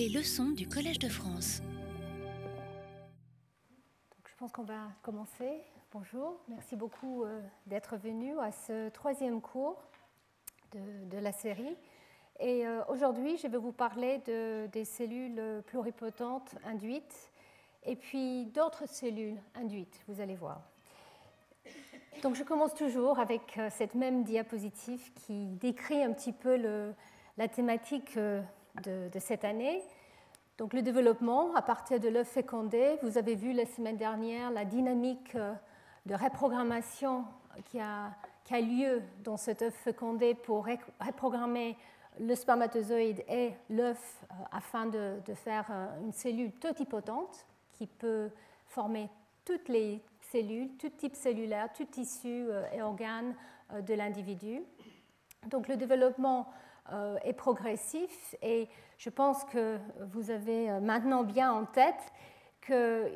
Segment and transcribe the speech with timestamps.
[0.00, 1.60] Les leçons du Collège de France.
[4.26, 5.60] je pense qu'on va commencer.
[5.92, 9.76] Bonjour, merci beaucoup euh, d'être venu à ce troisième cours
[10.72, 11.76] de, la série.
[12.38, 17.30] Et euh, aujourd'hui, je vais vous parler de, des cellules pluripotentes induites
[17.84, 20.62] et puis d'autres cellules induites, vous allez voir.
[22.22, 26.56] Donc je commence toujours avec euh, cette même diapositive qui décrit un petit peu
[27.36, 28.16] la thématique
[28.86, 29.82] euh, de, cette année.
[30.58, 32.98] Donc le développement à partir de l'œuf fécondé.
[33.02, 35.52] Vous avez vu la semaine dernière la dynamique euh,
[36.06, 37.24] de reprogrammation
[37.66, 38.12] qui a,
[38.50, 40.66] lieu dans cet œuf fécondé pour
[41.06, 41.76] reprogrammer
[42.18, 45.70] le spermatozoïde et l'œuf afin de, de, faire
[46.02, 48.28] une cellule totipotente qui peut
[48.66, 49.08] former
[49.44, 53.34] toutes les cellules, tout type cellulaire, tout tissu euh, et organe
[53.72, 54.62] euh, de l'individu.
[55.48, 56.44] Donc le développement euh,
[57.24, 59.78] est progressif et je pense que
[60.12, 62.12] vous avez maintenant bien en tête
[62.60, 63.10] que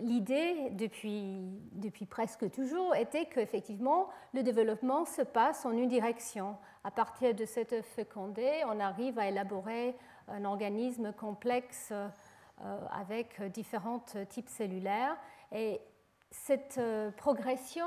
[0.00, 6.56] l'idée depuis, depuis presque toujours était qu'effectivement le développement se passe en une direction.
[6.82, 9.96] À partir de cette œuf fécondé, on arrive à élaborer
[10.28, 11.92] un organisme complexe
[12.90, 15.16] avec différents types cellulaires
[15.52, 15.80] et
[16.30, 17.86] cette euh, progression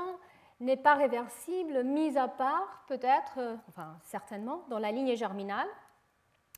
[0.60, 5.68] n'est pas réversible, mise à part peut-être, euh, enfin certainement, dans la lignée germinale.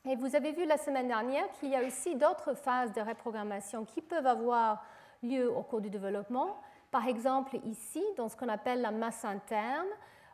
[0.05, 3.85] Et vous avez vu la semaine dernière qu'il y a aussi d'autres phases de reprogrammation
[3.85, 4.85] qui peuvent avoir
[5.23, 6.61] lieu au cours du développement.
[6.91, 9.87] Par exemple, ici, dans ce qu'on appelle la masse interne,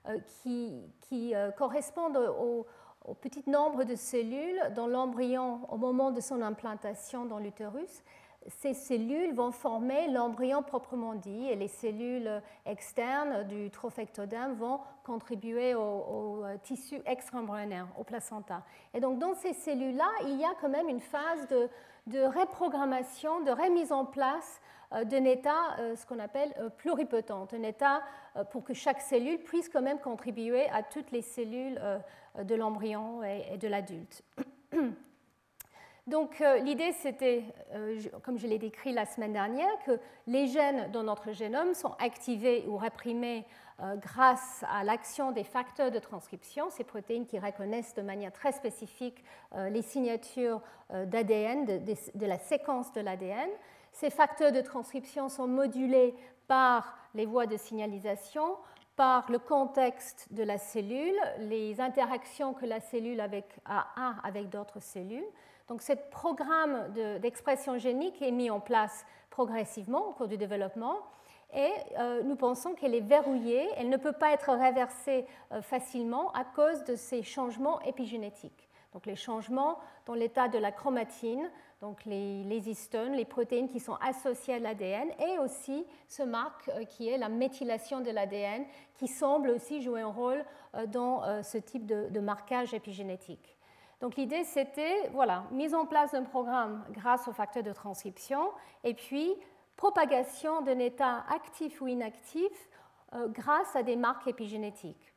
[0.08, 2.66] euh, qui, qui correspondent au,
[3.04, 8.02] au, petit nombre de cellules dans l'embryon au moment de son implantation dans l'utérus
[8.48, 15.74] ces cellules vont former l'embryon proprement dit et les cellules externes du trophectoderme vont contribuer
[15.74, 18.62] au, tissu extra-embryonnaire, au placenta.
[18.94, 21.68] Et donc dans ces cellules-là, il y a quand même une phase de,
[22.06, 24.60] de reprogrammation, de remise en place
[24.94, 28.02] euh, d'un état, euh, ce qu'on appelle euh, pluripotente, un état
[28.50, 31.80] pour que chaque cellule puisse quand même contribuer à toutes les cellules
[32.40, 34.22] de l'embryon et de l'adulte.
[36.08, 40.90] Donc euh, l'idée, c'était, euh, comme je l'ai décrit la semaine dernière, que les gènes
[40.90, 43.44] dans notre génome sont activés ou réprimés
[43.80, 48.52] euh, grâce à l'action des facteurs de transcription, ces protéines qui reconnaissent de manière très
[48.52, 49.22] spécifique
[49.70, 53.50] les signatures d'ADN, de, la séquence de l'ADN.
[53.92, 56.14] Ces facteurs de transcription sont modulés
[56.46, 58.56] par les voies de signalisation,
[58.96, 65.28] par le contexte de la cellule, les interactions que la cellule a avec d'autres cellules.
[65.68, 70.96] Donc ce programme d'expression génique est mis en place progressivement au cours du développement
[71.54, 76.30] et euh, nous pensons qu'elle est verrouillée, elle ne peut pas être réversée euh, facilement
[76.32, 78.68] à cause de ces changements épigénétiques.
[78.92, 83.96] Donc les changements dans l'état de la chromatine, donc les, histones, les protéines qui sont
[84.02, 88.64] associées à l'ADN, et aussi ce marque euh, qui est la méthylation de l'ADN,
[88.94, 90.44] qui semble aussi jouer un rôle
[90.88, 93.57] dans ce type de marquage épigénétique.
[94.00, 98.50] Donc l'idée, c'était, voilà, mise en place d'un programme grâce aux facteurs de transcription,
[98.84, 99.34] et puis
[99.76, 102.52] propagation d'un état actif ou inactif
[103.14, 105.14] euh, grâce à des marques épigénétiques.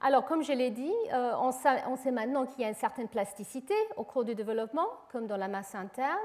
[0.00, 3.74] Alors, comme je l'ai dit, euh, on, sait, maintenant qu'il y a une certaine plasticité
[3.96, 6.16] au cours du développement, comme dans la masse interne.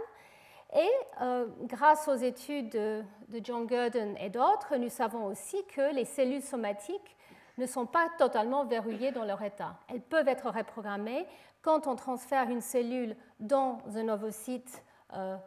[0.75, 0.89] Et
[1.21, 6.05] euh, grâce aux études de, de John Gurdon et d'autres, nous savons aussi que les
[6.05, 7.15] cellules somatiques
[7.57, 9.75] ne sont pas totalement verrouillées dans leur état.
[9.87, 11.25] Elles peuvent être reprogrammées
[11.61, 14.83] quand on transfère une cellule dans un ovocyte
[15.13, 15.37] euh,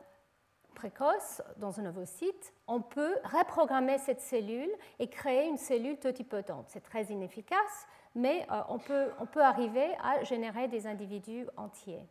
[0.75, 6.67] précoce, dans un ovocyte, on peut reprogrammer cette cellule et créer une cellule totipotente.
[6.69, 12.07] C'est très inefficace, mais euh, on, peut, on, peut, arriver à générer des individus entiers.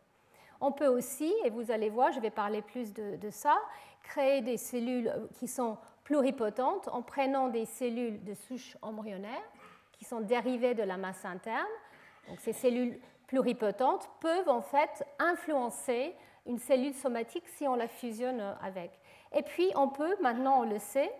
[0.60, 3.56] On peut aussi, et vous allez voir, je vais parler plus de, de ça,
[4.02, 9.42] créer des cellules qui sont pluripotentes en prenant des cellules de souche embryonnaire
[9.98, 11.66] qui sont dérivées de la masse interne.
[12.28, 16.14] Donc ces cellules pluripotentes peuvent en fait influencer
[16.46, 18.92] une cellule somatique si on la fusionne avec.
[19.32, 21.12] Et puis on peut, maintenant on le sait,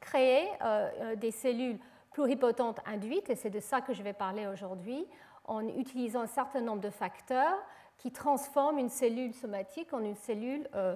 [0.00, 1.78] créer euh, euh, des cellules
[2.12, 5.06] pluripotentes induites, et c'est de ça que je vais parler aujourd'hui,
[5.44, 7.58] en utilisant un certain nombre de facteurs
[7.96, 10.94] qui transforment une cellule somatique en une cellule euh,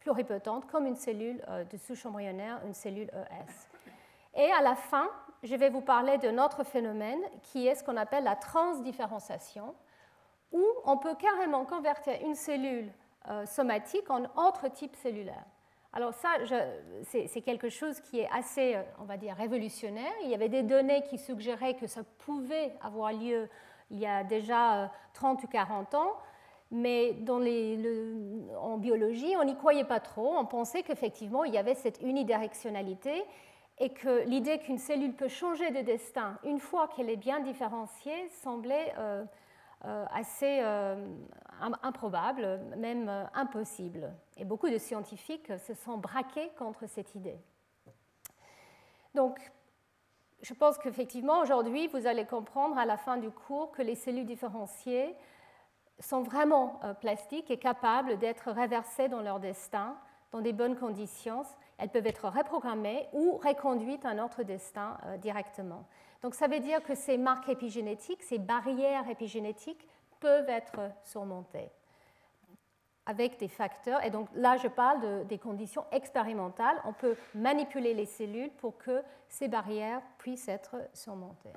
[0.00, 4.40] pluripotente, comme une cellule de souche embryonnaire, une cellule ES.
[4.40, 5.10] Et à la fin,
[5.46, 9.74] je vais vous parler d'un autre phénomène qui est ce qu'on appelle la transdifférenciation,
[10.52, 12.90] où on peut carrément convertir une cellule
[13.28, 15.44] euh, somatique en autre type cellulaire.
[15.92, 16.28] Alors ça,
[17.04, 20.12] c'est quelque chose qui est assez, euh, on va dire, révolutionnaire.
[20.24, 23.48] Il y avait des données qui suggéraient que ça pouvait avoir lieu
[23.90, 26.12] il y a déjà 30 euh, ou 40 ans.
[26.70, 27.16] mais
[28.60, 30.36] en biologie, on n'y croyait pas trop.
[30.36, 33.24] On pensait qu'effectivement, il y avait cette unidirectionnalité
[33.78, 38.28] et que l'idée qu'une cellule peut changer de destin une fois qu'elle est bien différenciée
[38.28, 39.24] semblait euh,
[39.84, 41.06] euh, assez euh,
[41.82, 44.12] improbable, même impossible.
[44.36, 47.38] Et beaucoup de scientifiques se sont braqués contre cette idée.
[49.14, 49.38] Donc,
[50.42, 54.26] je pense qu'effectivement, aujourd'hui, vous allez comprendre à la fin du cours que les cellules
[54.26, 55.14] différenciées
[55.98, 59.96] sont vraiment plastiques et capables d'être reversées dans leur destin
[60.32, 61.42] dans des bonnes conditions
[61.78, 65.86] elles peuvent être reprogrammées ou reconduites à un autre destin euh, directement.
[66.22, 69.86] Donc ça veut dire que ces marques épigénétiques, ces barrières épigénétiques
[70.20, 71.70] peuvent être surmontées
[73.04, 74.04] avec des facteurs.
[74.04, 76.80] Et donc là, je parle des conditions expérimentales.
[76.84, 81.52] On peut manipuler les cellules pour que ces barrières puissent être surmontées.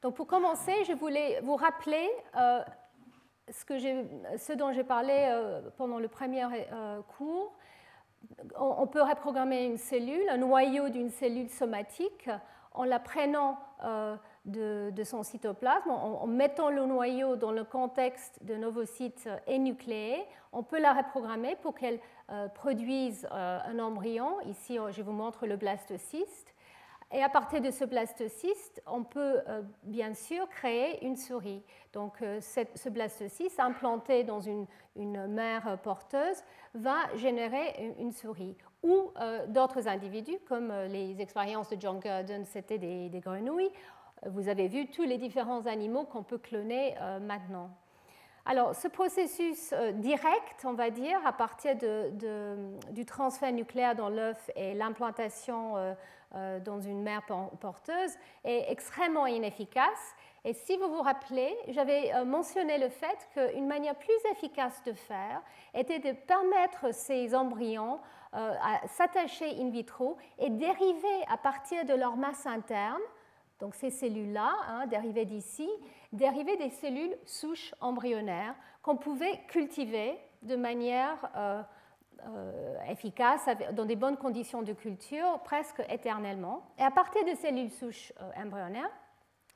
[0.00, 2.62] Donc pour commencer, je voulais vous rappeler euh,
[3.50, 6.46] ce, dont j'ai parlé euh, pendant le premier
[7.16, 7.52] cours,
[8.58, 12.28] on peut reprogrammer une cellule, un noyau d'une cellule somatique,
[12.74, 18.54] en la prenant euh, de, son cytoplasme, en, mettant le noyau dans le contexte de
[18.64, 24.40] ovocytes énucléés, on peut la reprogrammer pour qu'elle euh, produise euh, un embryon.
[24.46, 26.51] Ici, je vous montre le blastocyste.
[27.12, 29.40] Et à partir de ce blastocyste, on peut
[29.82, 31.62] bien sûr créer une souris.
[31.92, 34.66] Donc ce blastocyste implanté dans une,
[34.96, 36.42] mère porteuse
[36.74, 38.56] va générer une souris.
[38.82, 43.70] Ou euh, d'autres individus, comme euh, les expériences de John Gurdon, c'était des, grenouilles.
[44.26, 47.70] Vous avez vu tous les différents animaux qu'on peut cloner euh, maintenant.
[48.44, 51.76] Alors, ce processus direct, on va dire, à partir
[52.90, 55.76] du transfert nucléaire dans l'œuf et l'implantation
[56.64, 57.22] dans une mère
[57.60, 58.12] porteuse,
[58.44, 60.14] est extrêmement inefficace.
[60.44, 64.92] Et si vous vous rappelez, j'avais euh, mentionné le fait qu'une manière plus efficace de
[64.92, 65.40] faire
[65.72, 68.00] était de permettre ces embryons
[68.34, 73.00] euh, à s'attacher in vitro et dériver à partir de leur masse interne,
[73.60, 75.70] donc ces cellules-là, hein, dérivées d'ici,
[76.12, 81.62] dériver des cellules souches embryonnaires qu'on pouvait cultiver de manière euh,
[82.88, 86.62] efficace, dans des bonnes conditions de culture, presque éternellement.
[86.78, 88.90] Et à partir de cellules souches embryonnaires,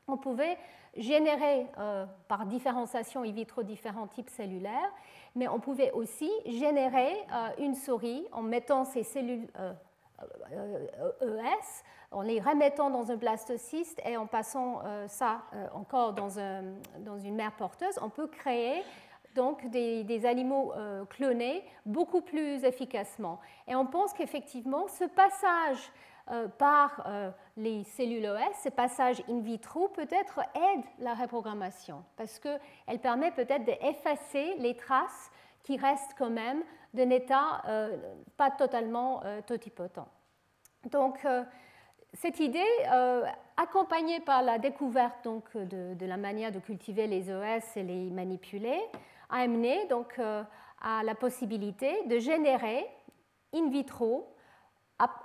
[0.08, 0.56] on pouvait
[0.96, 4.92] générer euh, par différenciation in vitro différents types cellulaires,
[5.34, 9.74] mais on pouvait aussi générer euh, une souris en mettant ces cellules ES,
[10.52, 10.86] euh,
[11.22, 11.50] e
[12.12, 15.42] en les remettant dans un blastocyste et en passant ça
[15.74, 16.28] encore dans,
[17.18, 18.82] une mère porteuse, on peut créer
[19.36, 20.72] donc des, animaux
[21.10, 23.38] clonés beaucoup plus efficacement.
[23.68, 25.92] Et on pense qu'effectivement, ce passage
[26.32, 32.40] euh, par euh, les cellules OS, ce passage in vitro peut-être aide la reprogrammation parce
[32.40, 35.30] qu'elle permet peut-être d'effacer les traces
[35.62, 37.96] qui restent quand même d'un état euh,
[38.36, 40.00] pas totalement totipotent.
[40.90, 41.24] Donc,
[42.12, 42.64] cette idée,
[43.56, 48.80] accompagnée par la découverte donc, de, la manière de cultiver les OS et les manipuler,
[49.30, 52.86] a amené donc, à la possibilité de générer
[53.54, 54.35] in vitro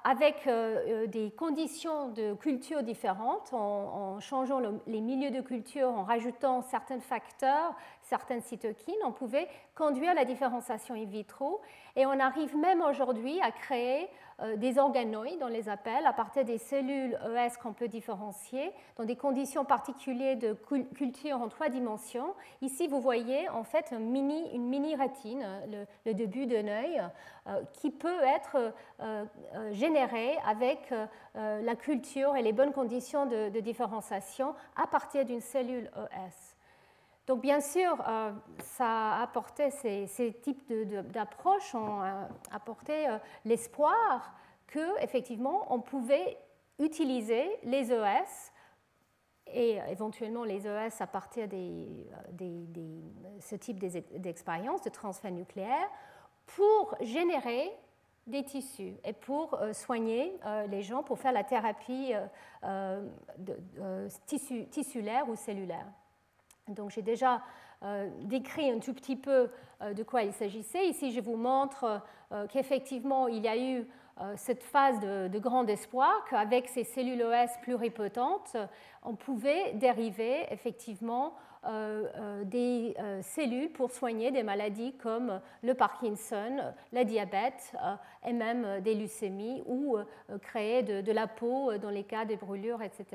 [0.03, 6.03] avec euh, euh, des conditions de culture différentes, en, changeant les milieux de culture, en
[6.03, 11.61] rajoutant certains facteurs, certaines cytokines, on pouvait conduire la différenciation in vitro.
[11.95, 14.09] Et on arrive même aujourd'hui à créer
[14.41, 19.05] euh, des organoïdes, on les appelle, à partir des cellules ES qu'on peut différencier dans
[19.05, 20.53] des conditions particulières de
[20.95, 22.33] culture en trois dimensions.
[22.61, 25.45] Ici, vous voyez en fait une mini, une mini rétine,
[26.05, 27.01] le, début d'un œil,
[27.73, 29.25] qui peut être euh,
[29.71, 30.93] générée avec
[31.33, 36.55] la culture et les bonnes conditions de, différenciation à partir d'une cellule ES.
[37.27, 40.73] Donc bien sûr, euh, ça a apporté ces, types
[41.11, 44.33] d'approches ont euh, apporté euh, l'espoir
[44.67, 46.37] que effectivement on pouvait
[46.79, 48.51] utiliser les ES
[49.47, 51.85] et éventuellement les ES à partir de
[53.39, 55.89] ce type d'expérience de transfert nucléaire
[56.55, 57.71] pour générer
[58.27, 60.39] des tissus et pour soigner
[60.69, 62.13] les gens, pour faire la thérapie
[64.69, 65.87] tissulaire ou cellulaire.
[66.67, 67.41] Donc j'ai déjà
[67.83, 69.49] euh, décrit un tout petit peu
[69.81, 70.87] euh, de quoi il s'agissait.
[70.87, 71.99] Ici, je vous montre
[72.31, 73.87] euh, qu'effectivement, il y a eu
[74.35, 78.55] cette phase de, grand espoir, qu'avec ces cellules OS pluripotentes,
[79.01, 81.33] on pouvait dériver effectivement
[82.45, 87.73] des cellules pour soigner des maladies comme le Parkinson, le diabète
[88.25, 89.97] et même des leucémies ou
[90.41, 93.05] créer de, la peau dans les cas des brûlures, etc.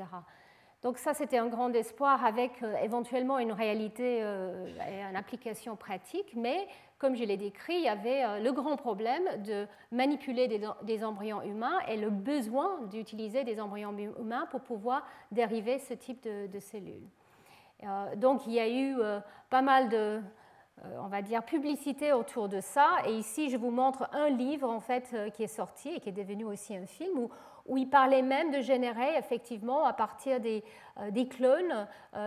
[0.83, 6.67] Donc ça, c'était un grand espoir avec éventuellement une réalité et une application pratique, mais
[6.99, 10.47] comme je l'ai décrit, il y avait le grand problème de manipuler
[10.83, 16.23] des, embryons humains et le besoin d'utiliser des embryons humains pour pouvoir dériver ce type
[16.23, 17.07] de cellules.
[18.15, 18.97] Donc il y a eu
[19.49, 20.21] pas mal de
[20.85, 22.97] euh, on va dire, publicité autour de ça.
[23.07, 26.09] Et ici, je vous montre un livre en fait euh, qui est sorti et qui
[26.09, 27.29] est devenu aussi un film où,
[27.75, 30.63] il parlait même de générer effectivement à partir des,
[30.99, 31.85] euh, des clones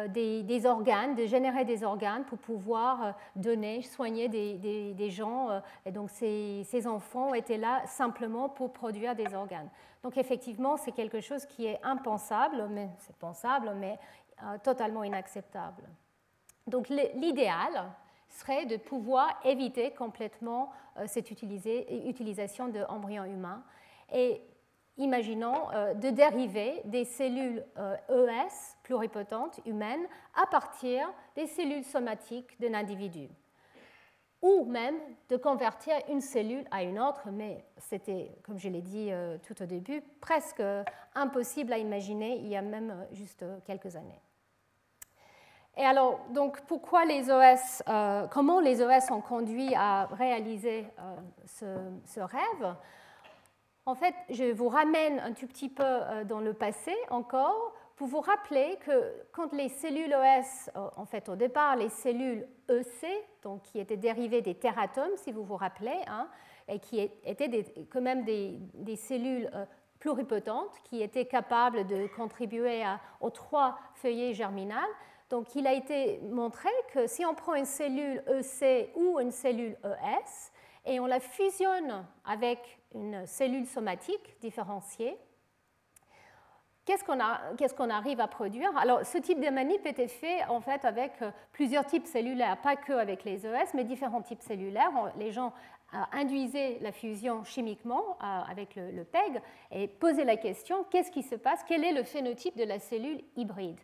[0.09, 5.63] des, des, organes, de générer des organes pour pouvoir donner, soigner des, des, gens.
[5.87, 9.71] et donc ces, ces, enfants étaient là simplement pour produire des organes.
[10.03, 13.99] Donc effectivement, c'est quelque chose qui est impensable, mais c'est pensable, mais
[14.63, 15.83] totalement inacceptable.
[16.67, 17.93] Donc l'idéal,
[18.31, 23.63] serait de pouvoir éviter complètement euh, cette utilisation d'embryons humains
[24.13, 24.43] et
[24.97, 28.49] imaginons euh, de dériver des cellules ES euh, e
[28.83, 33.29] pluripotentes humaines à partir des cellules somatiques d'un individu
[34.43, 34.97] ou même
[35.29, 39.11] de convertir une cellule à une autre, mais c'était, comme je l'ai dit
[39.47, 40.63] tout au début, presque
[41.15, 44.23] impossible à imaginer il y a même juste quelques années.
[45.81, 51.91] Et alors, donc, pourquoi les OS, euh, comment les OS ont conduit à réaliser euh,
[52.05, 52.77] ce, rêve?
[53.87, 58.09] En fait, je vous ramène un tout petit peu euh, dans le passé encore pour
[58.09, 63.09] vous rappeler que quand les cellules OS, en fait, au départ, les cellules EC,
[63.43, 66.29] donc qui étaient dérivées des teratomes, si vous vous rappelez, hein,
[66.69, 69.51] et qui étaient quand même des, cellules
[69.99, 72.85] pluripotentes qui étaient capables de contribuer
[73.21, 74.89] aux trois feuillets germinales,
[75.31, 79.77] donc il a été montré que si on prend une cellule EC ou une cellule
[79.85, 80.51] ES
[80.85, 82.59] et on la fusionne avec
[82.95, 85.17] une cellule somatique différenciée,
[86.85, 87.05] qu'est-ce
[87.75, 88.77] qu'on arrive à produire?
[88.77, 92.75] Alors ce type de manip était fait en fait avec euh, plusieurs types cellulaires, pas
[92.75, 95.13] que avec les ES, mais différents types cellulaires.
[95.17, 95.53] Les gens
[95.95, 101.23] euh, induisaient la fusion chimiquement euh, avec le PEG et posaient la question qu'est-ce qui
[101.23, 101.61] se passe?
[101.69, 103.79] Quel est le phénotype de la cellule hybride?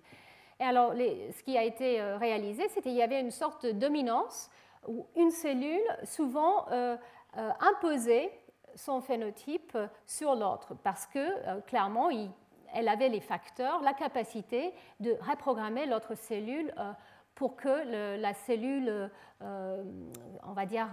[0.59, 3.73] Et alors, ce qui a été euh, réalisé, c'était qu'il y avait une sorte de
[3.73, 4.51] dominance
[4.87, 6.97] où une cellule souvent euh,
[7.37, 8.31] euh, imposait
[8.75, 10.75] son phénotype sur l'autre.
[10.83, 12.11] Parce que clairement,
[12.75, 16.75] elle avait les facteurs, la capacité de reprogrammer l'autre cellule
[17.37, 20.89] pour que la cellule, on va dire,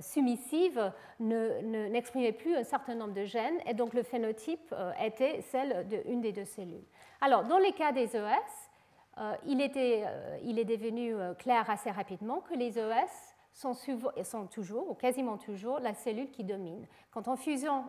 [0.00, 6.22] soumissive n'exprimait plus un certain nombre de gènes et donc le phénotype était celle d'une
[6.22, 6.86] des deux cellules.
[7.20, 8.70] Alors, dans les cas des ES,
[9.18, 13.29] euh, il, était, euh, il, est devenu euh, clair assez rapidement que les ES
[13.60, 16.86] sont, toujours, ou quasiment toujours, la cellule qui domine.
[17.10, 17.84] Quand on fusionne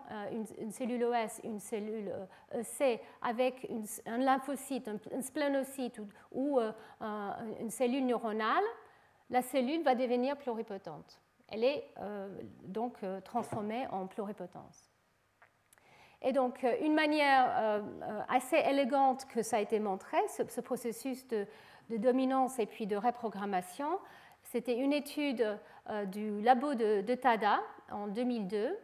[0.59, 2.11] une, cellule ES, une cellule
[2.53, 3.69] EC avec
[4.05, 6.01] un lymphocyte, un, splénocyte
[6.31, 6.59] ou,
[7.59, 8.63] une cellule neuronale,
[9.29, 11.21] la cellule va devenir pluripotente.
[11.47, 11.85] Elle est
[12.63, 14.91] donc transformée en pluripotence.
[16.21, 20.61] Et donc, euh, une manière euh, euh, assez élégante que ça a été montré, ce,
[20.61, 21.47] processus de,
[21.89, 23.99] dominance et puis de reprogrammation,
[24.51, 25.58] c'était une étude
[26.08, 28.77] du labo de, Tada en 2002.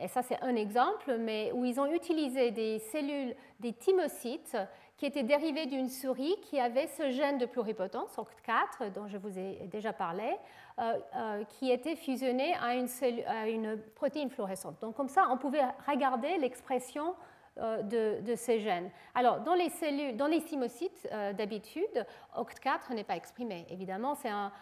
[0.00, 4.56] Et ça, c'est un exemple, mais où ils ont utilisé des cellules, des thymocytes,
[4.96, 9.36] qui étaient dérivées d'une souris qui avait ce gène de pluripotence, OCT4, dont je vous
[9.36, 10.36] ai déjà parlé,
[10.78, 14.80] euh, euh, qui était fusionné à une, protéine fluorescente.
[14.80, 17.14] Donc comme ça, on pouvait regarder l'expression
[17.58, 17.82] euh,
[18.20, 18.90] de, ces gènes.
[19.14, 22.06] Alors, dans les cellules, dans les thymocytes, d'habitude,
[22.36, 23.66] OCT4 n'est pas exprimé.
[23.70, 24.52] Évidemment, c'est un,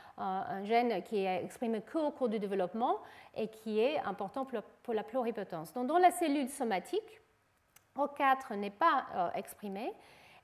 [0.65, 2.99] gène qui est exprimé qu'au cours du développement
[3.37, 4.47] et qui est important
[4.83, 5.73] pour, la pluripotence.
[5.73, 7.21] Donc, dans la cellule somatique,
[7.97, 9.93] OCT4 n'est pas exprimé.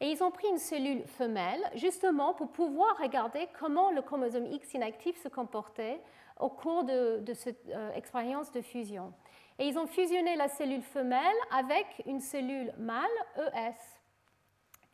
[0.01, 4.75] Et ils ont pris une cellule femelle justement pour pouvoir regarder comment le chromosome X
[4.75, 6.01] inactif se comportait
[6.39, 9.13] au cours de, cette euh, expérience de fusion.
[9.59, 13.05] Et ils ont fusionné la cellule femelle avec une cellule mâle
[13.37, 13.75] ES.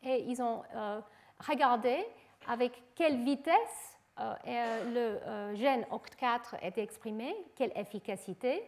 [0.04, 1.00] Et ils ont euh,
[1.38, 2.04] regardé
[2.48, 4.34] avec quelle vitesse euh,
[5.50, 8.62] le gène OCT4 était exprimé, quelle efficacité.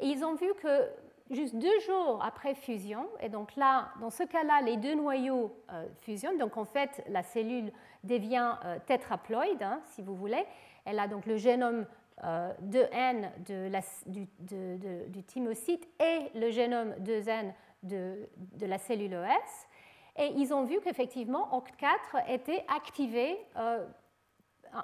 [0.00, 0.88] Et ils ont vu que
[1.30, 5.86] juste deux jours après fusion, et donc là, dans ce cas-là, les deux noyaux euh,
[6.00, 7.72] fusionnent, donc en fait, la cellule
[8.02, 10.44] devient euh, tétraploïde, hein, si vous voulez.
[10.84, 11.86] Elle a donc le génome
[12.22, 17.52] euh, 2N de la, du, thymocyte et le génome 2N
[17.82, 20.22] de, de, la cellule ES.
[20.22, 23.84] Et ils ont vu qu'effectivement, OCT4 était activé euh,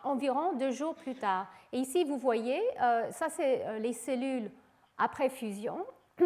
[0.02, 1.46] environ deux jours plus tard.
[1.72, 2.60] Et ici, vous voyez,
[3.12, 4.50] ça, c'est les cellules
[4.98, 5.86] après fusion.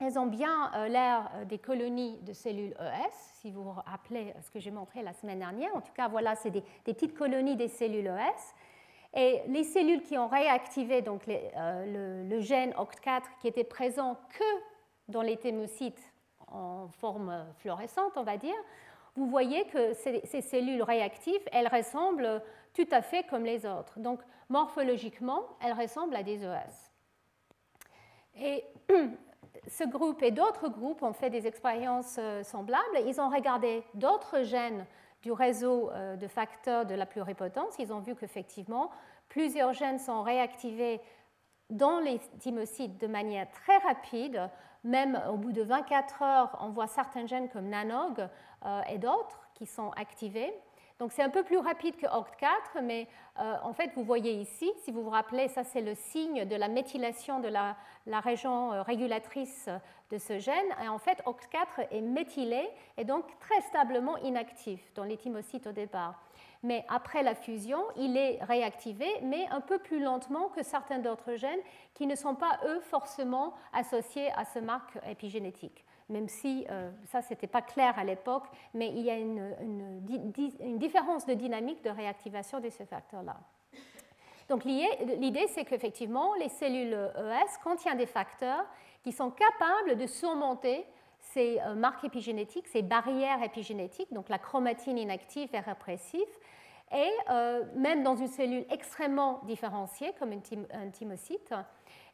[0.00, 4.58] elles ont bien l'air des colonies de cellules ES, si vous vous rappelez ce que
[4.58, 5.74] j'ai montré la semaine dernière.
[5.74, 8.54] En tout cas, voilà, c'est des, petites colonies des cellules ES.
[9.14, 14.44] Et les cellules qui ont réactivé donc le, le, gène OCT4 qui était présent que
[15.08, 16.12] dans les thémocytes
[16.46, 18.54] en forme fluorescente, on va dire,
[19.16, 22.42] vous voyez que ces, cellules réactives, elles ressemblent
[22.74, 23.98] tout à fait comme les autres.
[23.98, 26.90] Donc, morphologiquement, elles ressemblent à des ES.
[28.36, 28.64] Et
[29.68, 33.00] ce groupe et d'autres groupes ont fait des expériences euh, semblables.
[33.06, 34.86] Ils ont regardé d'autres gènes
[35.22, 37.74] du réseau euh, de facteurs de la pluripotence.
[37.78, 38.90] Ils ont vu qu'effectivement,
[39.28, 41.00] plusieurs gènes sont réactivés
[41.68, 44.50] dans les thymocytes de manière très rapide.
[44.82, 48.28] Même au bout de 24 heures, on voit certains gènes comme NANOG
[48.64, 50.52] euh, et d'autres qui sont activés.
[51.00, 54.70] Donc c'est un peu plus rapide que OCT4, mais euh, en fait, vous voyez ici,
[54.84, 57.74] si vous vous rappelez, ça c'est le signe de la méthylation de la,
[58.20, 59.70] région euh, régulatrice
[60.10, 60.66] de ce gène.
[60.84, 65.72] Et en fait, OCT4 est méthylé et donc très stablement inactif dans les thymocytes au
[65.72, 66.20] départ
[66.62, 71.34] mais après la fusion, il est réactivé, mais un peu plus lentement que certains d'autres
[71.36, 71.60] gènes
[71.94, 75.84] qui ne sont pas, eux, forcément associés à ce marque épigénétique.
[76.10, 79.54] Même si euh, ça, ce n'était pas clair à l'époque, mais il y a une,
[80.78, 83.36] différence de dynamique de réactivation de ce facteur-là.
[84.48, 88.64] Donc l'idée, c'est qu'effectivement, les cellules ES contiennent des facteurs
[89.04, 90.84] qui sont capables de surmonter
[91.20, 96.20] ces euh, marques épigénétiques, ces barrières épigénétiques, donc la chromatine inactive et répressive,
[96.92, 101.54] et euh, même dans une cellule extrêmement différenciée comme un thymocyte,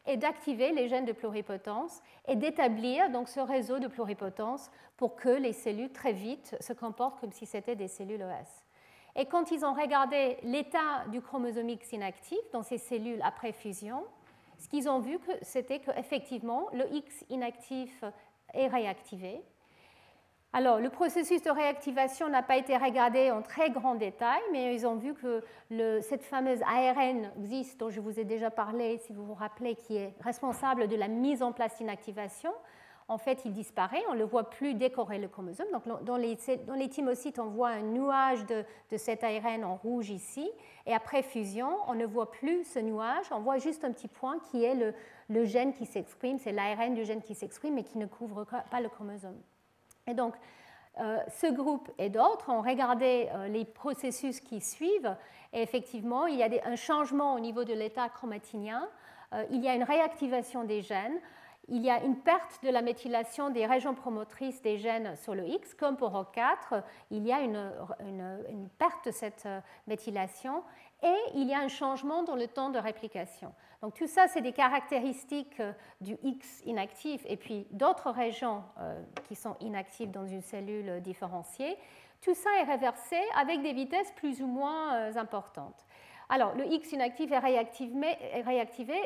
[0.07, 5.29] et d'activer les gènes de pluripotence et d'établir donc ce réseau de pluripotence pour que
[5.29, 8.65] les cellules très vite se comportent comme si c'était des cellules ES.
[9.19, 14.05] Et quand ils ont regardé l'état du chromosome X inactif dans ces cellules après fusion,
[14.59, 18.05] ce qu'ils ont vu, c'était qu'effectivement, le X inactif
[18.55, 19.43] est réactivé.
[20.59, 24.87] Alors, le processus de réactivation n'a pas été regardé en très grand détail, mais ils
[24.87, 25.43] ont vu que
[26.01, 29.99] cette fameuse ARN existe, dont je vous ai déjà parlé, si vous vous rappelez, qui
[29.99, 32.51] est responsable de la mise en place d'inactivation.
[33.07, 35.66] En fait, il disparaît, on ne le voit plus décorer le chromosome.
[35.75, 38.64] Donc, dans les, dans thymocytes, on voit un nuage de,
[38.97, 40.51] cet ARN en rouge ici.
[40.87, 44.38] Et après fusion, on ne voit plus ce nuage, on voit juste un petit point
[44.51, 44.95] qui est le,
[45.29, 48.81] le gène qui s'exprime, c'est l'ARN du gène qui s'exprime, mais qui ne couvre pas
[48.81, 49.37] le chromosome.
[50.09, 50.35] Et donc,
[51.01, 55.16] euh, ce groupe et d'autres ont regardé euh, les processus qui suivent.
[55.53, 58.88] Et effectivement, il y a un changement au niveau de l'état chromatinien,
[59.33, 61.19] euh, il y a une réactivation des gènes,
[61.68, 65.46] il y a une perte de la méthylation des régions promotrices des gènes sur le
[65.46, 69.48] X, comme pour O4, il y a une, perte de cette
[69.87, 70.62] méthylation
[71.02, 73.52] et il y a un changement dans le temps de réplication.
[73.83, 79.02] Donc tout ça, c'est des caractéristiques euh, du X inactif et puis d'autres régions euh,
[79.29, 81.76] qui sont inactives dans une cellule différenciée.
[82.22, 85.86] Tout ça est réversé avec des vitesses plus ou moins euh, importantes.
[86.29, 88.97] Alors, le X inactif est réactivé,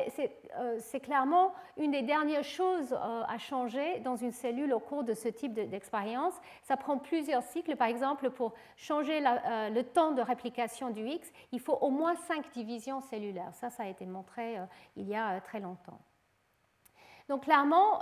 [0.57, 5.03] euh, c'est clairement une des dernières choses euh, à changer dans une cellule au cours
[5.03, 6.33] de ce type d'expérience.
[6.63, 7.75] Ça prend plusieurs cycles.
[7.75, 12.15] Par exemple, pour changer euh, le temps de réplication du X, il faut au moins
[12.15, 13.53] cinq divisions cellulaires.
[13.53, 14.57] Ça, ça a été montré
[14.95, 15.99] il y a très longtemps.
[17.29, 17.99] Donc clairement,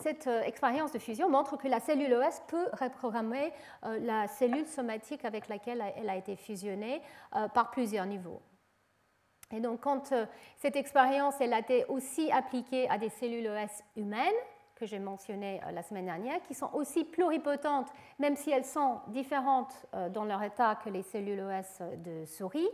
[0.00, 5.48] cette expérience de fusion montre que la cellule ES peut reprogrammer la cellule somatique avec
[5.48, 7.02] laquelle elle a été fusionnée
[7.52, 8.40] par plusieurs niveaux.
[9.52, 14.00] Et donc, quand euh, cette expérience elle a été aussi appliquée à des cellules ES
[14.00, 14.32] humaines,
[14.82, 17.88] que j'ai mentionnées euh, la semaine dernière, qui sont aussi pluripotentes,
[18.18, 22.68] même si elles sont différentes euh, dans leur état que les cellules ES de souris,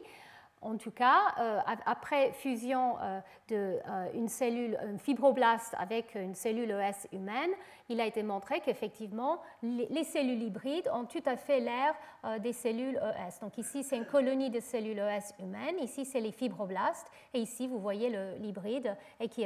[0.60, 6.70] en tout cas, euh, après fusion euh, d'une euh, cellule, un fibroblast avec une cellule
[6.70, 7.50] ES humaine,
[7.88, 11.94] il a été montré qu'effectivement, les, cellules hybrides ont tout à fait l'air
[12.40, 13.40] des cellules ES.
[13.40, 17.66] Donc ici, c'est une colonie de cellules ES humaines, ici, c'est les fibroblastes, et ici,
[17.66, 19.42] vous voyez l'hybride et qui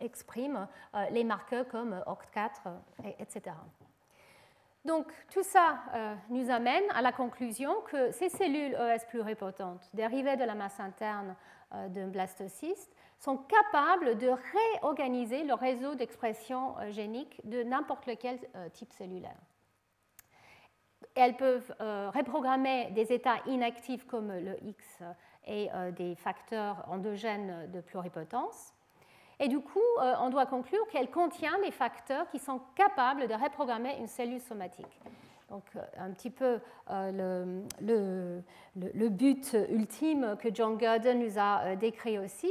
[0.00, 0.68] exprime
[1.10, 3.56] les marqueurs comme OCT4, etc.
[4.86, 10.36] Donc tout ça euh, nous amène à la conclusion que ces cellules ES pluripotentes dérivées
[10.36, 11.34] de la masse interne
[11.74, 18.38] euh, d'un blastocyste sont capables de réorganiser le réseau d'expression euh, génique de n'importe lequel
[18.74, 19.38] type cellulaire.
[21.16, 25.02] Elles peuvent reprogrammer des états inactifs comme le X
[25.46, 28.75] et des facteurs endogènes de pluripotence
[29.38, 33.34] et du coup, euh, on doit conclure qu'elle contient les facteurs qui sont capables de
[33.34, 35.00] reprogrammer une cellule somatique.
[35.50, 36.58] Donc, euh, un petit peu
[36.90, 38.42] euh, le,
[38.74, 42.50] le, but ultime que John Gurdon nous a décrit aussi.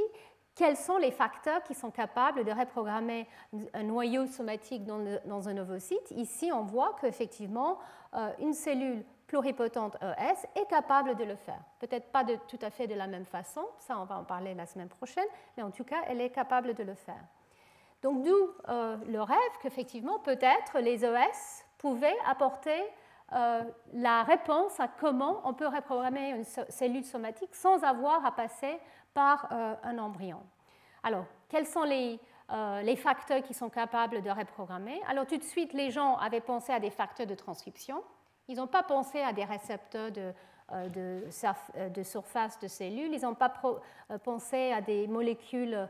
[0.56, 3.28] quels sont les facteurs qui sont capables de reprogrammer
[3.74, 6.12] un noyau somatique dans, un ovocyte?
[6.12, 7.80] Ici, on voit qu'effectivement,
[8.14, 11.60] euh, une cellule pluripotente ES est capable de le faire.
[11.80, 14.54] Peut-être pas de, tout à fait de la même façon, ça on va en parler
[14.54, 15.26] la semaine prochaine,
[15.58, 17.24] mais en tout cas, elle est capable de le faire.
[18.02, 22.84] Donc d'où euh, le rêve qu'effectivement, peut-être les ES pouvaient apporter
[23.34, 28.80] euh, la réponse à comment on peut reprogrammer une cellule somatique sans avoir à passer
[29.14, 30.44] par euh, un embryon.
[31.02, 32.20] Alors, quels sont les,
[32.84, 35.02] les, facteurs qui sont capables de reprogrammer?
[35.08, 38.04] Alors, tout de suite, les gens avaient pensé à des facteurs de transcription.
[38.48, 40.34] Ils n'ont pas pensé à des récepteurs de,
[40.90, 43.14] de, de, surface de cellules.
[43.14, 43.54] Ils n'ont pas
[44.24, 45.88] pensé à des molécules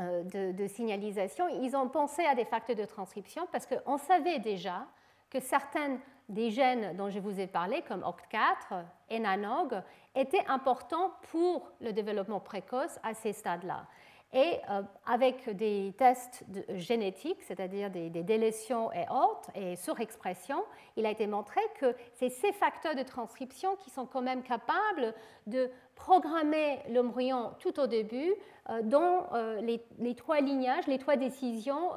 [0.00, 4.86] euh, de, signalisation, ils ont pensé à des facteurs de transcription parce qu'on savait déjà
[5.28, 9.82] que certains des gènes dont je vous ai parlé, comme OCT4 et NANOG,
[10.14, 13.86] étaient importants pour le développement précoce à ces stades-là.
[14.32, 20.62] Et euh, avec des tests génétiques, c'est-à-dire des, délétions et autres, et surexpression,
[20.96, 25.14] il a été montré que c'est ces facteurs de transcription qui sont quand même capables
[25.48, 28.32] de programmer l'embryon tout au début
[28.68, 29.60] euh, dans euh,
[29.98, 31.90] les, trois lignages, les trois décisions,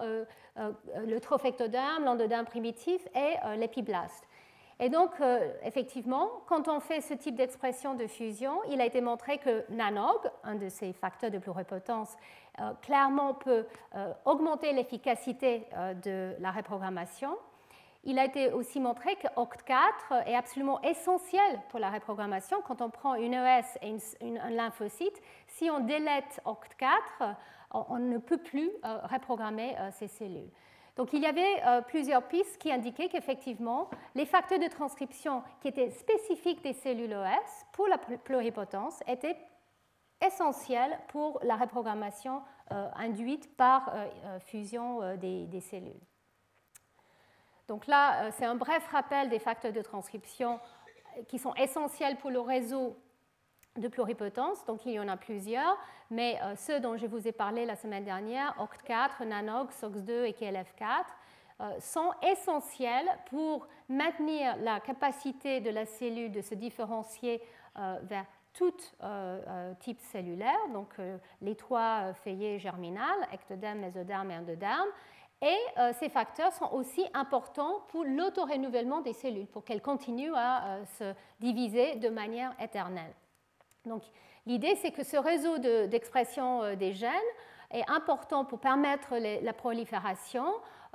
[0.56, 4.24] le trophectoderme, l'endoderme primitif et l'épiblaste.
[4.84, 5.12] Et donc,
[5.64, 10.30] effectivement, quand on fait ce type d'expression de fusion, il a été montré que NANOG,
[10.44, 12.18] un de ces facteurs de pluripotence,
[12.82, 13.66] clairement peut
[14.26, 15.68] augmenter l'efficacité
[16.04, 17.30] de la reprogrammation.
[18.04, 22.58] Il a été aussi montré que OCT4 est absolument essentiel pour la reprogrammation.
[22.68, 27.36] Quand on prend une ES et un lymphocyte, si on délète OCT4,
[27.72, 30.52] on, ne peut plus reprogrammer ces cellules.
[30.96, 35.68] Donc il y avait euh, plusieurs pistes qui indiquaient qu'effectivement, les facteurs de transcription qui
[35.68, 39.38] étaient spécifiques des cellules OS pour la pluripotence étaient
[40.26, 46.00] essentiels pour la reprogrammation euh, induite par euh, fusion des, des, cellules.
[47.68, 50.60] Donc là, c'est un bref rappel des facteurs de transcription
[51.28, 52.96] qui sont essentiels pour le réseau
[53.78, 55.78] de pluripotence, donc il y en a plusieurs,
[56.12, 60.32] mais euh, ceux dont je vous ai parlé la semaine dernière, OCT4, NANOG, SOX2 et
[60.32, 61.06] KLF4,
[61.62, 67.42] euh, sont essentiels pour maintenir la capacité de la cellule de se différencier
[67.80, 68.74] euh, vers tout
[69.80, 70.94] type cellulaire, donc
[71.42, 74.90] les trois feuillets germinales, ectoderme, mésoderme et endoderme.
[75.42, 75.58] Et
[76.00, 81.96] ces facteurs sont aussi importants pour l'autorenouvellement des cellules, pour qu'elles continuent à se diviser
[81.96, 83.12] de manière éternelle.
[83.86, 84.04] Donc,
[84.46, 87.12] l'idée, c'est que ce réseau d'expression euh, des gènes
[87.72, 90.46] est important pour permettre la prolifération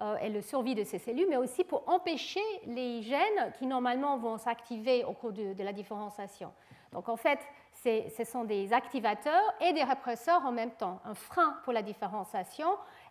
[0.01, 4.17] euh, et le survie de ces cellules, mais aussi pour empêcher les gènes qui normalement
[4.17, 6.53] vont s'activer au cours de, la différenciation.
[6.93, 7.41] Donc, en fait,
[7.73, 12.69] ce sont des activateurs et des répresseurs en même temps, un frein pour la différenciation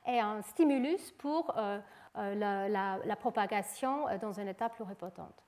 [0.07, 1.79] et un stimulus pour euh,
[2.15, 5.43] la, la, propagation dans une étape pluripotente.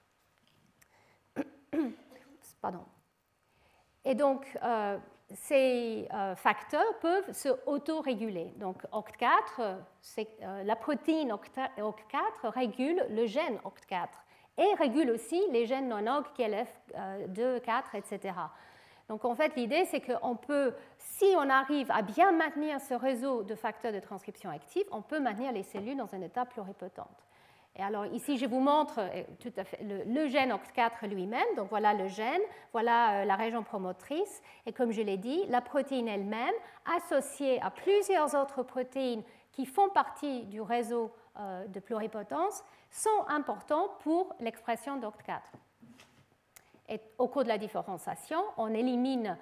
[2.61, 2.85] Pardon.
[4.09, 4.97] Et donc, euh,
[5.31, 8.51] ces euh, facteurs peuvent se auto-réguler.
[8.57, 9.77] Donc, OCT4,
[10.41, 14.07] euh, la protéine OCT4 régule le gène OCT4
[14.57, 18.33] et régule aussi les gènes non-OC, KLF2, 4, etc.
[19.09, 23.43] Donc, en fait, l'idée, c'est qu'on peut, si on arrive à bien maintenir ce réseau
[23.43, 27.28] de facteurs de transcription actifs, on peut maintenir les cellules dans un état pluripotente.
[27.81, 31.45] Alors ici, je vous montre euh, le, gène OX4 lui-même.
[31.55, 34.41] Donc voilà le gène, voilà euh, la région promotrice.
[34.65, 36.53] Et comme je l'ai dit, la protéine elle-même,
[36.97, 43.89] associée à plusieurs autres protéines qui font partie du réseau euh, de pluripotence, sont importants
[44.03, 45.41] pour l'expression d'OCT4.
[46.89, 49.37] Et au cours de la différenciation, on élimine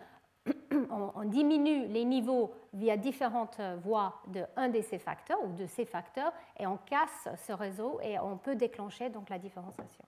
[0.92, 5.86] on, diminue les niveaux via différentes voies de un de ces facteurs ou de ces
[5.86, 10.06] facteurs et on casse ce réseau et on peut déclencher donc la différenciation.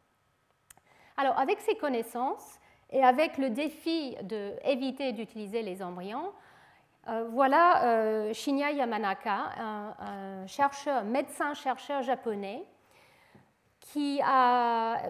[1.17, 2.59] Alors avec ces connaissances
[2.91, 6.31] et avec le défi d'éviter d'utiliser les embryons,
[7.07, 9.51] euh, voilà euh, Shinya Yamanaka,
[9.99, 12.63] un, chercheur, médecin-chercheur japonais
[13.93, 15.01] qui a,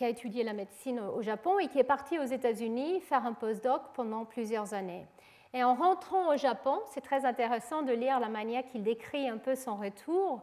[0.00, 4.24] étudié la médecine au Japon et qui est parti aux États-Unis faire un postdoc pendant
[4.24, 5.06] plusieurs années.
[5.54, 9.38] Et en rentrant au Japon, c'est très intéressant de lire la manière qu'il décrit un
[9.38, 10.42] peu son retour.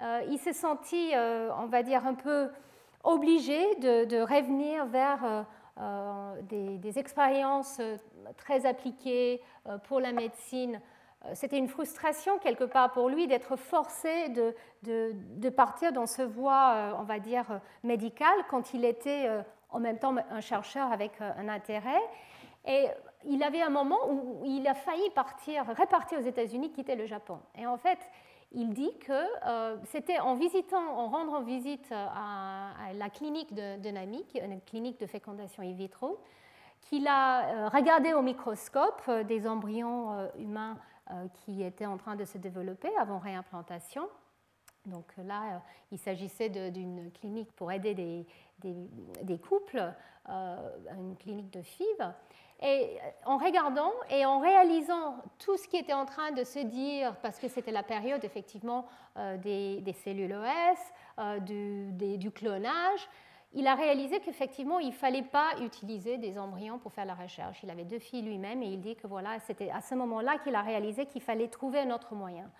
[0.00, 2.48] Euh, il s'est senti, euh, on va dire, un peu
[3.04, 5.46] obligé de, revenir vers
[5.78, 7.80] euh, des, expériences
[8.36, 9.40] très appliquées
[9.84, 10.80] pour la médecine
[11.34, 16.92] c'était une frustration quelque part pour lui d'être forcé de, partir dans ce voie, euh,
[16.98, 21.48] on va dire, médicale, quand il était euh, en même temps un chercheur avec un
[21.48, 22.00] intérêt.
[22.66, 22.86] Et
[23.24, 27.38] il avait un moment où il a failli partir, repartir aux États-Unis, quitter le Japon.
[27.56, 27.98] Et en fait,
[28.52, 29.12] il dit que
[29.46, 34.98] euh, c'était en visitant, en rendant visite à, la clinique de, de, Nami, une clinique
[35.00, 36.18] de fécondation in vitro,
[36.80, 40.78] qu'il a euh, regardé au microscope euh, des embryons humains
[41.32, 44.08] qui étaient en train de se développer avant réimplantation.
[44.86, 49.92] Donc là, il s'agissait d'une clinique pour aider des, couples,
[50.26, 52.14] une clinique de FIV.
[52.60, 57.14] Et en regardant et en réalisant tout ce qui était en train de se dire,
[57.22, 60.78] parce que c'était la période effectivement euh, des, cellules OS,
[61.20, 63.08] euh, du, clonage,
[63.52, 67.62] il a réalisé qu'effectivement, il ne fallait pas utiliser des embryons pour faire la recherche.
[67.62, 70.54] Il avait deux filles lui-même et il dit que voilà, c'était à ce moment-là qu'il
[70.54, 72.50] a réalisé qu'il fallait trouver un autre moyen.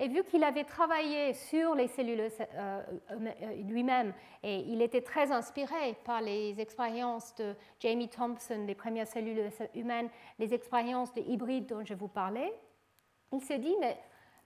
[0.00, 4.12] Et vu qu'il avait travaillé sur les cellules euh, euh, lui-même,
[4.44, 10.08] et il était très inspiré par les expériences de Jamie Thompson, des premières cellules humaines,
[10.38, 12.52] les expériences de hybrides dont je vous parlais,
[13.32, 13.98] il s'est dit, mais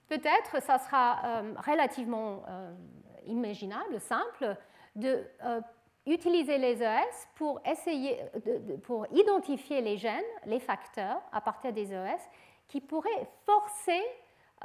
[0.08, 2.44] peut-être ça sera euh, relativement
[3.26, 4.56] imaginable, simple,
[4.94, 5.24] de
[6.06, 8.18] utiliser les ES pour essayer,
[8.82, 12.20] pour identifier les gènes, les facteurs à partir des ES
[12.68, 14.02] qui pourraient forcer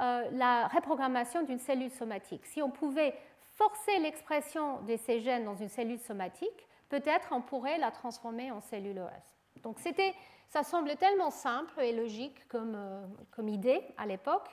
[0.00, 2.46] euh, la reprogrammation d'une cellule somatique.
[2.46, 3.14] Si on pouvait
[3.54, 8.60] forcer l'expression de ces gènes dans une cellule somatique, peut-être on pourrait la transformer en
[8.60, 9.62] cellule OS.
[9.62, 10.14] Donc c'était,
[10.48, 14.48] ça semble tellement simple et logique comme, euh, idée à l'époque,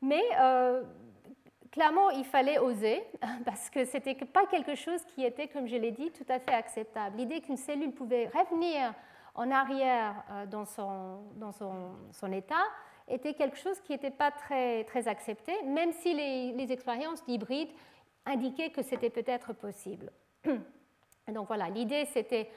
[0.00, 0.82] mais euh,
[1.70, 3.02] clairement il fallait oser
[3.44, 6.54] parce que c'était pas quelque chose qui était, comme je l'ai dit, tout à fait
[6.54, 7.16] acceptable.
[7.16, 8.94] L'idée qu'une cellule pouvait revenir
[9.34, 12.64] en arrière dans son, dans son, son état,
[13.10, 17.68] était quelque chose qui n'était pas très, très accepté, même si les, expériences d'hybride
[18.24, 20.12] indiquaient que c'était peut-être possible.
[21.28, 22.48] donc voilà, l'idée c'était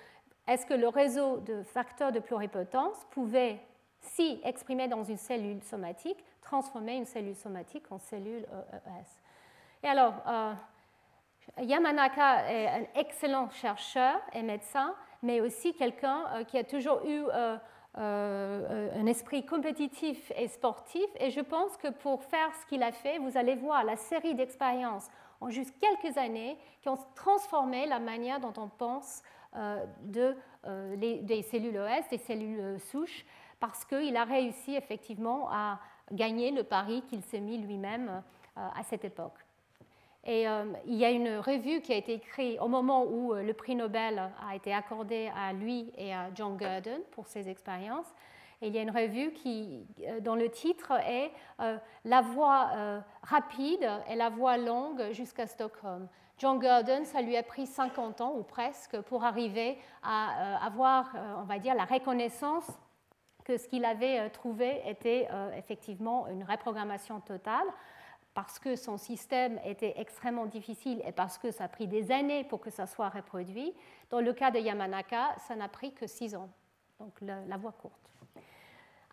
[0.47, 3.59] est-ce que le réseau de facteurs de pluripotence pouvait,
[3.99, 9.21] si exprimé dans une cellule somatique, transformer une cellule somatique en cellule EES
[9.83, 10.53] Et alors, euh,
[11.61, 17.23] Yamanaka est un excellent chercheur et médecin, mais aussi quelqu'un euh, qui a toujours eu
[17.33, 17.57] euh,
[17.95, 21.05] un esprit compétitif et sportif.
[21.19, 24.35] Et je pense que pour faire ce qu'il a fait, vous allez voir la série
[24.35, 25.09] d'expériences
[25.41, 29.21] en juste quelques années qui ont transformé la manière dont on pense
[30.01, 30.35] de,
[30.95, 33.25] des cellules OS, des cellules souches,
[33.59, 35.79] parce qu'il a réussi effectivement à
[36.11, 38.21] gagner le pari qu'il s'est mis lui-même
[38.55, 39.43] à cette époque.
[40.25, 43.43] Et euh, il y a une revue qui a été écrite au moment où euh,
[43.43, 48.07] le prix Nobel a été accordé à lui et à John Gurdon pour ses expériences.
[48.61, 51.31] Et il y a une revue qui, euh, dont le titre est
[52.05, 56.07] La voie rapide et la voie longue jusqu'à Stockholm.
[56.37, 61.43] John Gurdon, ça lui a pris 50 ans ou presque pour arriver à avoir, on
[61.43, 62.67] va dire, la reconnaissance
[63.43, 65.27] que ce qu'il avait trouvé était
[65.57, 67.67] effectivement une reprogrammation totale
[68.33, 72.43] parce que son système était extrêmement difficile et parce que ça a pris des années
[72.43, 73.73] pour que ça soit reproduit.
[74.09, 76.49] Dans le cas de Yamanaka, ça n'a pris que six ans,
[76.99, 77.93] donc la, voie courte.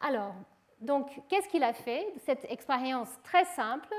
[0.00, 0.34] Alors,
[0.80, 2.06] donc, qu'est-ce qu'il a fait?
[2.24, 3.92] Cette expérience très simple,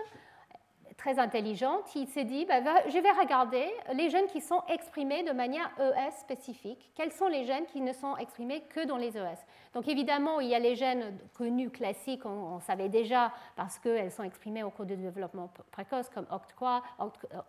[1.01, 5.31] très intelligente, il s'est dit, bah, je vais regarder les gènes qui sont exprimés de
[5.31, 6.91] manière ES spécifique.
[6.93, 9.39] Quels sont les gènes qui ne sont exprimés que dans les ES
[9.73, 14.21] Donc évidemment, il y a les gènes connus, classiques, on, savait déjà, parce qu'elles sont
[14.21, 16.81] exprimées au cours du développement précoce, comme OCT4,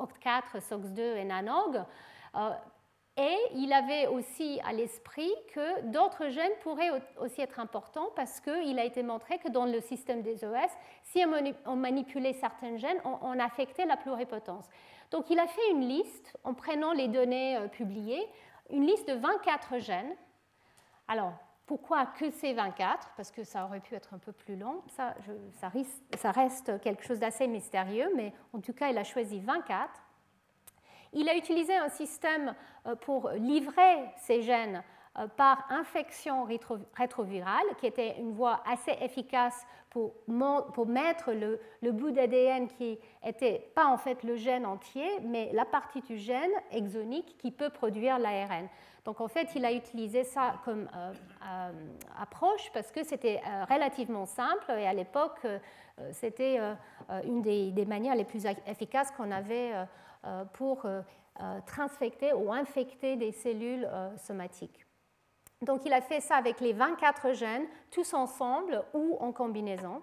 [0.01, 1.83] OCT4 SOX2 et NANOG.
[2.35, 2.51] Euh,
[3.17, 8.79] et il avait aussi à l'esprit que d'autres gènes pourraient aussi être importants parce qu'il
[8.79, 10.71] a été montré que dans le système des OS,
[11.03, 11.23] si
[11.67, 14.65] on manipulait certains gènes, on, affectait la pluripotence.
[15.11, 18.27] Donc il a fait une liste en prenant les données euh, publiées,
[18.71, 20.17] une liste de 24 gènes.
[21.07, 21.35] Alors,
[21.67, 24.83] pourquoi que ces 24 Parce que ça aurait pu être un peu plus long.
[24.89, 25.15] Ça,
[26.31, 29.91] reste quelque chose d'assez mystérieux, mais en tout cas, il a choisi 24.
[31.13, 32.55] Il a utilisé un système
[32.87, 34.83] euh, pour livrer ces gènes
[35.19, 36.47] euh, par infection
[36.95, 40.15] rétrovirale, qui était une voie assez efficace pour,
[40.87, 46.01] mettre le, bout d'ADN qui n'était pas en fait le gène entier, mais la partie
[46.01, 48.69] du gène exonique qui peut produire l'ARN.
[49.05, 51.73] Donc en fait, il a utilisé ça comme euh,
[52.19, 55.47] approche parce que c'était relativement simple et à l'époque,
[56.13, 56.59] c'était
[57.25, 59.73] une des, des, manières les plus efficaces qu'on avait
[60.53, 61.03] pour euh,
[61.41, 64.87] euh, transfecter ou infecter des cellules somatiques.
[65.63, 70.03] Donc il a fait ça avec les 24 gènes, tous ensemble ou en combinaison.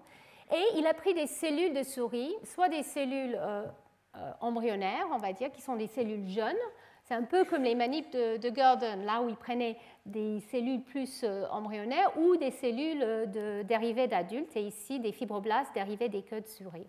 [0.51, 3.39] Et il a pris des cellules de souris, soit des cellules
[4.39, 6.55] embryonnaires, on va dire, qui sont des cellules jeunes.
[7.03, 10.81] C'est un peu comme les manips de, de, Gordon, là où il prenait des cellules
[10.81, 16.41] plus embryonnaires ou des cellules de, dérivées d'adultes, et ici des fibroblastes dérivés des queues
[16.41, 16.87] de souris.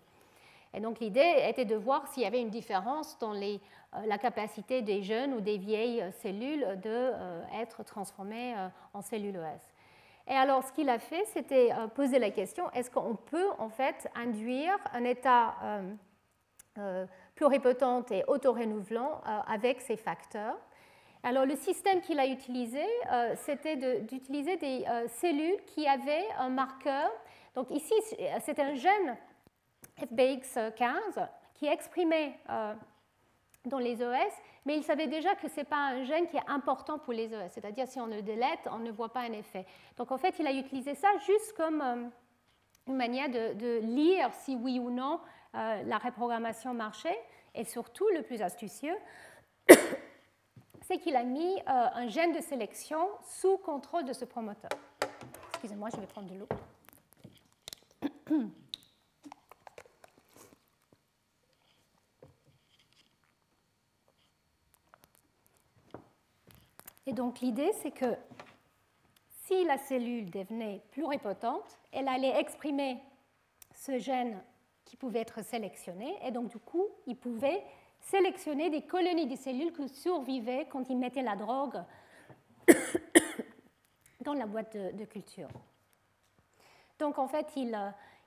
[0.73, 3.59] Et donc l'idée était de voir s'il y avait une différence dans les,
[4.05, 8.55] la capacité des jeunes ou des vieilles cellules d'être transformées
[8.93, 9.71] en cellules ES.
[10.27, 13.69] Et alors, ce qu'il a fait, c'était euh, poser la question est-ce qu'on peut en
[13.69, 15.93] fait induire un état euh,
[16.77, 17.05] euh,
[17.35, 20.57] pluripotente et autorénouvelant avec ces facteurs?
[21.23, 22.83] Alors, le système qu'il a utilisé,
[23.35, 27.11] c'était d'utiliser des cellules qui avaient un marqueur.
[27.53, 27.93] Donc, ici,
[28.39, 29.17] c'est un gène
[29.99, 32.39] FBX15 qui exprimait
[33.65, 34.33] dans les OS,
[34.65, 37.33] mais il savait déjà que ce n'est pas un gène qui est important pour les
[37.33, 39.65] OS, c'est-à-dire si on le délète, on ne voit pas un effet.
[39.97, 42.07] Donc en fait, il a utilisé ça juste comme euh,
[42.87, 45.19] une manière de, lire si oui ou non
[45.55, 47.19] euh, la reprogrammation marchait,
[47.53, 48.95] et surtout, le plus astucieux,
[50.81, 54.71] c'est qu'il a mis euh, un gène de sélection sous contrôle de ce promoteur.
[55.49, 56.47] Excusez-moi, je vais prendre de l'eau.
[67.07, 68.15] Et donc l'idée, c'est que
[69.45, 73.01] si la cellule devenait pluripotente, elle allait exprimer
[73.75, 74.41] ce gène
[74.85, 77.63] qui pouvait être sélectionné, et donc du coup, il pouvait
[78.01, 81.81] sélectionner des colonies de cellules qui survivaient quand il mettait la drogue
[84.21, 85.49] dans la boîte de, culture.
[86.99, 87.77] Donc en fait, il,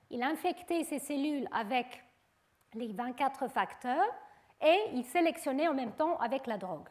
[0.09, 2.03] il infectait ces cellules avec
[2.73, 4.13] les 24 facteurs
[4.61, 6.89] et il sélectionnait en même temps avec la drogue.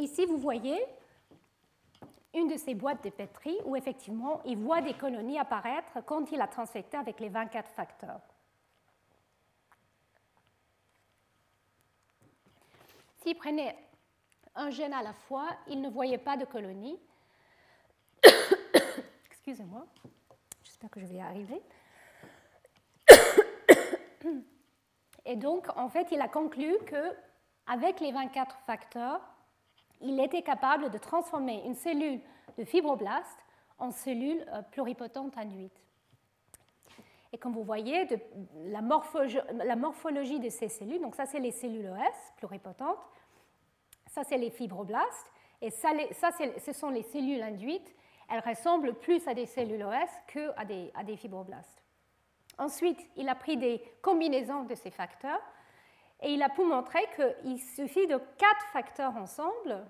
[0.00, 0.82] Ici, vous voyez
[2.32, 6.40] une de ces boîtes de pétri où effectivement, il voit des colonies apparaître quand il
[6.40, 8.22] a transfecté avec les 24 facteurs.
[13.18, 13.76] S'il prenait
[14.54, 16.98] un gène à la fois, il ne voyait pas de colonies.
[19.26, 19.86] Excusez-moi,
[20.64, 21.60] j'espère que je vais y arriver.
[25.26, 27.14] Et donc, en fait, il a conclu que
[27.66, 29.20] avec les 24 facteurs,
[30.00, 32.20] il était capable de transformer une cellule
[32.58, 33.38] de fibroblaste
[33.78, 35.80] en cellule euh, pluripotente induite.
[37.32, 38.08] Et comme vous voyez,
[38.64, 42.98] la, morphologie de ces cellules, donc ça c'est les cellules ES pluripotentes,
[44.08, 45.32] ça c'est les fibroblastes,
[45.62, 47.94] et ça, ça ce sont les cellules induites,
[48.28, 51.84] elles ressemblent plus à des cellules OS qu'à à des fibroblastes.
[52.58, 55.40] Ensuite, il a pris des combinaisons de ces facteurs
[56.22, 59.84] et il a pu montrer qu'il suffit de quatre facteurs ensemble,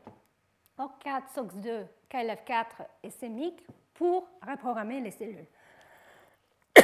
[0.79, 5.47] OR4, SOX2, KLF4 et CEMIC, pour reprogrammer les cellules.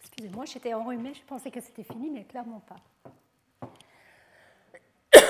[0.00, 2.76] Excusez-moi, j'étais enrhumée, je pensais que c'était fini, mais clairement pas.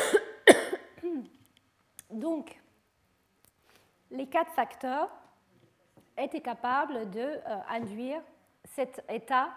[2.11, 2.59] Donc,
[4.15, 5.11] les quatre facteurs
[6.17, 9.51] étaient capables d'induire euh, cet état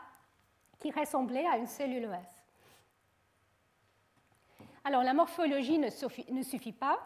[0.80, 2.38] qui ressemblait à une cellule ES.
[4.84, 7.00] Alors la morphologie ne suffit, pas.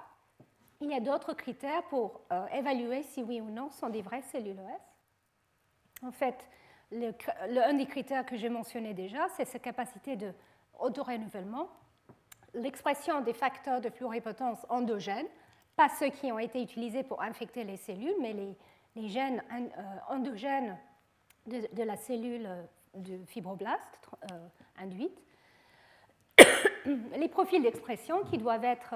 [0.80, 4.24] Il y a d'autres critères pour euh, évaluer si oui ou non sont des vraies
[4.32, 6.06] cellules ES.
[6.08, 6.50] En fait,
[6.94, 10.34] un des critères que j'ai mentionné déjà, c'est sa capacité de
[12.54, 15.28] l'expression des facteurs de pluripotence endogènes,
[15.75, 20.77] pas ceux qui ont été utilisés pour infecter les cellules, mais les, gènes euh, endogènes
[21.47, 25.17] de, la cellule euh, de fibroblaste euh, induite.
[26.86, 28.95] les profils d'expression qui doivent être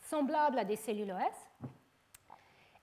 [0.00, 1.68] semblables à des cellules OS.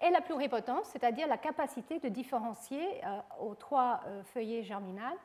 [0.01, 3.01] Et la pluripotence, c'est-à-dire la capacité de différencier
[3.41, 4.01] aux trois
[4.33, 5.17] feuillets germinales,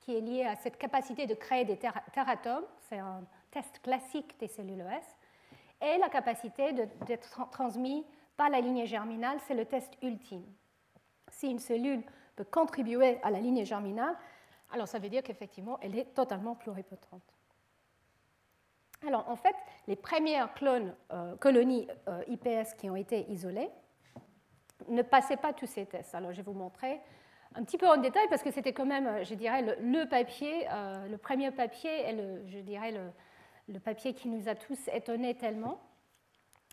[0.00, 4.48] qui est liée à cette capacité de créer des teratomes, c'est un test classique des
[4.48, 5.17] cellules OS,
[5.80, 8.04] et la capacité d'être transmis
[8.36, 10.44] par la lignée germinale, c'est le test ultime.
[11.28, 12.02] Si une cellule
[12.36, 14.16] peut contribuer à la lignée germinale,
[14.70, 17.22] alors ça veut dire qu'effectivement, elle est totalement pluripotente.
[19.06, 19.54] Alors en fait,
[19.86, 20.48] les premières
[21.12, 23.70] euh, colonies euh, IPS qui ont été isolées
[24.88, 26.14] ne passaient pas tous ces tests.
[26.14, 27.00] Alors je vais vous montrer
[27.54, 31.08] un petit peu en détail parce que c'était quand même, je dirais, le, papier, euh,
[31.08, 32.16] le premier papier et
[32.46, 33.10] je dirais le,
[33.68, 35.78] le papier qui nous a tous étonnés tellement.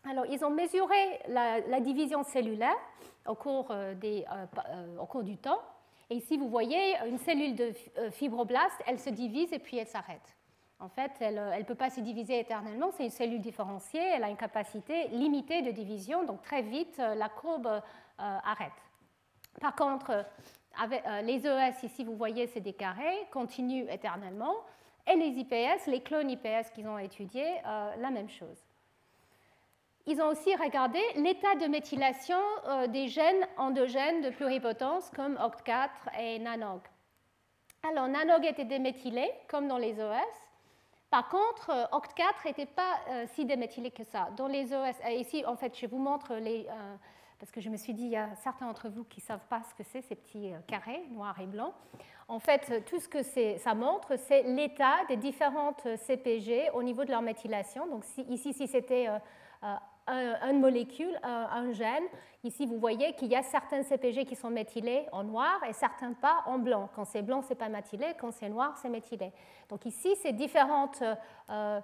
[0.08, 2.76] Alors, ils ont mesuré la, division cellulaire
[3.28, 4.22] au cours, euh, euh,
[4.70, 5.62] euh, au cours, du temps.
[6.10, 7.74] Et ici, vous voyez une cellule de
[8.12, 10.36] fibroblaste, elle se divise et puis elle s'arrête.
[10.80, 14.30] En fait, elle ne peut pas se diviser éternellement, c'est une cellule différenciée, elle a
[14.30, 17.82] une capacité limitée de division, donc très vite, la courbe
[18.20, 18.74] arrête.
[19.60, 20.26] Par contre,
[21.24, 24.54] les ES, ici, vous voyez, c'est des carrés, continuent éternellement,
[25.08, 28.66] et les IPS, les clones IPS qu'ils ont étudiés, la même chose
[30.08, 32.38] ils ont aussi regardé l'état de méthylation
[32.68, 35.90] euh, des gènes endogènes de pluripotence comme OCT4
[36.20, 36.82] et NANOG.
[37.90, 40.16] Alors, NANOG était déméthylé, comme dans les OS.
[41.10, 44.30] Par contre, euh, OCT4 n'était pas euh, si déméthylé que ça.
[44.38, 46.68] Dans les OS, ici, en fait, je vous montre les.
[47.40, 49.48] parce que je me suis dit, il y a certains d'entre vous qui ne savent
[49.50, 51.74] pas ce que c'est, ces petits carrés noirs et blancs.
[52.28, 53.22] En fait, tout ce que
[53.58, 57.88] ça montre, c'est l'état des différentes CPG au niveau de leur méthylation.
[57.88, 59.08] Donc, ici, si c'était
[60.08, 62.04] une molécule, un, gène.
[62.44, 66.14] Ici, vous voyez qu'il y a certains CPG qui sont méthylés en noir et certains
[66.14, 66.90] pas en blanc.
[66.96, 68.14] Quand c'est blanc, c'est pas méthylé.
[68.20, 69.32] Quand c'est noir, c'est méthylé.
[69.70, 71.02] Donc ici, c'est différentes
[71.50, 71.82] euh,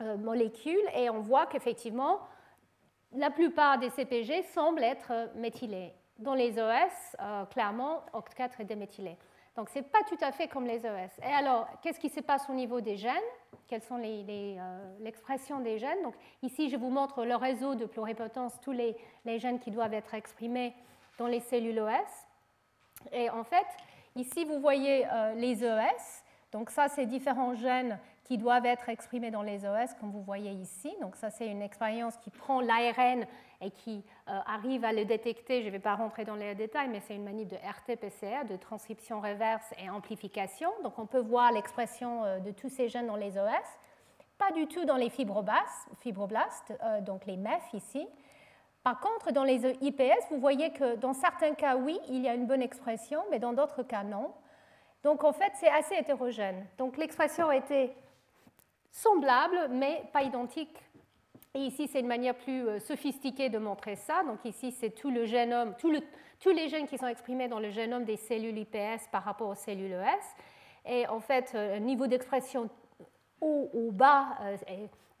[0.00, 2.20] euh, molécules et on voit qu'effectivement,
[3.14, 5.92] la plupart des CPG semblent être méthylés.
[6.18, 9.18] Dans les OS, euh, clairement, OCT4 est déméthylé.
[9.56, 11.10] Donc, ce n'est pas tout à fait comme les ES.
[11.22, 13.12] Et alors, qu'est-ce qui se passe au niveau des gènes?
[13.68, 16.02] Quelles sont euh, l'expression des gènes?
[16.02, 18.96] Donc, ici, je vous montre le réseau de pluripotence, tous les,
[19.38, 20.74] gènes qui doivent être exprimés
[21.18, 23.12] dans les cellules ES.
[23.12, 23.66] Et en fait,
[24.16, 26.22] ici, vous voyez euh, les ES.
[26.50, 30.52] Donc, ça, c'est différents gènes qui doivent être exprimés dans les OS, comme vous voyez
[30.52, 30.90] ici.
[31.00, 33.26] Donc ça, c'est une expérience qui prend l'ARN
[33.62, 35.62] et qui euh, arrive à le détecter.
[35.62, 38.56] Je ne vais pas rentrer dans les détails, mais c'est une manip de RT-PCR, de
[38.56, 40.70] transcription reverse et amplification.
[40.82, 43.48] Donc on peut voir l'expression euh, de tous ces gènes dans les OS.
[44.36, 48.06] Pas du tout dans les fibroblastes, fibroblastes euh, donc les MEF ici.
[48.82, 52.34] Par contre, dans les IPS, vous voyez que dans certains cas, oui, il y a
[52.34, 54.32] une bonne expression, mais dans d'autres cas, non.
[55.04, 56.66] Donc en fait, c'est assez hétérogène.
[56.78, 57.94] Donc l'expression a été
[58.90, 60.78] semblables, mais pas identiques.
[61.54, 64.22] Et ici, c'est une manière plus euh, sophistiquée de montrer ça.
[64.24, 68.04] Donc ici, c'est tout le génome, tous les gènes qui sont exprimés dans le génome
[68.04, 70.90] des cellules IPS par rapport aux cellules ES.
[70.90, 72.70] Et en fait, euh, niveau d'expression
[73.42, 74.56] haut ou bas, euh,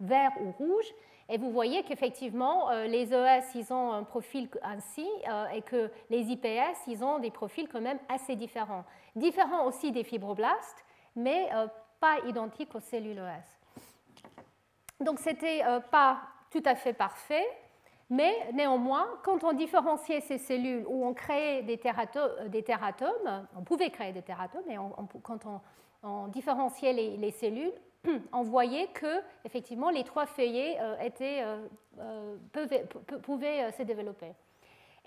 [0.00, 0.86] vert ou rouge.
[1.28, 5.06] Et vous voyez qu'effectivement, les ES, ils ont un profil ainsi,
[5.54, 8.84] et que les IPS, ils ont des profils quand même assez différents.
[9.14, 10.84] Différents aussi des fibroblastes,
[11.16, 11.48] mais
[12.00, 13.61] pas identiques aux cellules ES.
[15.04, 17.46] Donc c'était euh, pas tout à fait parfait,
[18.10, 23.90] mais néanmoins, quand on différenciait ces cellules ou on créait des, euh, teratomes, on pouvait
[23.90, 24.76] créer des teratomes, mais
[25.22, 27.72] quand on, différenciait les, cellules,
[28.32, 32.36] on voyait que effectivement les trois feuillets euh,
[33.22, 34.32] pouvaient, se développer.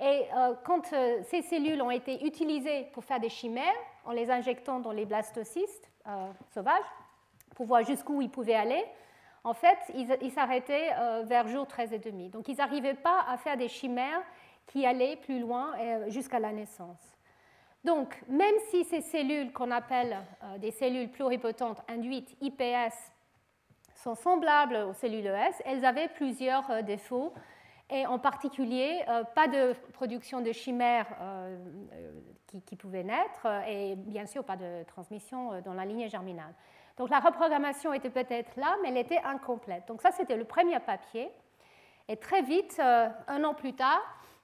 [0.02, 0.24] Et
[0.66, 0.88] quand
[1.24, 3.64] ces cellules ont été utilisées pour faire des chimères,
[4.04, 5.90] en les injectant dans les blastocystes
[6.54, 6.84] sauvages,
[7.56, 8.84] pour voir jusqu'où ils pouvaient aller,
[9.46, 12.30] en fait, ils s'arrêtaient euh, vers jour 13 et demi.
[12.30, 14.24] Donc, ils n'arrivaient pas à faire des chimères
[14.66, 17.16] qui allaient plus loin euh, jusqu'à la naissance.
[17.84, 22.96] Donc, même si ces cellules qu'on appelle euh, des cellules pluripotentes induites IPS
[23.94, 27.32] sont semblables aux cellules ES, elles avaient plusieurs défauts,
[27.92, 31.08] et en particulier, pas de production de chimères
[32.48, 36.54] qui, qui, pouvaient naître, et bien sûr, pas de transmission dans la lignée germinale.
[36.98, 39.88] Donc la reprogrammation était peut-être là, mais elle était incomplète.
[39.88, 41.30] Donc ça, c'était le premier papier.
[42.08, 44.02] Et très vite, euh, un an plus tard,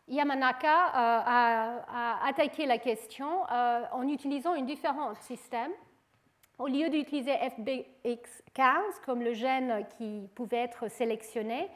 [0.07, 5.71] Yamanaka euh, a, attaqué la question euh, en utilisant un différent système.
[6.57, 11.69] Au lieu d'utiliser FBX15 comme le gène qui pouvait être sélectionné,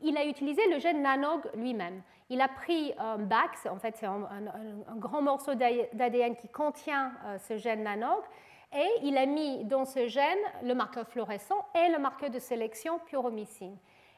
[0.00, 2.02] il a utilisé le gène NANOG lui-même.
[2.30, 7.12] Il a pris un BAX, en fait c'est un, un, grand morceau d'ADN qui contient
[7.38, 8.22] ce gène NANOG,
[8.72, 12.98] et il a mis dans ce gène le marqueur fluorescent et le marqueur de sélection
[13.00, 13.76] puromycine.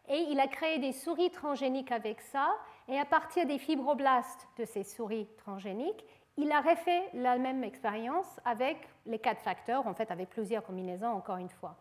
[0.09, 2.48] Et il a créé des souris transgéniques avec ça,
[2.88, 6.05] et à partir des fibroblastes de ces souris transgéniques,
[6.36, 8.76] il a refait la même expérience avec
[9.07, 11.76] les quatre facteurs, en fait avec plusieurs combinaisons encore une fois.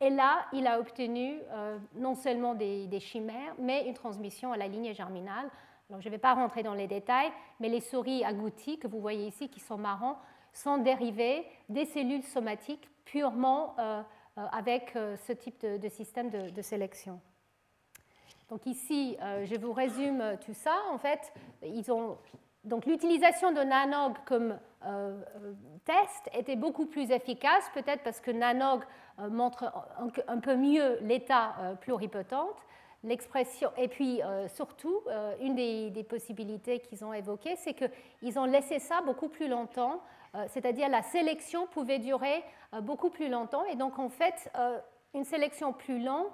[0.00, 4.56] Et là, il a obtenu euh, non seulement des, des, chimères, mais une transmission à
[4.56, 5.48] la lignée germinale.
[5.88, 9.00] Alors, je ne vais pas rentrer dans les détails, mais les souris agouties que vous
[9.00, 10.16] voyez ici, qui sont marrons,
[10.54, 14.02] sont dérivés des cellules somatiques purement euh,
[14.38, 17.20] euh, avec euh, ce type de, système de, sélection.
[18.48, 20.76] Donc ici, je vous résume tout ça.
[20.92, 21.32] En fait,
[21.62, 22.18] ils ont
[22.62, 24.58] donc l'utilisation de Nanog comme
[25.86, 28.84] test était beaucoup plus efficace, peut-être parce que Nanog
[29.30, 29.72] montre
[30.28, 32.56] un, peu mieux l'état pluripotente.
[33.02, 35.00] L'expression, et puis surtout,
[35.40, 40.02] une des possibilités qu'ils ont évoquées, c'est qu'ils ont laissé ça beaucoup plus longtemps
[40.48, 42.42] c'est-à-dire la sélection pouvait durer
[42.82, 43.64] beaucoup plus longtemps.
[43.66, 44.50] Et donc, en fait,
[45.14, 46.26] une sélection plus longue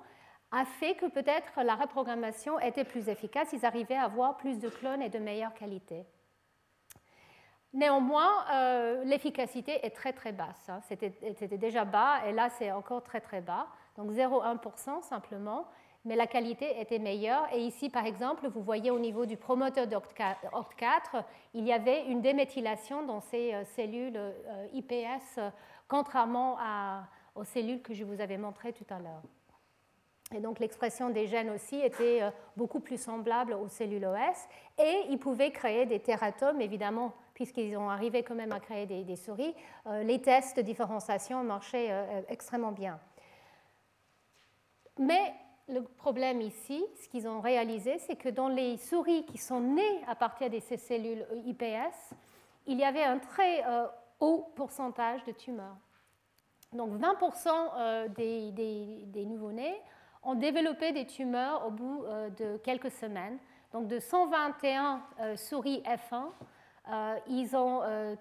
[0.53, 3.53] a fait que peut-être la reprogrammation était plus efficace.
[3.53, 6.05] Ils arrivaient à avoir plus de clones et de meilleure qualité.
[7.72, 10.68] Néanmoins, euh, l'efficacité est très très basse.
[10.68, 10.80] Hein.
[10.82, 13.68] C'était déjà bas et là c'est encore très très bas.
[13.96, 15.68] Donc 0,1% simplement,
[16.05, 17.46] mais la qualité était meilleure.
[17.55, 21.24] Et ici par exemple, vous voyez au niveau du promoteur d'OCT4,
[21.55, 25.40] il y avait une déméthylation dans ces euh, cellules euh, IPS,
[25.88, 26.57] contrairement
[27.34, 29.22] aux cellules que je vous avais montrées tout à l'heure.
[30.32, 32.20] Et donc l'expression des gènes aussi était
[32.57, 34.46] beaucoup plus semblable aux cellules OS.
[34.78, 39.16] Et ils pouvaient créer des tératomes, évidemment puisqu'ils ont arrivé quand même à créer des,
[39.16, 39.55] souris,
[39.86, 43.01] euh, les tests de différenciation marchaient euh, euh, extrêmement bien.
[44.98, 45.32] Mais
[45.69, 50.05] le problème ici, ce qu'ils ont réalisé, c'est que dans les souris qui sont nées
[50.07, 52.15] à partir de ces cellules IPS,
[52.67, 53.65] il y avait un très
[54.21, 55.77] haut pourcentage de tumeurs.
[56.73, 59.81] Donc 20% des, des, nouveau-nés
[60.23, 62.05] ont développé des tumeurs au bout
[62.39, 63.39] de quelques semaines.
[63.73, 65.03] Donc de 121
[65.37, 66.31] souris F1,
[66.89, 68.17] euh, ils ont euh,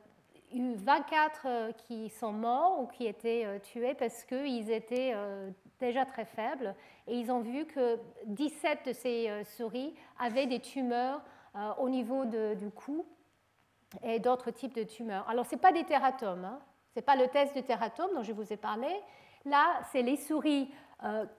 [0.53, 5.15] eu 24 euh, qui sont morts ou qui étaient tués parce qu'ils étaient
[5.79, 6.75] déjà très faibles.
[7.07, 11.21] Et ils ont vu que 17 de ces souris avaient des tumeurs
[11.79, 13.05] au niveau du cou
[14.03, 15.27] et d'autres types de tumeurs.
[15.29, 16.59] Alors, ce n'est pas des tératomes, hein.
[16.93, 18.87] ce n'est pas le test de tératome dont je vous ai parlé.
[19.45, 20.69] Là, c'est les souris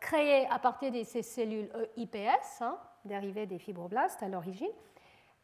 [0.01, 4.70] créées à partir de ces cellules IPS, hein, dérivées des fibroblastes à l'origine.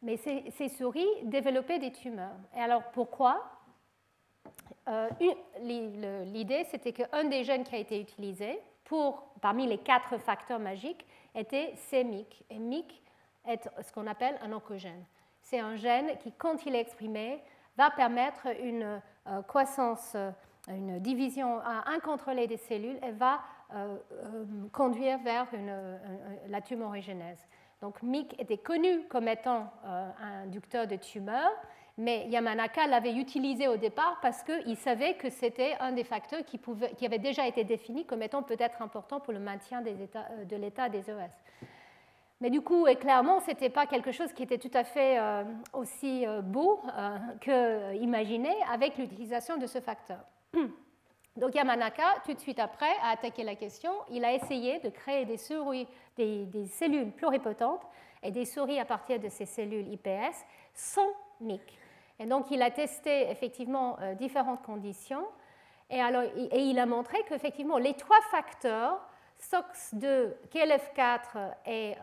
[0.01, 2.35] Mais ces, souris développaient des tumeurs.
[2.55, 3.43] Et alors pourquoi?
[4.87, 5.09] Euh,
[5.61, 11.05] L'idée, c'était qu'un des gènes qui a été utilisé pour, parmi les quatre facteurs magiques
[11.35, 12.45] était CMYC.
[12.49, 13.01] Et MYC
[13.45, 15.03] est ce qu'on appelle un oncogène.
[15.41, 17.41] C'est un gène qui, quand il est exprimé,
[17.77, 20.31] va permettre une euh, croissance, euh,
[20.67, 23.39] une division incontrôlée des cellules et va
[24.71, 25.45] conduire vers
[26.47, 27.47] la tumorigénèse.
[27.81, 31.53] Donc MYC était connu comme étant euh, un inducteur de tumeurs,
[31.97, 36.59] mais Yamanaka l'avait utilisé au départ parce qu'il savait que c'était un des facteurs qui,
[36.97, 40.89] qui, avait déjà été défini comme étant peut-être important pour le maintien euh, de l'état
[40.89, 41.31] des ES.
[42.39, 45.17] Mais du coup, et clairement, ce n'était pas quelque chose qui était tout à fait
[45.17, 45.43] euh,
[45.73, 46.81] aussi beau
[47.41, 50.19] que imaginé avec l'utilisation de ce facteur.
[51.37, 53.91] Donc Yamanaka, tout de suite après, a attaqué la question.
[54.09, 57.85] Il a essayé de créer des, souris, des, cellules pluripotentes
[58.23, 60.35] et des souris à partir de ces cellules IPS
[60.73, 61.07] sans
[61.39, 61.61] MIC.
[62.19, 65.25] Et donc il a testé effectivement euh, différentes conditions
[65.89, 68.99] et, alors, et il a montré qu'effectivement les trois facteurs
[69.39, 71.95] SOX2, KLF4 et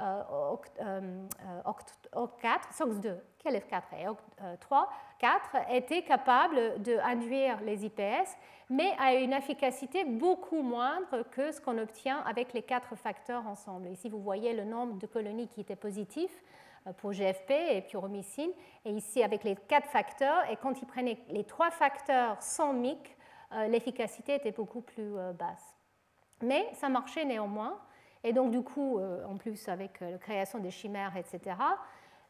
[1.64, 4.86] OCT4, SOX2, KLF4 et OCT3,
[5.18, 8.36] 4 étaient capables d'induire les IPS,
[8.70, 13.88] mais à une efficacité beaucoup moindre que ce qu'on obtient avec les quatre facteurs ensemble.
[13.88, 18.50] Ici, vous voyez le nombre de colonies qui étaient positifs euh, pour GFP et pyromycine,
[18.84, 23.16] et ici avec les quatre facteurs, et quand ils prenaient les trois facteurs sans MIC,
[23.52, 25.76] euh, l'efficacité était beaucoup plus euh, basse.
[26.42, 27.78] Mais ça marchait néanmoins,
[28.22, 31.54] et donc du coup, en plus avec la création des chimères, etc.,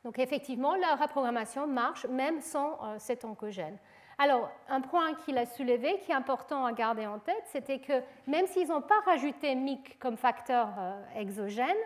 [0.05, 3.78] donc effectivement, la reprogrammation marche même sans euh, cet oncogène.
[4.18, 7.94] Alors, un point qu'il a soulevé, qui est important à garder en tête, c'était que
[8.26, 11.76] même s'ils n'ont pas rajouté MIC comme facteur euh, exogène,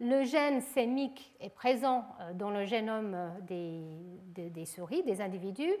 [0.00, 3.84] le gène CMYC est présent euh, dans le génome des,
[4.34, 5.74] des, souris, des individus,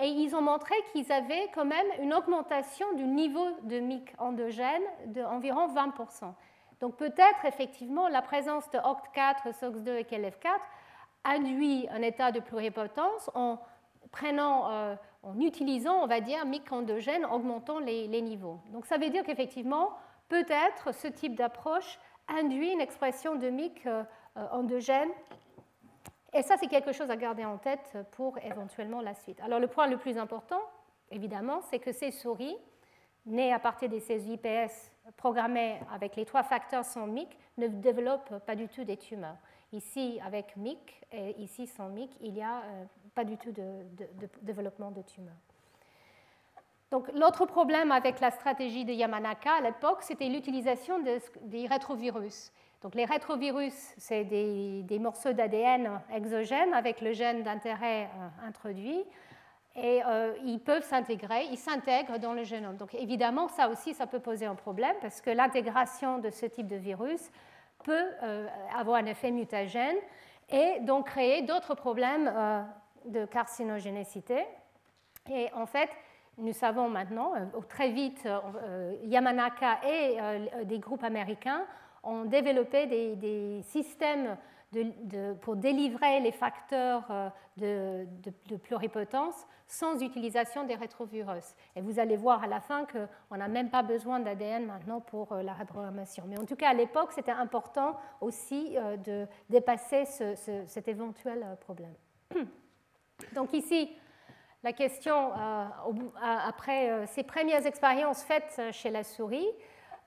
[0.00, 4.82] et ils ont montré qu'ils avaient quand même une augmentation du niveau de MIC endogène
[5.06, 6.32] d'environ 20%.
[6.80, 10.60] Donc peut-être effectivement la présence de OCT4, SOX2 et KLF4
[11.24, 13.58] induit un état de pluripotence en
[14.24, 14.96] euh,
[15.40, 18.60] utilisant, on va dire, micro-endogènes, augmentant les, niveaux.
[18.72, 19.90] Donc ça veut dire qu'effectivement,
[20.28, 21.98] peut-être ce type d'approche
[22.28, 24.04] induit une expression de mic euh,
[24.52, 25.10] endogène.
[26.34, 29.40] Et ça, c'est quelque chose à garder en tête pour éventuellement la suite.
[29.40, 30.60] Alors le point le plus important,
[31.10, 32.56] évidemment, c'est que ces souris,
[33.26, 38.38] nées à partir de ces IPS programmés avec les trois facteurs sans MIC, ne développent
[38.44, 39.36] pas du tout des tumeurs.
[39.72, 43.84] Ici, avec MIC et ici sans MIC, il n'y a euh, pas du tout de,
[44.42, 45.34] développement de tumeurs.
[46.90, 51.00] Donc, l'autre problème avec la stratégie de Yamanaka à l'époque, c'était l'utilisation
[51.42, 52.52] des rétrovirus.
[52.82, 59.04] Donc, les rétrovirus, c'est des, morceaux d'ADN exogènes avec le gène d'intérêt euh, introduit.
[59.74, 62.76] Et euh, ils peuvent s'intégrer, ils s'intègrent dans le génome.
[62.76, 66.66] Donc évidemment, ça aussi, ça peut poser un problème parce que l'intégration de ce type
[66.66, 67.30] de virus
[67.84, 69.94] peut euh, avoir un effet mutagène
[70.50, 72.32] et donc créer d'autres problèmes
[73.04, 74.46] de carcinogénicité.
[75.30, 75.90] Et en fait,
[76.38, 77.32] nous savons maintenant,
[77.68, 78.26] très vite,
[79.04, 80.16] Yamanaka et
[80.64, 81.64] des groupes américains
[82.02, 84.36] ont développé des, systèmes
[85.40, 88.06] pour délivrer les facteurs de,
[88.48, 91.54] de, pluripotence sans utilisation des rétrovirus.
[91.76, 95.32] Et vous allez voir à la fin qu'on n'a même pas besoin d'ADN maintenant pour
[95.32, 96.24] euh, la reprogrammation.
[96.26, 100.06] Mais en tout cas, à l'époque, c'était important aussi euh, de dépasser
[100.66, 101.94] cet éventuel euh, problème.
[103.34, 103.90] Donc ici,
[104.64, 105.32] la question,
[106.22, 109.46] après ces premières expériences faites chez la souris,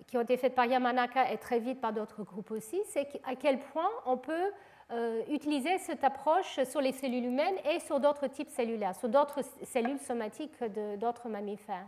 [0.08, 3.36] qui ont été faites par Yamanaka et très vite par d'autres groupes aussi, c'est à
[3.36, 4.52] quel point on peut
[4.91, 9.39] euh, utiliser cette approche sur les cellules humaines et sur d'autres types cellulaires, sur d'autres
[9.64, 10.62] cellules somatiques
[10.99, 11.88] d'autres mammifères.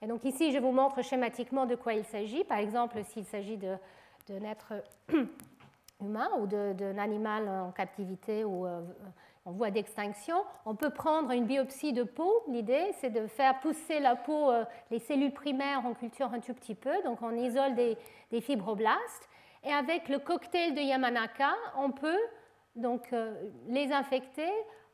[0.00, 2.44] Et donc ici, je vous montre schématiquement de quoi il s'agit.
[2.44, 4.74] Par exemple, s'il s'agit d'un être
[6.00, 8.80] humain ou d'un animal en captivité ou euh,
[9.44, 12.42] en voie d'extinction, on peut prendre une biopsie de peau.
[12.48, 16.52] L'idée, c'est de faire pousser la peau, euh, les cellules primaires en culture un tout
[16.52, 17.02] petit peu.
[17.04, 17.96] Donc on isole des,
[18.40, 19.28] fibroblastes
[19.64, 22.20] et avec le cocktail de Yamanaka, on peut
[22.76, 24.50] donc euh, les infecter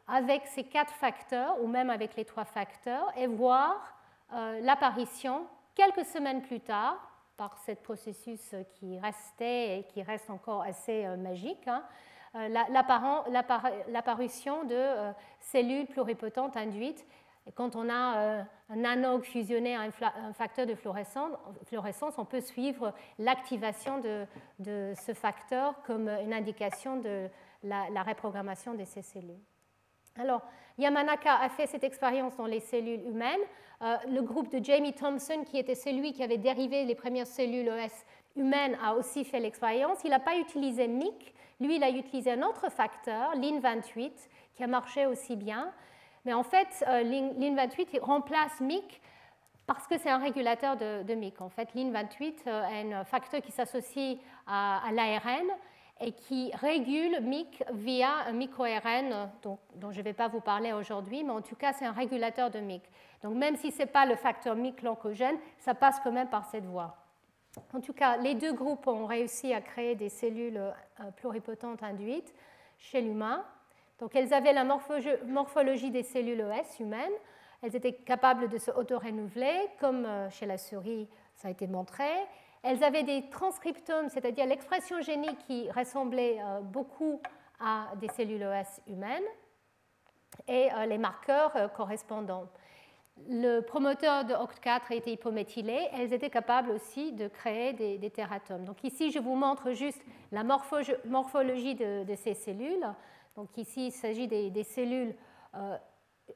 [0.09, 3.97] avec ces quatre facteurs, ou même avec les trois facteurs, et voir
[4.33, 6.97] euh, l'apparition quelques semaines plus tard,
[7.37, 11.83] par ce processus qui restait et qui reste encore assez magique, hein,
[13.89, 17.07] l'apparition de cellules pluripotentes induites
[17.47, 22.41] et quand on a euh, un anog fusionné à un facteur de fluorescence, on peut
[22.41, 24.27] suivre l'activation de,
[24.95, 27.29] ce facteur comme une indication de
[27.63, 29.39] la, reprogrammation de ces cellules.
[30.19, 30.43] Alors,
[30.79, 33.41] Yamanaka a fait cette expérience dans les cellules humaines.
[33.83, 37.69] Euh, le groupe de Jamie Thompson, qui était celui qui avait dérivé les premières cellules
[37.69, 39.99] ES humaines, a aussi fait l'expérience.
[40.05, 41.35] Il n'a pas utilisé MIC.
[41.61, 44.13] Lui, il a utilisé un autre facteur, LIN28,
[44.55, 45.73] qui a marché aussi bien.
[46.25, 49.01] Mais en fait, euh, LIN28 remplace MIC
[49.67, 51.41] parce que c'est un régulateur de, MIC.
[51.41, 55.47] En fait, LIN28 euh, est un facteur qui s'associe à, l'ARN
[56.01, 60.73] et qui régule MIC via un microRN dont, dont je ne vais pas vous parler
[60.73, 62.83] aujourd'hui, mais en tout cas, c'est un régulateur de MIC.
[63.23, 66.45] Donc même si ce n'est pas le facteur MIC l'oncogène, ça passe quand même par
[66.45, 66.97] cette voie.
[67.73, 72.35] En tout cas, les deux groupes ont réussi à créer des cellules euh, pluripotentes induites
[72.79, 73.45] chez l'humain
[73.99, 77.13] donc elles avaient la morphologie des cellules ES humaines,
[77.63, 82.09] elles étaient capables de se auto-renouveler, comme euh, chez la souris, ça a été montré.
[82.63, 87.23] Elles avaient des transcriptomes, c'est-à-dire l'expression génique qui ressemblait euh, beaucoup
[87.59, 89.25] à des cellules ES humaines,
[90.47, 92.47] et les marqueurs correspondants.
[93.29, 95.89] Le promoteur de OCT4 a été hypométhylé.
[95.93, 98.65] Elles étaient capables aussi de créer des, des tératomes.
[98.65, 100.03] Donc ici, je vous montre juste
[100.33, 102.87] la morphologie de ces cellules.
[103.37, 105.15] Donc ici, il s'agit des, cellules
[105.55, 105.77] euh,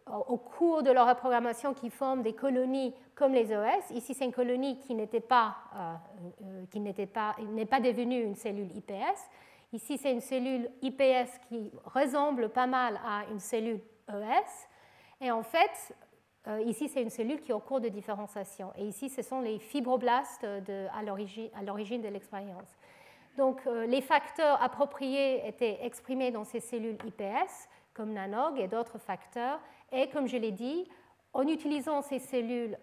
[0.07, 3.91] au cours de leur reprogrammation qui forment des colonies comme les OS.
[3.93, 5.95] Ici, c'est une colonie qui n'était pas, euh,
[6.43, 9.19] euh, qui n'était pas, n'est pas devenue une cellule IPS.
[9.73, 14.69] Ici, c'est une cellule IPS qui ressemble pas mal à une cellule ES.
[15.23, 15.95] Et en fait,
[16.65, 18.73] ici, c'est une cellule qui est au cours de différenciation.
[18.77, 22.77] Et ici, ce sont les fibroblastes à l'origine de l'expérience.
[23.37, 28.99] Donc, euh, les facteurs appropriés étaient exprimés dans ces cellules IPS, comme NANOG et d'autres
[28.99, 29.61] facteurs.
[29.93, 30.87] Et comme je l'ai dit,
[31.33, 32.77] en utilisant ces cellules,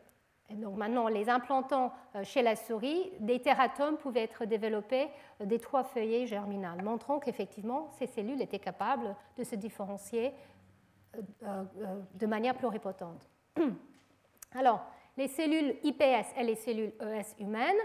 [0.50, 5.10] donc maintenant les implantant euh, chez la souris, des tératomes pouvaient être développés
[5.42, 10.34] euh, des trois feuillets germinales, montrant qu'effectivement ces cellules étaient capables de se différencier
[12.14, 13.28] de manière pluripotente.
[14.56, 14.82] Alors,
[15.18, 17.78] les cellules IPS et les cellules ES humaines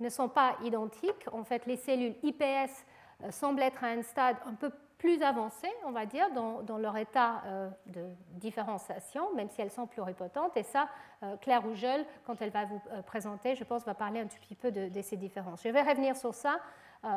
[0.00, 1.26] ne sont pas identiques.
[1.32, 2.84] En fait, les cellules IPS
[3.22, 6.96] euh, semblent être à un stade un peu plus avancé, on va dire, dans, leur
[6.98, 10.56] état euh, de différenciation, même si elles sont pluripotentes.
[10.56, 10.88] Et ça,
[11.22, 14.54] euh, Claire Rougel, quand elle va vous présenter, je pense, va parler un tout petit
[14.54, 15.62] peu de, ces différences.
[15.62, 16.58] Je vais revenir sur ça,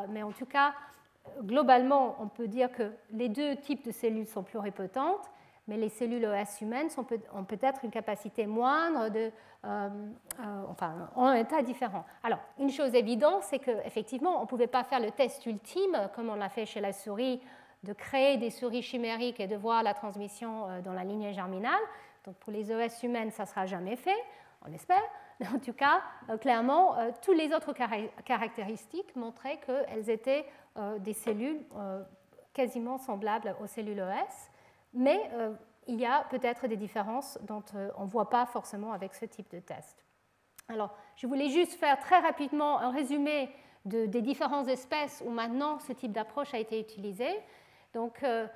[0.07, 0.73] mais en tout cas,
[1.41, 5.29] globalement, on peut dire que les deux types de cellules sont pluripotentes
[5.67, 6.89] mais les cellules ES humaines
[7.33, 9.09] ont peut-être une capacité moindre
[9.65, 9.89] euh,
[10.41, 12.03] euh, enfin, ont un état différent.
[12.21, 16.29] Alors, une chose évidente, c'est qu'effectivement, on ne pouvait pas faire le test ultime, comme
[16.29, 17.41] on l'a fait chez la souris,
[17.83, 21.79] de créer des souris chimériques et de voir la transmission euh, dans la lignée germinale.
[22.25, 24.21] Donc, pour les ES humaines, ça ne sera jamais fait,
[24.67, 25.03] on espère.
[25.53, 26.01] En tout cas,
[26.39, 27.73] clairement, toutes les autres
[28.23, 30.45] caractéristiques montraient qu'elles étaient
[30.99, 31.59] des cellules
[32.53, 34.52] quasiment semblables aux cellules ES
[34.93, 35.53] mais euh,
[35.87, 39.25] il y a peut-être des différences dont euh, on ne voit pas forcément avec ce
[39.25, 40.03] type de test.
[40.69, 43.49] Alors, je voulais juste faire très rapidement un résumé
[43.85, 47.27] des différentes espèces où maintenant ce type d'approche a été utilisé.
[47.93, 48.47] Donc, euh,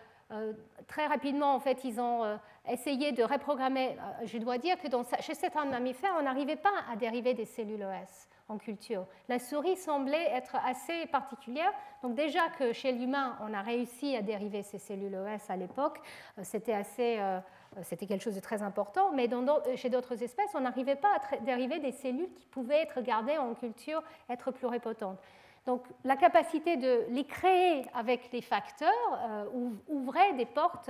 [0.88, 3.97] très rapidement, en fait, ils ont essayé de reprogrammer.
[4.23, 4.88] je dois dire que
[5.19, 9.05] chez certains mammifères, on n'arrivait pas à dériver des cellules OS en culture.
[9.27, 11.71] La souris semblait être assez particulière.
[12.01, 15.99] Donc déjà que chez l'humain, on a réussi à dériver ces cellules OS à l'époque,
[16.37, 17.39] euh, c'était assez, euh,
[17.83, 19.11] c'était quelque chose de très important.
[19.11, 19.29] Mais
[19.75, 23.53] chez d'autres espèces, on n'arrivait pas à dériver des cellules qui pouvaient être gardées en
[23.53, 25.19] culture, être pluripotentes.
[25.65, 28.89] Donc la capacité de les créer avec les facteurs
[29.29, 30.89] euh, ouvrait des portes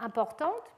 [0.00, 0.74] importantes.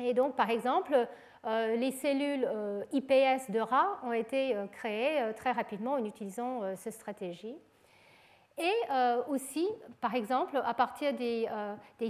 [0.00, 1.04] Et donc, par exemple, euh,
[1.44, 6.94] les cellules euh, IPS de rats ont été euh, créées très rapidement en utilisant cette
[6.94, 7.56] stratégie.
[8.58, 8.92] Et
[9.28, 9.66] aussi,
[10.02, 11.48] par exemple, à partir des,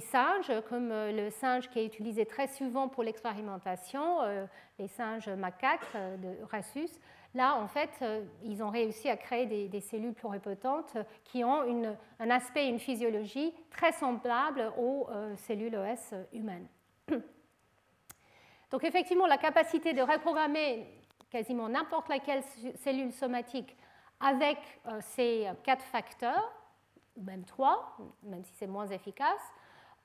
[0.01, 4.17] singes, comme le singe qui est utilisé très souvent pour l'expérimentation,
[4.77, 6.99] les singes macaques de Rhesus,
[7.37, 7.91] là, en fait,
[8.43, 11.63] ils ont réussi à créer des, cellules pluripotentes qui ont
[12.19, 15.07] un aspect, une physiologie très semblable aux
[15.37, 16.67] cellules OS humaines.
[18.71, 20.87] Donc effectivement, la capacité de reprogrammer
[21.31, 22.43] quasiment n'importe laquelle
[22.77, 23.77] cellule somatique
[24.21, 26.53] avec euh, ces quatre facteurs,
[27.17, 29.41] même trois, même si c'est moins efficace,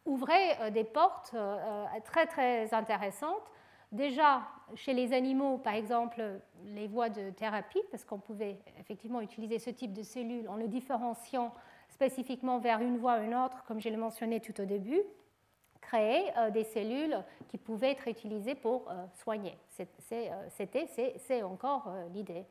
[0.05, 3.51] ouvrait euh, des portes euh, très très intéressantes.
[3.91, 4.41] Déjà,
[4.75, 6.21] chez les animaux, par exemple,
[6.65, 10.67] les voies de thérapie, parce qu'on pouvait effectivement utiliser ce type de cellules en le
[10.67, 11.53] différenciant
[11.89, 15.01] spécifiquement vers une voie ou une autre, comme je l'ai mentionné tout au début
[15.85, 17.17] créer euh, des cellules
[17.49, 19.57] qui pouvaient être utilisées pour euh, soigner.
[19.79, 22.45] Euh, c'était, c'est encore l'idée.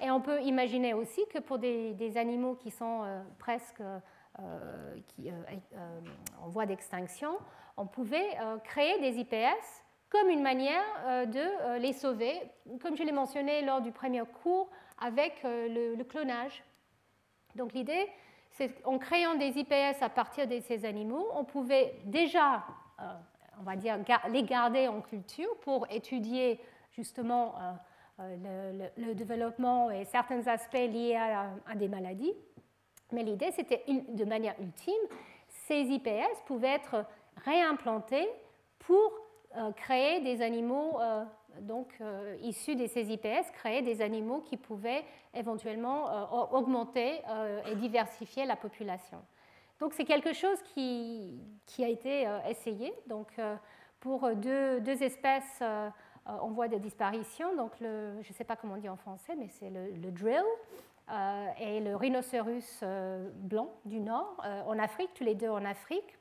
[0.00, 3.02] Et on peut imaginer aussi que pour des, animaux qui sont
[3.38, 3.82] presque
[4.38, 7.38] en voie d'extinction,
[7.76, 12.40] on pouvait créer des IPS comme une manière de les sauver,
[12.80, 16.62] comme je l'ai mentionné lors du premier cours avec le, le clonage.
[17.56, 18.06] Donc l'idée,
[18.84, 22.64] en créant des IPS à partir de ces animaux, on pouvait déjà,
[23.00, 23.04] euh,
[23.60, 23.98] on va dire,
[24.30, 26.60] les garder en culture pour étudier
[26.92, 27.72] justement euh,
[28.20, 32.32] euh, le, développement et certains aspects liés à, des maladies.
[33.12, 34.94] Mais l'idée, c'était de manière ultime,
[35.48, 37.04] ces IPS pouvaient être
[37.44, 38.28] réimplantés
[38.78, 39.12] pour
[39.76, 40.98] créer des animaux
[41.60, 47.62] donc, euh, issus de ces IPS, créer des animaux qui pouvaient éventuellement euh, augmenter euh,
[47.70, 49.18] et diversifier la population.
[49.80, 51.40] Donc, c'est quelque chose qui,
[51.78, 52.94] a été essayé.
[53.06, 53.40] Donc,
[53.98, 55.62] pour deux, espèces
[56.24, 59.34] en voie de disparition, donc le, je ne sais pas comment on dit en français,
[59.36, 60.44] mais c'est le, drill
[61.60, 62.84] et le rhinocéros
[63.34, 66.16] blanc du Nord en Afrique, tous les deux en Afrique.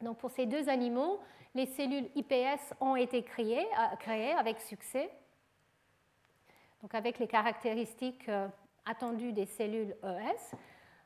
[0.00, 1.18] Donc, pour ces deux animaux,
[1.54, 5.10] les cellules IPS ont été créées, euh, créées avec succès,
[6.82, 8.48] donc avec les caractéristiques euh,
[8.86, 10.56] attendues des cellules ES.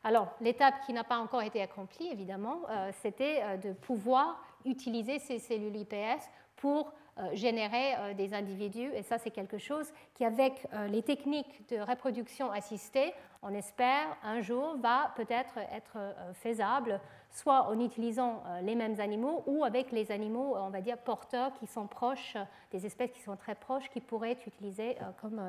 [0.05, 5.39] Alors, l'étape qui n'a pas encore été accomplie, évidemment, euh, c'était de pouvoir utiliser ces
[5.39, 6.93] cellules IPS pour
[7.35, 8.91] générer des individus.
[8.95, 13.13] Et ça, c'est quelque chose qui, avec les techniques de reproduction assistée,
[13.43, 15.99] on espère un jour va peut-être être
[16.33, 17.01] faisable,
[17.33, 21.67] soit en utilisant les mêmes animaux ou avec les animaux, on va dire, porteurs qui
[21.67, 22.37] sont proches,
[22.71, 25.41] des espèces qui sont très proches, qui pourraient être utilisés comme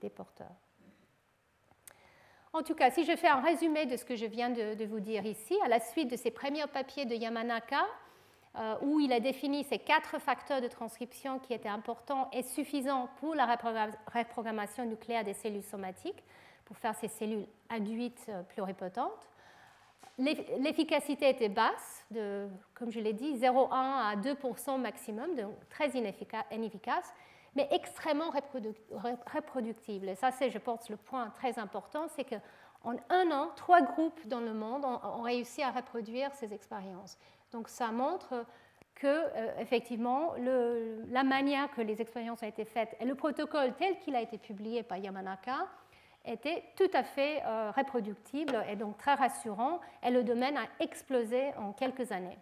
[0.00, 0.54] des, porteurs.
[2.52, 5.00] En tout cas, si je fais un résumé de ce que je viens de, vous
[5.00, 7.84] dire ici, à la suite de ces premiers papiers de Yamanaka,
[8.58, 13.08] euh, où il a défini ces quatre facteurs de transcription qui étaient importants et suffisants
[13.18, 16.22] pour la reprogrammation nucléaire des cellules somatiques,
[16.66, 19.30] pour faire ces cellules induites euh, pluripotentes.
[20.18, 22.06] L'efficacité était basse,
[22.74, 27.14] comme je l'ai dit, 0,1 à 2% maximum, donc très inefficace,
[27.56, 30.08] mais extrêmement reproductible.
[30.08, 34.26] Et ça, c'est, je pense, le point très important, c'est qu'en un an, trois groupes
[34.26, 37.18] dans le monde ont réussi à reproduire ces expériences.
[37.52, 38.46] Donc ça montre
[38.94, 40.34] que euh, effectivement
[41.10, 44.38] la manière que les expériences ont été faites et le protocole tel qu'il a été
[44.38, 45.66] publié par Yamanaka
[46.24, 51.52] était tout à fait euh, reproductible et donc très rassurant et le domaine a explosé
[51.58, 52.38] en quelques années.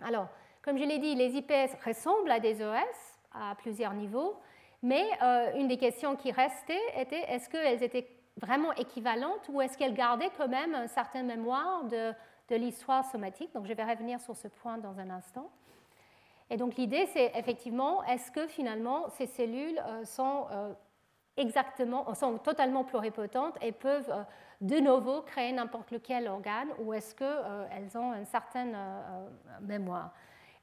[0.00, 0.28] Alors,
[0.62, 4.36] comme je l'ai dit, les IPS ressemblent à des OS à plusieurs niveaux,
[4.82, 8.08] mais euh, une des questions qui restait était est-ce qu'elles étaient
[8.40, 12.12] vraiment équivalentes ou est-ce qu'elles gardaient quand même une certaine mémoire de
[12.48, 13.52] de l'histoire somatique?
[13.54, 15.50] Donc je vais revenir sur ce point dans un instant.
[16.48, 20.72] Et donc l'idée, c'est effectivement, est-ce que finalement ces cellules euh, sont euh,
[21.36, 24.22] exactement, sont totalement pluripotentes et peuvent euh,
[24.60, 28.76] de nouveau créer n'importe lequel organe ou est-ce qu'elles ont une certaine
[29.60, 30.14] mémoire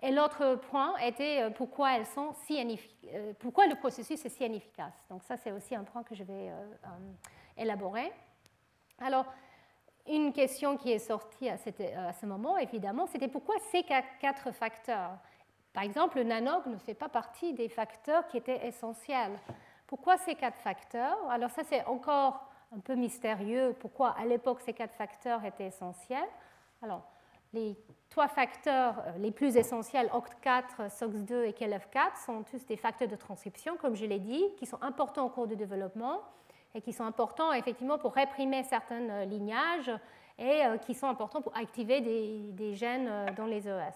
[0.01, 2.79] Et l'autre point était pourquoi elles sont si
[3.37, 5.05] pourquoi le processus est si inefficace.
[5.11, 6.51] Donc ça, c'est aussi un point que je vais
[7.55, 8.11] élaborer.
[8.99, 9.25] Alors,
[10.07, 15.17] une question qui est sortie à, ce moment, évidemment, c'était pourquoi ces quatre facteurs?
[15.71, 19.39] Par exemple, le nanog ne fait pas partie des facteurs qui étaient essentiels.
[19.93, 21.19] Pourquoi ces quatre facteurs?
[21.29, 23.75] Alors ça, c'est encore un peu mystérieux.
[23.79, 26.27] Pourquoi à l'époque ces quatre facteurs étaient essentiels
[26.81, 27.03] Alors,
[27.53, 27.77] les
[28.09, 33.15] trois facteurs euh, les plus essentiels, OCT4, SOX2 et KLF4, sont tous des facteurs de
[33.15, 36.21] transcription, comme je l'ai dit, qui sont importants au cours du développement
[36.73, 39.91] et qui sont importants effectivement pour réprimer certains euh, lignages
[40.39, 43.93] et euh, qui sont importants pour activer des, gènes dans les ES.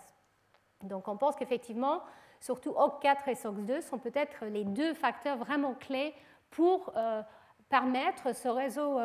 [0.83, 2.03] Donc on pense qu'effectivement,
[2.39, 6.13] surtout OC4 et SOX2 sont peut-être les deux facteurs vraiment clés
[6.49, 6.93] pour
[7.69, 8.99] permettre ce réseau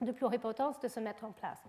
[0.00, 1.62] de pluripotence de se mettre en place.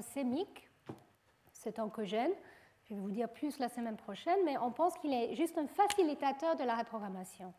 [0.00, 0.68] sémique,
[1.52, 2.32] cet oncogène.
[2.84, 5.66] Je vais vous dire plus la semaine prochaine, mais on pense qu'il est juste un
[5.66, 7.52] facilitateur de la reprogrammation.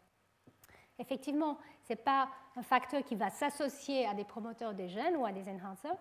[1.00, 5.26] Effectivement, ce n'est pas un facteur qui va s'associer à des promoteurs des gènes ou
[5.26, 5.98] à des enhancers,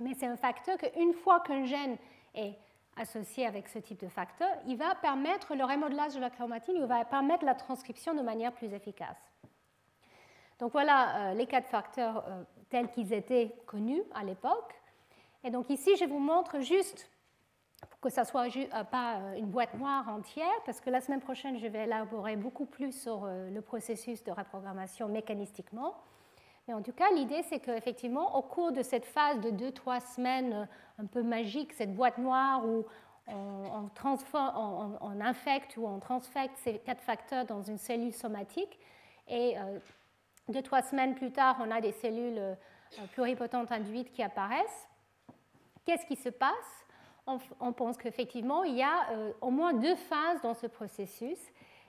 [0.00, 1.96] mais c'est un facteur qu'une fois qu'un gène
[2.34, 2.56] est
[2.96, 6.84] associé avec ce type de facteur, il va permettre le remodelage de la chromatine, il
[6.84, 9.16] va permettre la transcription de manière plus efficace.
[10.58, 14.74] Donc voilà euh, les quatre facteurs euh, tels qu'ils étaient connus à l'époque.
[15.44, 17.10] Et donc ici, je vous montre juste,
[18.02, 21.56] que ça soit euh, pas euh, une boîte noire entière, parce que la semaine prochaine,
[21.58, 25.94] je vais élaborer beaucoup plus sur euh, le processus de reprogrammation mécanistiquement.
[26.66, 30.68] Mais en tout cas, l'idée, c'est qu'effectivement, au cours de cette phase de 2-3 semaines
[30.98, 32.84] un peu magique, cette boîte noire où
[33.28, 33.88] on,
[35.20, 38.78] infecte ou on transfecte ces quatre facteurs dans une cellule somatique,
[39.28, 39.56] et
[40.50, 42.40] 2-3 semaines plus tard, on a des cellules
[43.12, 44.88] pluripotentes induites qui apparaissent.
[45.84, 46.82] Qu'est-ce qui se passe?
[47.26, 51.38] On, pense qu'effectivement, il y a euh, au moins deux phases dans ce processus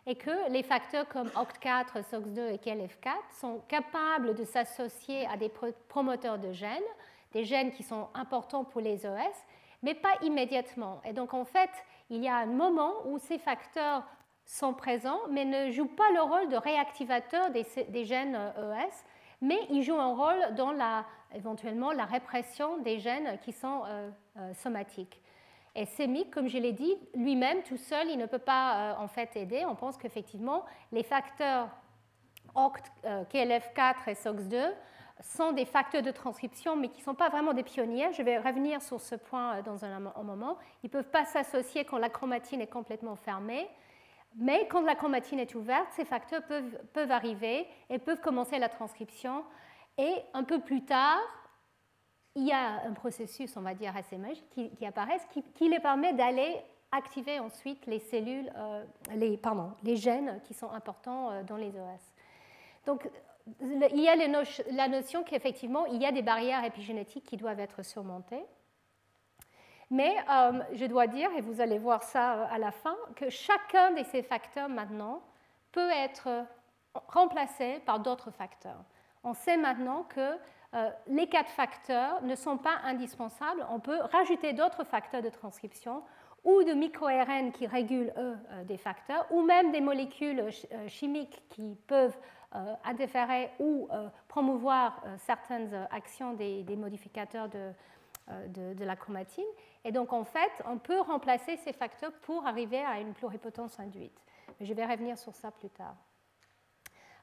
[0.05, 5.49] et que les facteurs comme OCT4, SOX2 et KLF4 sont capables de s'associer à des
[5.87, 6.83] promoteurs de gènes,
[7.31, 9.35] des gènes qui sont importants pour les OS,
[9.81, 11.01] mais pas immédiatement.
[11.05, 11.69] Et donc en fait,
[12.09, 14.03] il y a un moment où ces facteurs
[14.45, 18.93] sont présents, mais ne jouent pas le rôle de réactivateur des, gènes ES,
[19.41, 24.09] mais ils jouent un rôle dans la, éventuellement la répression des gènes qui sont euh,
[24.37, 25.22] euh, somatiques.
[25.75, 29.07] Et sémique, comme je l'ai dit, lui-même, tout seul, il ne peut pas euh, en
[29.07, 29.65] fait aider.
[29.67, 31.69] On pense qu'effectivement, les facteurs
[32.55, 32.91] OCT,
[33.31, 34.71] KLF4 et SOX2
[35.21, 38.11] sont des facteurs de transcription, mais qui ne sont pas vraiment des pionniers.
[38.13, 40.57] Je vais revenir sur ce point dans un, un moment.
[40.83, 43.67] Ils ne peuvent pas s'associer quand la chromatine est complètement fermée.
[44.35, 49.43] Mais quand la chromatine est ouverte, ces facteurs peuvent, arriver et peuvent commencer la transcription.
[49.97, 51.19] Et un peu plus tard,
[52.35, 55.19] il y a un processus, on va dire, assez magique qui, qui apparaît,
[55.55, 56.61] qui, les permet d'aller
[56.91, 58.83] activer ensuite les cellules, euh,
[59.15, 62.13] les, pardon, les gènes qui sont importants euh, dans les OS.
[62.85, 63.09] Donc,
[63.61, 67.83] il y a la notion qu'effectivement, il y a des barrières épigénétiques qui doivent être
[67.83, 68.45] surmontées.
[69.89, 73.91] Mais euh, je dois dire, et vous allez voir ça à la fin, que chacun
[73.91, 75.21] de ces facteurs maintenant
[75.71, 76.45] peut être
[77.09, 78.83] remplacé par d'autres facteurs.
[79.23, 80.37] On sait maintenant que
[81.07, 83.65] les quatre facteurs ne sont pas indispensables.
[83.69, 86.03] On peut rajouter d'autres facteurs de transcription
[86.43, 90.43] ou de micro-RN qui régulent, eux, des facteurs, ou même des molécules
[90.87, 92.17] chimiques qui peuvent
[92.83, 93.87] interférer ou
[94.27, 99.45] promouvoir certaines actions des, modificateurs de la chromatine.
[99.85, 104.19] Et donc, en fait, on peut remplacer ces facteurs pour arriver à une pluripotence induite.
[104.59, 105.95] Mais je vais revenir sur ça plus tard.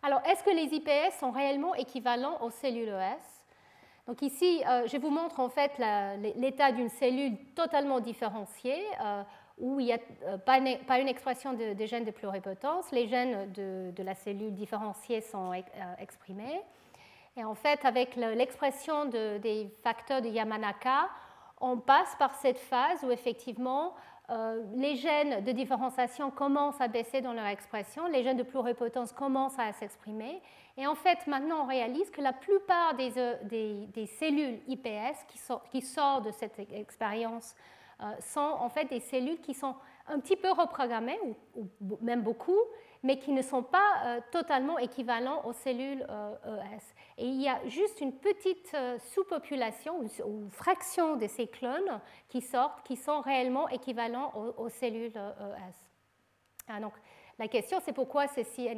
[0.02, 3.39] Alors, est-ce que les IPS sont réellement équivalents aux cellules ES
[4.06, 5.72] Donc ici, euh, je vous montre en fait
[6.36, 9.22] l'état d'une cellule totalement différenciée, euh,
[9.58, 12.90] où il n'y a euh, pas, une, expression des gènes de pluripotence.
[12.92, 15.52] Les gènes de, la cellule différenciée sont
[15.98, 16.60] exprimés.
[17.36, 21.08] Et en fait, avec l'expression des facteurs de Yamanaka,
[21.60, 23.94] on passe par cette phase où effectivement
[24.30, 29.10] euh, les gènes de différenciation commencent à baisser dans leur expression, les gènes de pluripotence
[29.12, 30.40] commencent à s'exprimer.
[30.76, 35.26] Et en fait, maintenant, on réalise que la plupart des, euh, cellules IPS
[35.70, 37.56] qui, sortent de cette expérience
[38.00, 39.74] euh, sont en fait des cellules qui sont
[40.06, 41.18] un petit peu reprogrammées,
[41.56, 42.58] ou même beaucoup,
[43.02, 46.04] mais qui ne sont pas totalement équivalents aux cellules
[46.44, 46.94] ES.
[47.20, 52.00] Et il y a juste une petite euh, sous-population ou, fraction de ces clones
[52.30, 55.18] qui sortent, qui sont réellement équivalents aux, cellules ES.
[55.18, 55.72] Euh, e
[56.68, 56.94] ah, donc,
[57.38, 58.70] la question, c'est pourquoi c'est si,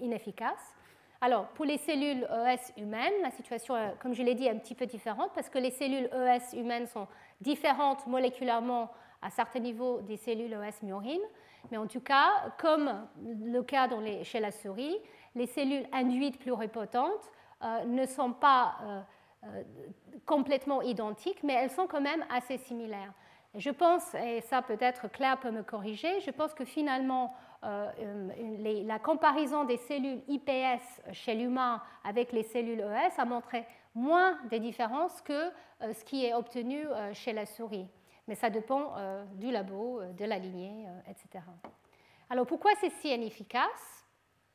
[0.00, 0.74] inefficace?
[1.20, 4.74] Alors, pour les cellules ES humaines, la situation, comme je l'ai dit, est un petit
[4.74, 7.06] peu différente parce que les cellules ES humaines sont
[7.40, 11.22] différentes moléculairement à certains niveaux des cellules ES myurines.
[11.70, 13.88] Mais en tout cas, comme le cas
[14.24, 14.98] chez la souris,
[15.34, 17.30] les cellules induites pluripotentes
[17.62, 19.00] euh, ne sont pas euh,
[19.44, 19.62] euh,
[20.26, 23.12] complètement identiques, mais elles sont quand même assez similaires.
[23.54, 29.64] Je pense, et ça peut-être Claire peut me corriger, je pense que finalement, la comparaison
[29.64, 35.50] des cellules IPS chez l'humain avec les cellules ES a montré moins de différences que
[35.80, 37.86] ce qui est obtenu chez la souris.
[38.26, 38.94] Mais ça dépend
[39.34, 41.44] du labo, de la lignée, etc.
[42.30, 44.01] Alors pourquoi c'est si inefficace?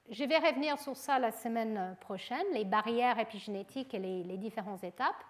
[0.10, 5.22] Je vais revenir sur ça la semaine prochaine, les barrières épigénétiques et les, différentes étapes.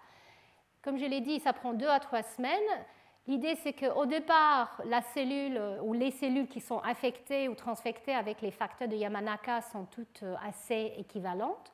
[0.82, 2.86] Comme je l'ai dit, ça prend deux à trois semaines.
[3.26, 8.40] L'idée, c'est qu'au départ, la cellule ou les cellules qui sont affectées ou transfectées avec
[8.40, 11.72] les facteurs de Yamanaka sont toutes assez équivalentes,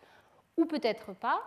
[0.57, 1.43] ou peut-être pas,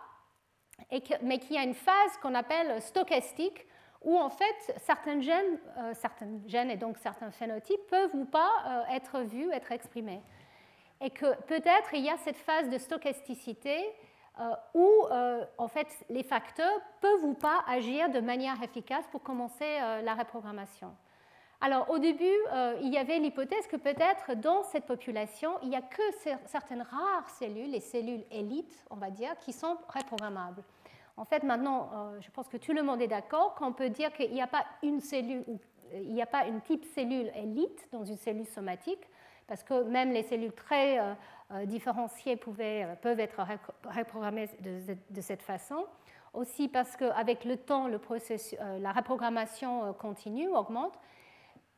[1.24, 3.66] mais qu'il y a une phase qu'on appelle stochastique,
[4.04, 8.52] où en fait certains gènes, euh, certains gènes et donc certains phénotypes peuvent ou pas
[8.68, 10.22] euh, être vus, être exprimés.
[11.02, 13.78] Et que peut-être il y a cette phase de stochasticité
[14.40, 14.90] euh, où
[15.58, 20.96] en fait les facteurs peuvent ou pas agir de manière efficace pour commencer la reprogrammation.
[21.60, 22.38] Alors au début,
[22.84, 26.04] il y avait l'hypothèse que peut-être dans cette population, il n'y a que
[26.46, 30.64] certaines rares cellules, les cellules élites, on va dire, qui sont reprogrammables.
[31.18, 34.14] En fait, maintenant, euh, je pense que tout le monde est d'accord qu'on peut dire
[34.14, 35.44] qu'il n'y a pas une cellule,
[35.94, 39.02] il n'y a pas une type cellule élite dans une cellule somatique,
[39.48, 41.14] parce que même les cellules très euh,
[41.52, 42.60] euh, différenciées peuvent
[43.20, 43.42] être
[43.96, 45.86] reprogrammées de, cette façon.
[46.34, 51.00] Aussi parce qu'avec le temps, la reprogrammation continue, augmente.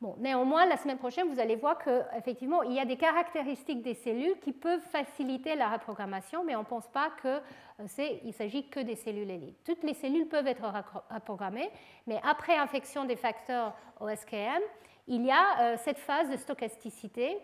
[0.00, 3.92] Bon, néanmoins, la semaine prochaine, vous allez voir qu'effectivement, il y a des caractéristiques des
[3.92, 8.96] cellules qui peuvent faciliter la reprogrammation, mais on ne pense pas qu'il s'agit que des
[8.96, 9.62] cellules élites.
[9.62, 10.72] Toutes les cellules peuvent être
[11.10, 11.70] reprogrammées,
[12.06, 14.62] mais après infection des facteurs OSKM,
[15.06, 17.36] il y a euh, cette phase de stochasticité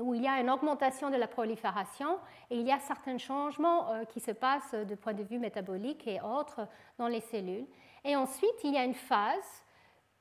[0.00, 2.18] où il y a une augmentation de la prolifération
[2.50, 6.06] et il y a certains changements euh, qui se passent du point de vue métabolique
[6.06, 6.66] et autres
[6.98, 7.66] dans les cellules.
[8.04, 9.64] Et ensuite, il y a une phase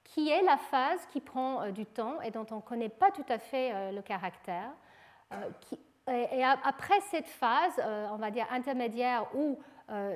[0.04, 3.12] qui est la phase qui prend euh, du temps et dont on ne connaît pas
[3.12, 4.72] tout à fait euh, le caractère.
[6.08, 7.80] Et après cette phase,
[8.12, 9.60] on va dire intermédiaire, où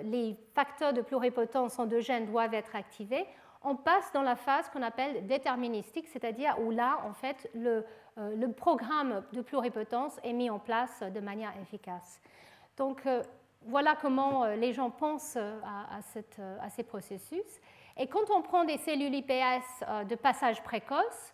[0.03, 3.27] les facteurs de pluripotence endogènes doivent être activés,
[3.63, 7.85] on passe dans la phase qu'on appelle déterministique, c'est-à-dire où là, en fait, le,
[8.17, 12.21] le, programme de pluripotence est mis en place de manière efficace.
[12.77, 13.07] Donc,
[13.65, 17.59] voilà comment les gens pensent à, ces processus.
[17.97, 21.33] Et quand on prend des cellules IPS euh, de passage précoce,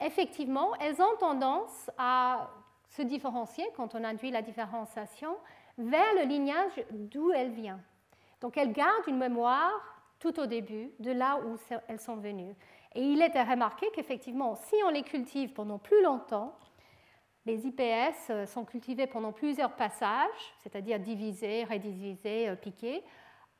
[0.00, 2.48] effectivement, elles ont tendance à
[2.88, 5.36] se différencier quand on induit la différenciation
[5.76, 7.82] vers le lignage d'où elles viennent.
[8.40, 9.72] Donc elles gardent une mémoire
[10.18, 11.56] tout au début de là où
[11.88, 12.54] elles sont venues.
[12.94, 16.56] Et il était remarqué qu'effectivement, si on les cultive pendant plus longtemps,
[17.46, 23.02] les IPS euh, sont cultivés pendant plusieurs passages, c'est-à-dire divisés, redivisés, euh, piqués,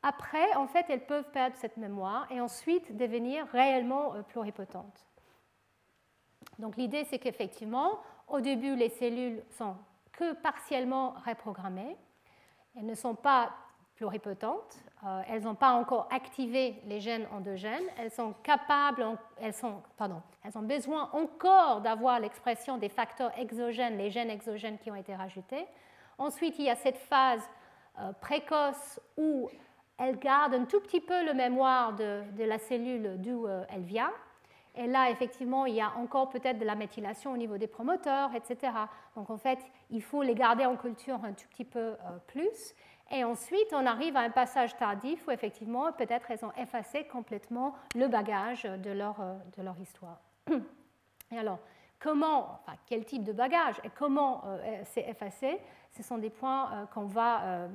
[0.01, 5.07] après, en fait, elles peuvent perdre cette mémoire et ensuite devenir réellement euh, pluripotentes.
[6.57, 9.75] Donc l'idée, c'est qu'effectivement, au début, les cellules sont
[10.11, 11.97] que partiellement reprogrammées.
[12.75, 13.51] Elles ne sont pas
[13.95, 14.77] pluripotentes.
[15.05, 17.85] Euh, elles n'ont pas encore activé les gènes endogènes.
[17.97, 19.05] Elles sont capables,
[19.39, 24.77] elles, sont, pardon, elles ont besoin encore d'avoir l'expression des facteurs exogènes, les gènes exogènes
[24.77, 25.65] qui ont été rajoutés.
[26.17, 27.41] Ensuite, il y a cette phase
[27.99, 29.49] euh, précoce où
[29.97, 34.11] elle garde un tout petit peu le mémoire de, la cellule d'où euh, elle vient.
[34.75, 38.31] Et là, effectivement, il y a encore peut-être de la méthylation au niveau des promoteurs,
[38.33, 38.71] etc.
[39.15, 41.95] Donc, en fait, il faut les garder en culture un tout petit peu euh,
[42.27, 42.75] plus.
[43.11, 47.73] Et ensuite, on arrive à un passage tardif où, effectivement, peut-être elles ont effacé complètement
[47.95, 50.19] le bagage de leur, euh, de leur histoire.
[51.31, 51.59] Et alors,
[51.99, 54.43] comment, enfin, quel type de bagage et comment
[54.85, 55.59] c'est effacé
[55.91, 57.67] ce sont des points euh, qu'on va euh,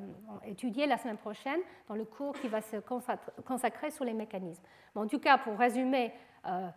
[0.45, 2.77] étudier la semaine prochaine dans le cours qui va se
[3.45, 4.63] consacrer sur les mécanismes.
[4.95, 6.13] en tout cas, pour résumer
[6.47, 6.69] euh,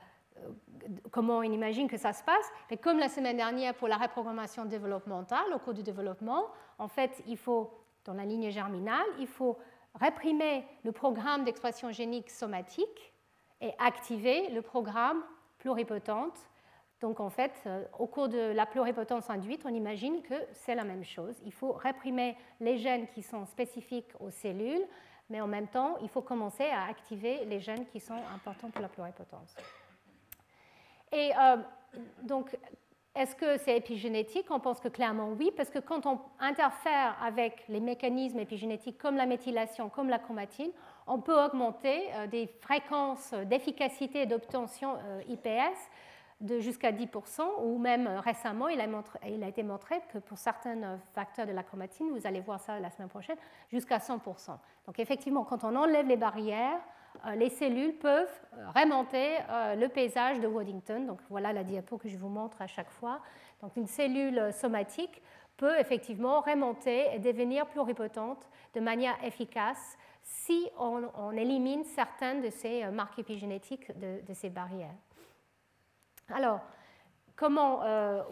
[1.11, 4.65] comment on imagine que ça se passe, mais comme la semaine dernière pour la reprogrammation
[4.65, 6.45] développementale, au cours du développement,
[6.79, 7.71] en fait, il faut,
[8.07, 9.57] dans la ligne germinale, il faut
[9.93, 13.13] réprimer le programme d'expression génique somatique
[13.61, 15.21] et activer le programme
[15.59, 16.49] pluripotente
[16.99, 20.83] donc en fait, euh, au cours de la pluripotence induite, on imagine que c'est la
[20.83, 21.35] même chose.
[21.45, 24.83] Il faut réprimer les gènes qui sont spécifiques aux cellules,
[25.29, 28.81] mais en même temps, il faut commencer à activer les gènes qui sont importants pour
[28.81, 29.55] la pluripotence.
[31.11, 31.57] Et euh,
[32.23, 32.57] donc,
[33.17, 34.45] est-ce que c'est épigénétique?
[34.49, 39.15] On pense que clairement oui, parce que quand on interfère avec les mécanismes épigénétiques comme
[39.15, 40.71] la méthylation, comme la chromatine,
[41.07, 44.95] on peut augmenter des fréquences d'efficacité d'obtention
[45.27, 45.77] IPS
[46.41, 48.85] de jusqu'à 10%, ou même récemment, il a,
[49.27, 52.79] il a, été montré que pour certains facteurs de la chromatine, vous allez voir ça
[52.79, 53.37] la semaine prochaine,
[53.71, 54.19] jusqu'à 100%.
[54.85, 56.96] Donc effectivement, quand on enlève les barrières, euh,
[57.35, 61.05] les cellules peuvent euh, remonter euh, le paysage de Waddington.
[61.05, 63.21] Donc voilà la diapo que je vous montre à chaque fois.
[63.61, 65.21] Donc une cellule somatique
[65.57, 72.85] peut effectivement remonter et devenir pluripotente de manière efficace si on, élimine certaines de ces
[72.87, 74.93] marques épigénétiques de ces barrières.
[76.29, 76.59] Alors,
[77.37, 78.23] Comment euh,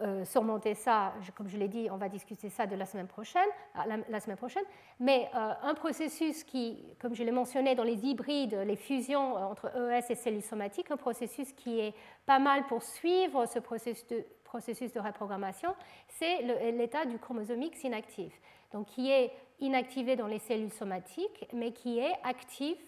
[0.00, 3.46] euh, surmonter ça Comme je l'ai dit, on va discuter ça de la semaine prochaine.
[3.76, 4.64] Euh, la, semaine prochaine.
[4.98, 10.10] Mais un processus qui, comme je l'ai mentionné dans les hybrides, les fusions entre ES
[10.10, 11.94] et cellules somatiques, un processus qui est
[12.24, 15.74] pas mal pour suivre ce processus de, processus reprogrammation,
[16.08, 16.40] c'est
[16.72, 18.40] l'état du chromosome X inactif.
[18.72, 22.78] Donc, qui est inactivé dans les cellules somatiques, mais qui est actif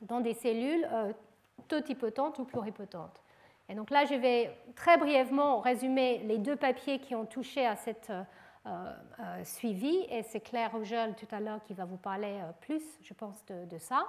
[0.00, 0.88] dans des cellules
[1.68, 3.20] totipotentes ou pluripotentes.
[3.70, 7.76] Et donc là, je vais très brièvement résumer les deux papiers qui ont touché à
[7.76, 8.22] cette euh,
[8.66, 12.82] euh, suivi, et c'est Claire Rogel tout à l'heure qui va vous parler euh, plus,
[13.00, 14.08] je pense, de, ça.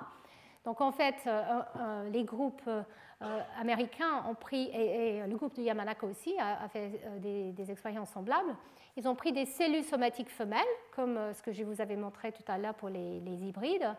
[0.66, 1.28] Donc en fait,
[2.12, 2.70] les groupes
[3.59, 8.55] américains ont pris, et, le groupe de Yamanaka aussi a, fait des, expériences semblables,
[8.95, 10.62] ils ont pris des cellules somatiques femelles,
[10.95, 13.95] comme ce que je vous avais montré tout à l'heure pour les hybrides,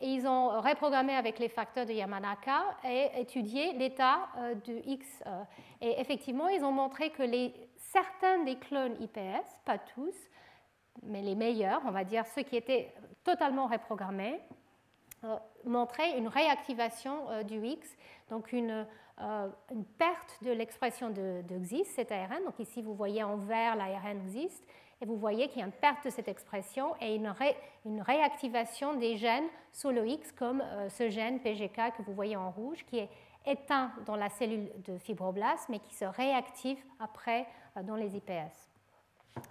[0.00, 5.06] et ils ont reprogrammé avec les facteurs de Yamanaka et étudié l'état euh, du X.
[5.26, 5.42] Euh.
[5.80, 10.14] Et effectivement, ils ont montré que les, certains des clones IPS, pas tous,
[11.02, 12.94] mais les meilleurs, on va dire ceux qui étaient
[13.24, 14.40] totalement reprogrammés,
[15.24, 17.96] euh, montraient une réactivation du X,
[18.28, 18.86] donc une,
[19.96, 22.44] perte de l'expression de, de, XIS, cet ARN.
[22.44, 24.60] Donc ici, vous voyez en vert l'ARN XIS,
[25.00, 29.16] et vous voyez qu'il y a une perte de cette expression et une, réactivation des
[29.16, 32.98] gènes sous le X, comme euh, ce gène PGK que vous voyez en rouge, qui
[32.98, 33.10] est
[33.44, 38.70] éteint dans la cellule de fibroblaste, mais qui se réactive après euh, dans les IPS.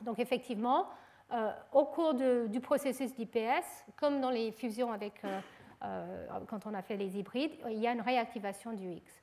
[0.02, 0.88] Donc effectivement,
[1.32, 5.22] euh, au cours du processus d'IPS, comme dans les fusions avec,
[6.48, 9.14] quand on a fait les hybrides, il y a une réactivation du X.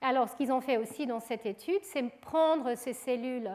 [0.00, 3.50] Alors, ce qu'ils ont fait aussi dans cette étude, c'est prendre ces cellules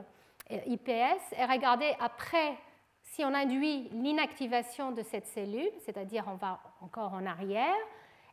[0.50, 2.58] IPS et regarder après
[3.04, 7.76] si on induit l'inactivation de cette cellule, c'est-à-dire on va encore en arrière,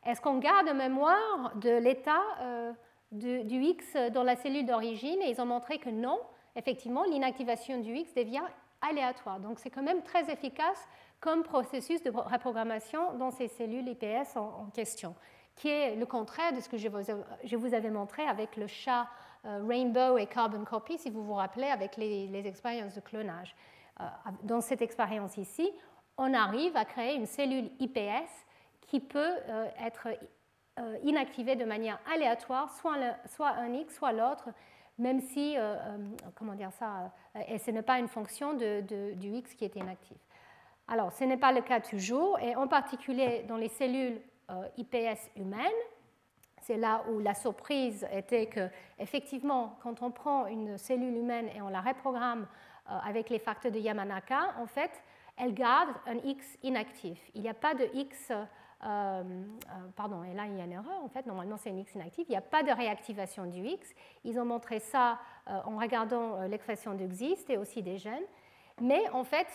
[0.05, 2.73] est-ce qu'on garde mémoire de l'état euh,
[3.13, 6.21] du X dans la cellule d'origine Et ils ont montré que non,
[6.55, 8.43] effectivement, l'inactivation du X devient
[8.81, 9.41] aléatoire.
[9.41, 10.87] Donc c'est quand même très efficace
[11.21, 15.15] comme processus de reprogrammation dans ces cellules IPS en, question,
[15.55, 19.07] qui est le contraire de ce que je vous avais montré avec le chat euh,
[19.67, 23.55] Rainbow et Carbon Copy, si vous vous rappelez, avec les, expériences de clonage.
[24.01, 24.05] Euh,
[24.43, 25.71] dans cette expérience ici,
[26.19, 28.31] on arrive à créer une cellule IPS
[28.83, 30.09] qui peut euh, être
[31.03, 34.51] inactivée de manière aléatoire, soit, soit un X, soit l'autre,
[34.99, 35.57] même si,
[36.35, 37.13] comment dire ça,
[37.49, 38.83] et ce n'est pas une fonction de,
[39.15, 40.19] du X qui est inactif.
[40.87, 44.21] Alors, ce n'est pas le cas toujours, et en particulier dans les cellules
[44.77, 45.73] IPS humaines,
[46.67, 51.63] c'est là où la surprise était que, effectivement, quand on prend une cellule humaine et
[51.63, 52.49] on la reprogramme
[52.91, 54.91] euh, avec les facteurs de Yamanaka, en fait,
[55.37, 57.21] elle garde un X inactif.
[57.35, 58.45] Il n'y a pas de X, euh,
[58.85, 59.23] euh,
[59.95, 62.27] pardon, et là il y a une erreur, en fait, normalement c'est un X inactif,
[62.29, 63.95] il n'y a pas de réactivation du X.
[64.25, 68.27] Ils ont montré ça en regardant l'expression de XIST et aussi des gènes.
[68.81, 69.47] Mais en fait,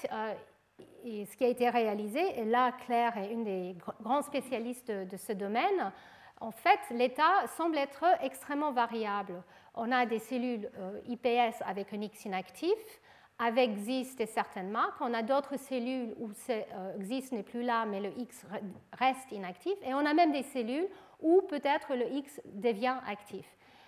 [1.03, 5.33] ce qui a été réalisé, et là Claire est une des grands spécialistes de ce
[5.33, 5.91] domaine,
[6.41, 9.43] en fait, l'état semble être extrêmement variable.
[9.75, 12.73] On a des cellules euh, IPS avec un X inactif,
[13.37, 14.99] avec XIST et certaines marques.
[15.01, 18.43] On a d'autres cellules où euh, XIST n'est plus là, mais le X
[18.93, 19.73] reste inactif.
[19.83, 20.87] Et on a même des cellules
[21.21, 23.45] où peut-être le X devient actif.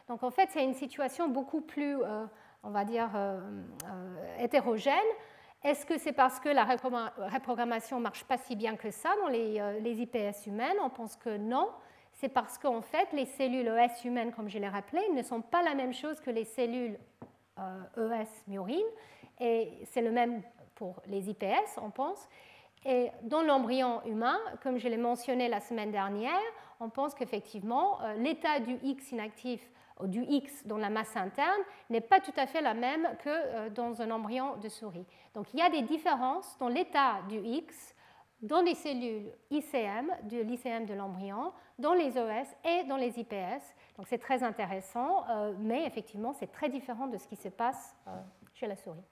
[0.08, 2.26] Donc en fait, c'est une situation beaucoup plus, euh,
[2.62, 3.10] on va dire,
[4.40, 4.94] hétérogène.
[5.64, 9.30] Est-ce que c'est parce que la reprogrammation ne marche pas si bien que ça dans
[9.30, 10.78] les, les IPS humaines?
[10.84, 11.70] On pense que non
[12.24, 15.62] c'est parce qu'en fait, les cellules ES humaines, comme je l'ai rappelé, ne sont pas
[15.62, 16.98] la même chose que les cellules
[17.58, 17.60] ES
[18.00, 18.80] euh, murines.
[19.42, 20.42] Et c'est le même
[20.76, 22.30] pour les IPS, on pense.
[22.86, 26.40] Et dans l'embryon humain, comme je l'ai mentionné la semaine dernière,
[26.80, 29.60] on pense qu'effectivement, euh, l'état du X inactif
[30.00, 31.60] ou du X dans la masse interne
[31.90, 35.06] n'est pas tout à fait la même que euh, dans un embryon de souris.
[35.34, 37.94] Donc il y a des différences dans l'état du X
[38.44, 43.64] dans les cellules ICM, de l'ICM de l'embryon, dans les OS et dans les IPS.
[43.98, 47.96] Donc c'est très intéressant, euh, mais effectivement c'est très différent de ce qui se passe
[48.08, 48.12] euh,
[48.54, 49.04] chez la souris.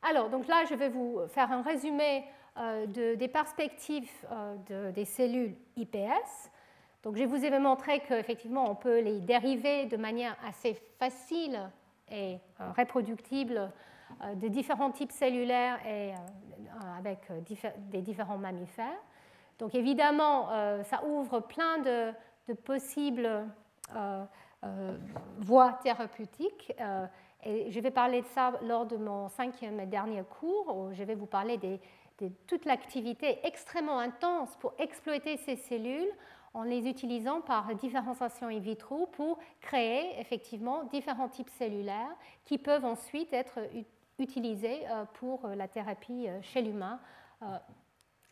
[0.00, 2.24] Alors, donc là, je vais vous faire un résumé
[2.86, 4.08] des perspectives
[4.68, 6.50] des cellules IPS.
[7.02, 11.58] Donc, je vous ai montré qu'effectivement, on peut les dériver de manière assez facile
[12.12, 12.38] et
[12.76, 13.72] reproductible
[14.36, 16.12] de différents types cellulaires et
[16.96, 17.20] avec
[17.90, 18.98] des différents mammifères.
[19.58, 22.12] Donc évidemment, euh, ça ouvre plein de,
[22.64, 23.46] possibles
[23.94, 24.24] euh,
[24.64, 24.96] euh,
[25.38, 26.72] voies thérapeutiques.
[27.44, 31.02] et je vais parler de ça lors de mon cinquième et dernier cours, où je
[31.02, 36.10] vais vous parler de toute l'activité extrêmement intense pour exploiter ces cellules
[36.54, 42.84] en les utilisant par différenciation in vitro pour créer effectivement différents types cellulaires qui peuvent
[42.84, 43.97] ensuite être utilisés
[45.14, 46.98] pour la thérapie chez l'humain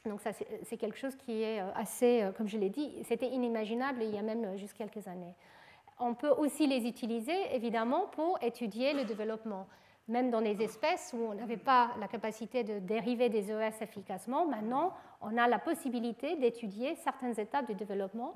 [0.09, 3.29] donc ça, c'est quelque chose qui est euh, assez, euh, comme je l'ai dit, c'était
[3.29, 5.35] inimaginable il y a même euh, juste quelques années.
[5.99, 9.67] On peut aussi les utiliser, évidemment, pour étudier le développement.
[10.09, 14.47] Même dans les espèces où on n'avait pas la capacité de dériver des ES efficacement,
[14.47, 18.35] maintenant, on a la possibilité d'étudier certaines étapes du développement.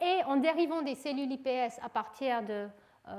[0.00, 2.66] Et en dérivant des cellules IPS à partir de,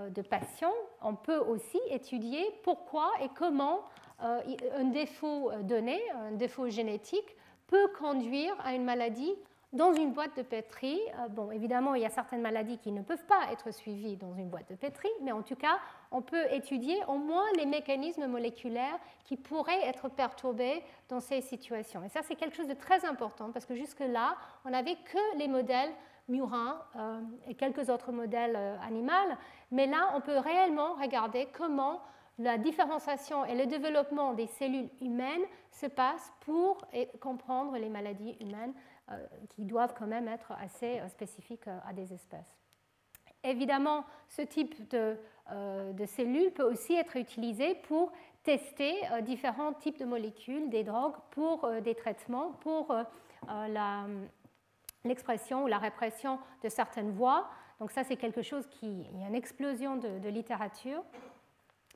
[0.10, 3.82] de patients, on peut aussi étudier pourquoi et comment
[4.20, 7.36] un défaut donné, un défaut génétique,
[7.68, 9.36] peut conduire à une maladie
[9.76, 11.00] dans une boîte de pétri.
[11.20, 14.34] Euh, bon, évidemment, il y a certaines maladies qui ne peuvent pas être suivies dans
[14.34, 15.80] une boîte de pétri, mais en tout cas,
[16.12, 22.04] on peut étudier au moins les mécanismes moléculaires qui pourraient être perturbés dans ces situations.
[22.04, 25.48] Et ça, c'est quelque chose de très important parce que jusque-là, on n'avait que les
[25.48, 25.92] modèles
[26.28, 29.36] murins euh, et quelques autres modèles euh, animaux,
[29.72, 32.02] mais là, on peut réellement regarder comment
[32.38, 36.86] la différenciation et le développement des cellules humaines se passent pour
[37.22, 38.74] comprendre les maladies humaines
[39.10, 42.58] euh, qui doivent quand même être assez spécifiques à des espèces.
[43.44, 45.18] Évidemment, ce type de,
[46.08, 48.12] cellules peut aussi être utilisé pour
[48.44, 52.92] tester différents types de molécules, des drogues, pour des traitements, pour
[55.08, 57.50] l'expression ou la répression de certaines voies.
[57.80, 59.08] Donc ça, c'est quelque chose qui...
[59.14, 61.04] Il y a une explosion de littérature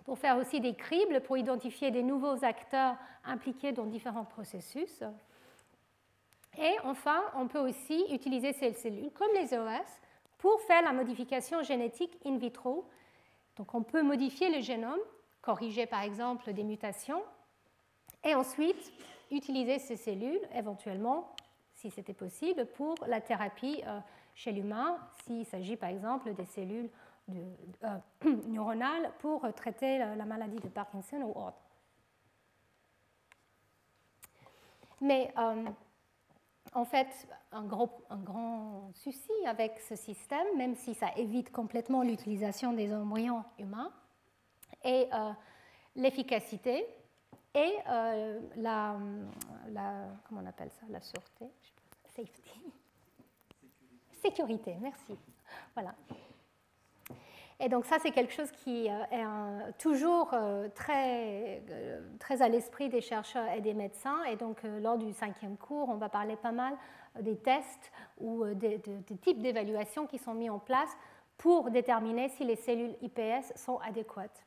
[0.06, 2.96] pour faire aussi des cribles, pour identifier des nouveaux acteurs
[3.26, 5.04] impliqués dans différents processus.
[6.58, 9.88] Et enfin, on peut aussi utiliser ces cellules, comme les OS,
[10.40, 12.90] pour faire la modification génétique in vitro.
[13.56, 15.00] Donc on peut modifier le génome,
[15.42, 17.22] corriger par exemple des mutations,
[18.24, 18.92] et ensuite
[19.32, 21.34] utiliser ces cellules, éventuellement,
[21.80, 24.00] si c'était possible, pour la thérapie euh,
[24.36, 26.90] chez l'humain, s'il s'agit par exemple des cellules
[27.30, 27.98] euh,
[28.48, 31.58] neuronale pour traiter la, maladie de Parkinson ou autre.
[35.02, 35.66] Mais euh,
[36.74, 37.08] en fait,
[37.54, 43.94] un, grand souci avec ce système, même si ça évite complètement l'utilisation des embryons humains,
[44.84, 45.10] est
[45.96, 46.86] l'efficacité
[47.56, 47.74] et
[48.56, 48.96] la,
[49.72, 51.46] la, comment on appelle ça, la sûreté,
[52.16, 52.62] safety,
[54.22, 54.76] sécurité.
[54.80, 55.18] Merci.
[55.74, 55.94] Voilà.
[57.62, 62.48] Et donc ça, c'est quelque chose qui euh, est toujours euh, très, euh, très à
[62.48, 64.24] l'esprit des chercheurs et des médecins.
[64.26, 66.74] Et donc lors du cinquième cours, on va parler pas mal
[67.20, 68.80] des tests ou des,
[69.22, 70.90] types d'évaluations qui sont mis en place
[71.38, 74.46] pour déterminer si les cellules IPS sont adéquates.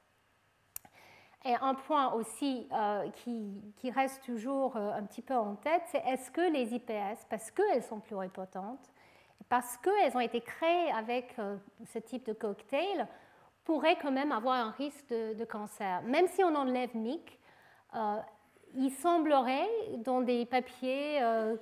[1.44, 2.68] Et un point aussi
[3.14, 7.50] qui, qui, reste toujours un petit peu en tête, c'est est-ce que les IPS, parce
[7.50, 8.92] qu'elles sont pluripotentes,
[9.52, 11.56] parce qu'elles ont été créées avec euh,
[11.92, 13.06] ce type de cocktail,
[13.64, 16.00] pourraient quand même avoir un risque de, cancer?
[16.04, 16.88] Même si on enlève
[17.94, 18.16] euh,
[18.74, 21.56] il semblerait, dans des papiers euh,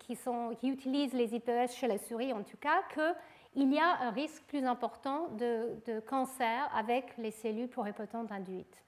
[0.00, 0.18] qui,
[0.64, 4.64] utilisent les IPS chez la souris en tout cas, qu'il y a un risque plus
[4.64, 8.82] important de, cancer avec les cellules pluripotentes induites.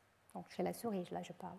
[0.51, 1.57] Chez la souris, là je parle.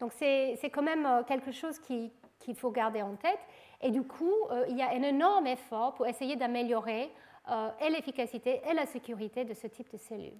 [0.00, 3.38] Donc c'est quand même quelque chose qu'il faut garder en tête.
[3.82, 7.12] Et du coup, euh, il y a un énorme effort pour essayer d'améliorer
[7.50, 10.38] euh, l'efficacité et la sécurité de ce type de cellules.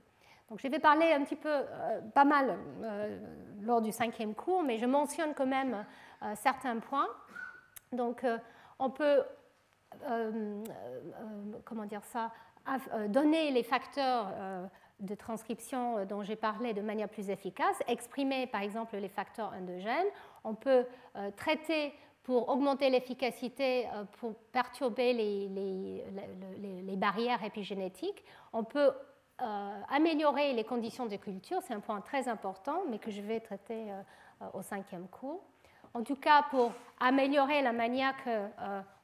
[0.48, 2.56] Donc, je vais parler un petit peu, euh, pas mal
[3.62, 5.84] lors du cinquième cours, mais je mentionne quand même
[6.34, 7.08] certains points.
[7.92, 8.24] Donc,
[8.78, 9.22] on peut,
[11.64, 12.32] comment dire ça,
[13.08, 14.26] donner les facteurs
[15.02, 20.06] de transcription dont j'ai parlé de manière plus efficace, exprimer par exemple les facteurs endogènes.
[20.44, 20.86] On peut
[21.36, 21.92] traiter
[22.22, 28.24] pour augmenter l'efficacité, euh, pour perturber les, les, les, barrières épigénétiques.
[28.52, 28.92] On peut
[29.40, 33.40] euh, améliorer les conditions de culture, c'est un point très important, mais que je vais
[33.40, 35.42] traiter euh, au cinquième cours.
[35.94, 38.50] En tout cas, pour améliorer la manière qu'on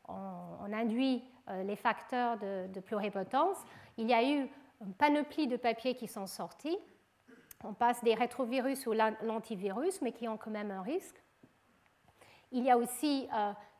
[0.08, 1.22] on induit
[1.64, 3.56] les facteurs de, de, pluripotence,
[3.96, 4.48] il y a eu
[4.80, 6.78] une panoplie de papiers qui sont sortis.
[7.64, 11.20] On passe des rétrovirus ou l'antivirus, mais qui ont quand même un risque.
[12.52, 13.28] Il y a aussi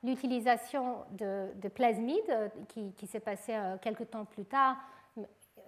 [0.02, 4.76] l'utilisation de, de, plasmides qui, qui s'est passé quelques temps plus tard.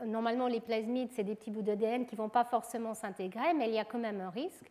[0.04, 3.68] Normalement, les plasmides, c'est des petits bouts d'ADN qui ne vont pas forcément s'intégrer, mais
[3.68, 4.70] il y a quand même un risque.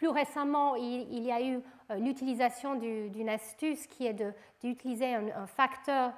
[0.00, 1.60] Plus récemment, il, y a eu
[1.98, 4.16] l'utilisation d'une astuce qui est
[4.62, 6.14] d'utiliser un, facteur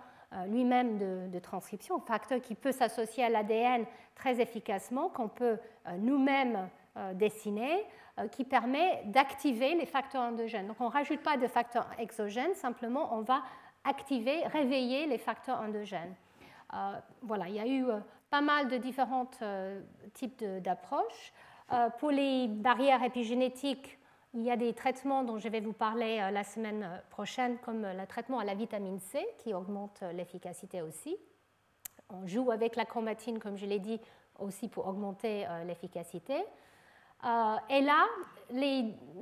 [0.49, 3.85] lui-même de, de, transcription, facteur qui peut s'associer à l'ADN
[4.15, 5.59] très efficacement, qu'on peut
[5.99, 6.69] nous-mêmes
[7.15, 7.85] dessiner,
[8.31, 10.67] qui permet d'activer les facteurs endogènes.
[10.67, 13.43] Donc on ne rajoute pas de facteurs exogènes, simplement on va
[13.85, 16.15] activer, réveiller les facteurs endogènes.
[17.23, 17.87] voilà, il y a eu
[18.31, 19.31] pas mal de différents
[20.15, 21.33] types d'approches.
[21.99, 23.99] pour les barrières épigénétiques,
[24.35, 27.59] il y a des traitements dont je vais vous parler euh, la semaine euh, prochaine,
[27.59, 31.17] comme le traitement à la vitamine C, qui augmente euh, l'efficacité aussi.
[32.09, 34.01] On joue avec la chromatine, comme je l'ai dit,
[34.39, 36.35] aussi pour augmenter l'efficacité.
[36.35, 38.07] et là,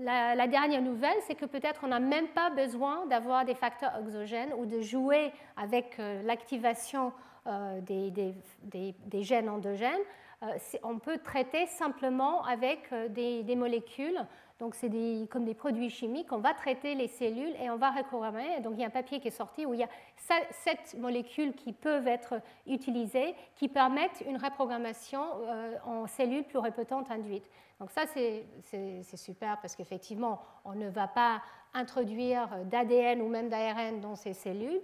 [0.01, 4.53] la, dernière nouvelle, c'est que peut-être on n'a même pas besoin d'avoir des facteurs exogènes
[4.55, 7.13] ou de jouer avec l'activation
[7.83, 8.35] des,
[9.21, 10.03] gènes endogènes.
[10.83, 14.19] on peut traiter simplement avec des, molécules
[14.61, 14.91] donc, c'est
[15.31, 16.31] comme des produits chimiques.
[16.33, 18.61] On va traiter les cellules et on va reprogrammer.
[18.61, 19.89] Donc, il y a un papier qui est sorti où il y a
[20.51, 22.35] sept molécules qui peuvent être
[22.67, 27.49] utilisées qui permettent une reprogrammation euh, en cellules pluripotentes induites.
[27.81, 31.41] Donc, ça, c'est super parce qu'effectivement, on ne va pas
[31.73, 34.83] introduire d'ADN ou même d'ARN dans ces cellules.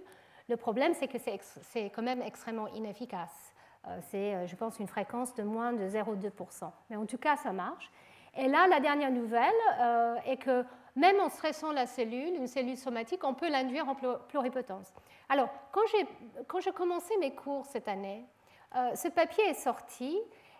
[0.49, 3.53] Le problème, c'est que c'est quand même extrêmement inefficace.
[3.87, 6.71] Euh, c'est, euh, je pense, une fréquence de moins de 0,2%.
[6.89, 7.91] Mais en tout cas, ça marche.
[8.37, 9.41] Et là, la dernière nouvelle
[9.79, 10.63] euh, est que
[10.95, 14.93] même en stressant la cellule, une cellule somatique, on peut l'induire en pluripotence.
[15.27, 16.07] Alors, quand j'ai,
[16.47, 18.25] quand commencé mes cours cette année,
[18.75, 20.17] euh, ce papier est sorti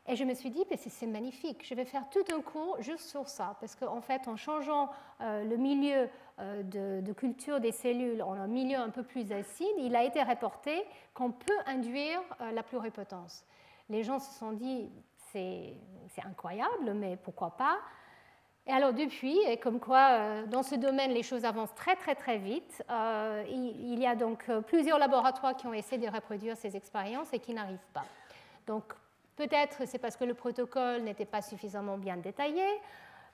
[0.08, 3.28] et je me suis dit, c'est magnifique, je vais faire tout un cours juste sur
[3.28, 3.58] ça.
[3.60, 4.90] Parce qu'en fait, en changeant
[5.22, 6.10] euh, le milieu
[6.40, 10.22] de, de, culture des cellules en un milieu un peu plus acide, il a été
[10.22, 10.86] reporté
[11.16, 12.22] qu'on peut induire
[12.54, 13.44] la pluripotence.
[13.90, 14.92] Les gens se sont dit,
[15.32, 17.78] c'est incroyable, mais pourquoi pas?
[18.68, 22.16] Et alors depuis, et comme quoi euh, dans ce domaine les choses avancent très très
[22.16, 26.58] très vite, euh, il, y a donc euh, plusieurs laboratoires qui ont essayé de reproduire
[26.58, 28.04] ces expériences et qui n'arrivent pas.
[28.66, 28.84] Donc
[29.38, 32.66] peut-être c'est parce que le protocole n'était pas suffisamment bien détaillé,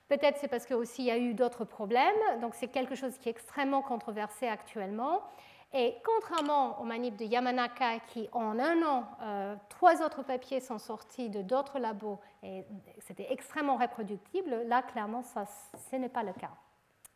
[0.08, 3.32] peut-être c'est parce qu'il y a eu d'autres problèmes, donc c'est quelque chose qui est
[3.32, 5.20] extrêmement controversé actuellement.
[5.76, 10.78] Et contrairement aux manip de Yamanaka, qui en un an, euh, trois autres papiers sont
[10.78, 12.64] sortis de d'autres labos et
[13.00, 15.46] c'était extrêmement reproductible, là, clairement, ça,
[15.90, 16.52] ce n'est pas le cas.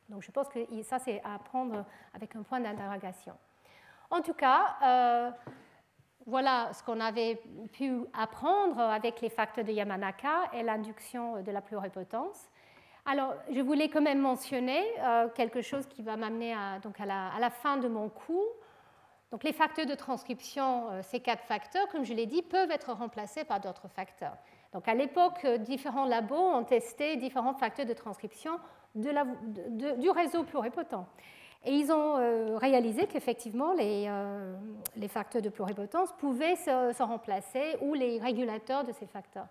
[0.08, 3.34] Donc je pense que ça, c'est à prendre avec un point d'interrogation.
[4.10, 5.30] En tout cas, euh,
[6.26, 7.40] voilà ce qu'on avait
[7.72, 12.50] pu apprendre avec les facteurs de Yamanaka et l'induction de la pluripotence.
[13.10, 17.06] Alors, je voulais quand même mentionner euh, quelque chose qui va m'amener à, donc à,
[17.06, 18.52] la, fin de mon cours.
[19.32, 22.92] Donc, les facteurs de transcription, euh, ces quatre facteurs, comme je l'ai dit, peuvent être
[22.92, 24.36] remplacés par d'autres facteurs.
[24.74, 28.60] Donc, à l'époque, euh, différents labos ont testé différents facteurs de transcription
[28.94, 31.06] du réseau pluripotent.
[31.64, 34.08] Et ils ont réalisé qu'effectivement, les,
[35.08, 39.48] facteurs de pluripotence pouvaient se, remplacer ou les régulateurs de ces facteurs.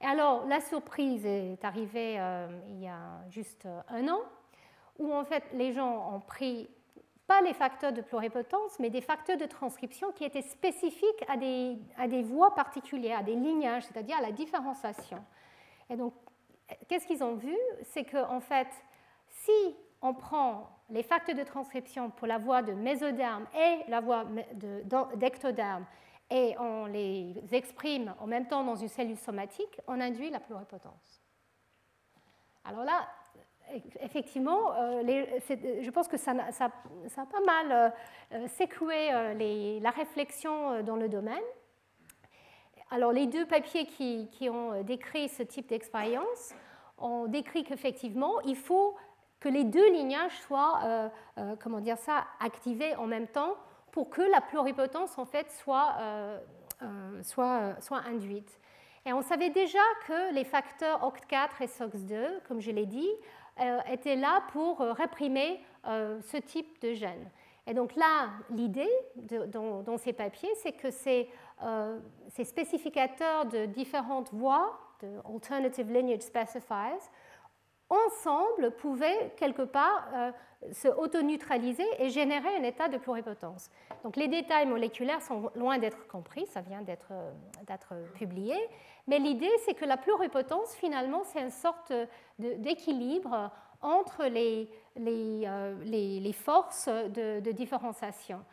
[0.00, 4.20] Et alors, la surprise est arrivée euh, il y a juste euh, un an,
[4.98, 6.68] où en fait les gens ont pris
[7.26, 11.78] pas les facteurs de pluripotence, mais des facteurs de transcription qui étaient spécifiques à des,
[11.98, 15.22] à des voies particulières, à des lignages, c'est-à-dire à la différenciation.
[15.90, 16.14] Et donc,
[16.88, 17.54] qu'est-ce qu'ils ont vu?
[17.82, 18.68] C'est qu'en en fait,
[19.28, 24.24] si on prend les facteurs de transcription pour la voie de mésoderme et la voie
[25.16, 25.84] d'ectoderme,
[26.30, 31.22] et on les exprime en même temps dans une cellule somatique, on induit la pluripotence.
[32.64, 33.08] Alors là,
[34.00, 35.02] effectivement, euh,
[35.80, 37.92] je pense que ça, a pas mal
[38.32, 41.42] euh, euh, la réflexion dans le domaine.
[42.90, 46.54] Alors les deux papiers qui, qui ont décrit ce type d'expérience
[46.96, 48.96] ont décrit qu'effectivement, il faut
[49.40, 51.10] que les deux lignages soient,
[51.60, 53.54] comment dire ça, activés en même temps
[53.98, 56.38] pour que la pluripotence en fait soit, euh,
[56.82, 58.60] euh, soit, euh, soit induite.
[59.04, 63.10] Et on savait déjà que les facteurs OCT4 et SOX2, comme je l'ai dit,
[63.90, 67.28] étaient là pour réprimer ce type de gène.
[67.66, 71.28] Et donc là, l'idée dans, ces papiers, c'est que ces,
[72.28, 77.00] ces, spécificateurs de différentes voies, de alternative lineage specifiers,
[77.90, 80.08] ensemble pouvaient quelque part
[80.72, 83.70] se auto-neutraliser et générer un état de pluripotence.
[84.02, 88.56] Donc les détails moléculaires sont loin d'être compris, ça vient d'être euh, publié,
[89.06, 91.92] mais l'idée c'est que la pluripotence finalement c'est une sorte
[92.38, 93.50] d'équilibre
[93.80, 98.44] entre les, les, forces de, différenciation.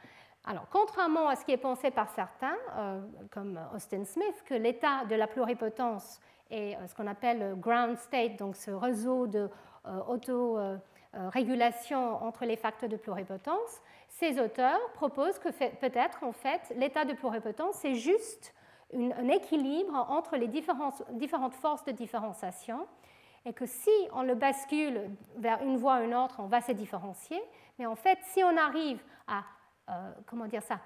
[0.46, 2.56] Alors, contrairement à ce qui est pensé par certains,
[3.32, 8.38] comme Austin Smith, que l'état de la pluripotence est ce qu'on appelle le ground state,
[8.38, 9.50] donc ce réseau de
[9.86, 17.06] euh, régulation entre les facteurs de pluripotence, ces auteurs proposent que peut-être en fait l'état
[17.06, 18.54] de pluripotence c'est juste
[18.94, 22.86] un équilibre entre les différentes, forces de différenciation
[23.46, 26.72] et que si on le bascule vers une voie ou une autre, on va se
[26.72, 27.42] différencier.
[27.78, 29.44] Mais en fait, si on arrive à
[29.90, 30.80] euh, comment dire ça,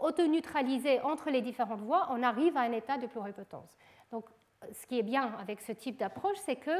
[0.00, 3.78] auto-neutraliser entre les différentes voies, on arrive à un état de pluripotence.
[4.72, 6.70] Ce qui est bien avec ce type d'approche, c'est que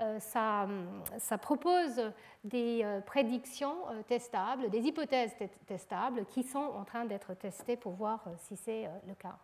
[0.00, 2.12] euh, ça, propose
[2.44, 5.34] des euh, prédictions euh, testables, des hypothèses
[5.66, 9.36] testables qui sont en train d'être testées pour voir si c'est le cas.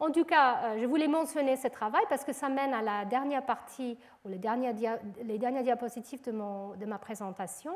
[0.00, 3.46] En tout cas, je voulais mentionner ce travail parce que ça mène à la dernière
[3.46, 7.74] partie ou les dernières, diapositives de ma présentation.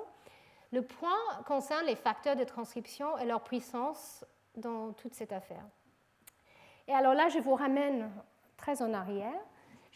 [0.72, 1.16] Le point
[1.47, 4.24] concerne les facteurs de transcription et leur puissance
[4.56, 5.64] dans toute cette affaire.
[6.89, 8.10] Et alors là, je vous ramène
[8.59, 9.40] très en arrière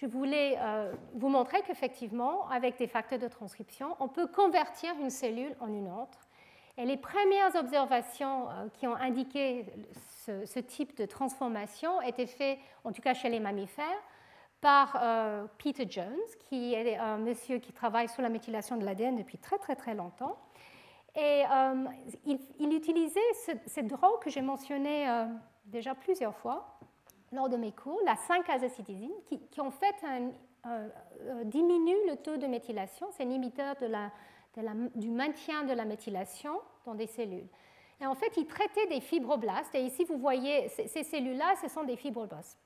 [0.02, 5.10] je voulais euh, vous montrer qu'effectivement, avec des facteurs de transcription, on peut convertir une
[5.10, 6.18] cellule en une autre.
[6.76, 9.64] Et les premières observations euh, qui ont indiqué
[10.26, 14.02] ce, type de transformation étaient faites, en tout cas chez les mammifères,
[14.60, 16.06] par euh, Peter Jones,
[16.48, 19.94] qui est un monsieur qui travaille sur la méthylation de l'ADN depuis très très très
[19.94, 20.36] longtemps.
[21.14, 21.42] Et
[22.24, 23.20] il, utilisait
[23.66, 25.06] cette drogue que j'ai mentionné
[25.66, 26.78] déjà plusieurs fois,
[27.32, 29.96] lors de mes cours, la 5-azacitidine, qui, qui, en fait
[30.64, 33.08] euh, diminue le taux de méthylation.
[33.10, 33.74] C'est un inhibiteur
[34.94, 37.48] du maintien de la méthylation dans des cellules.
[38.00, 39.74] Et en fait, il traitait des fibroblastes.
[39.74, 42.58] Et ici, vous voyez, ces, cellules-là, ce sont des fibroblastes.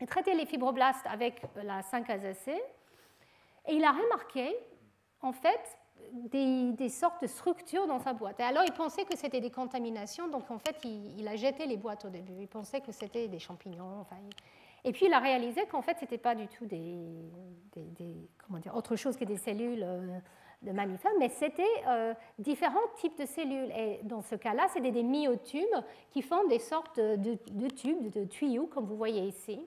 [0.00, 2.60] Il traitait les fibroblastes avec la 5-azacé.
[3.66, 4.56] Et il a remarqué,
[5.20, 5.78] en fait,
[6.12, 8.40] des, sortes de structures dans sa boîte.
[8.40, 12.04] Alors, il pensait que c'était des contaminations, donc en fait, il, a jeté les boîtes
[12.04, 12.32] au début.
[12.40, 14.04] Il pensait que c'était des champignons.
[14.84, 16.88] Et puis, il a réalisé qu'en fait, ce n'était pas du tout des,
[18.74, 20.18] autre chose que des cellules euh,
[20.62, 23.70] de mammifères, mais c'était euh, différents types de cellules.
[23.76, 25.64] Et dans ce cas-là, c'était des myotubes
[26.10, 29.60] qui font des sortes de, tubes, de tuyaux, comme vous voyez ici.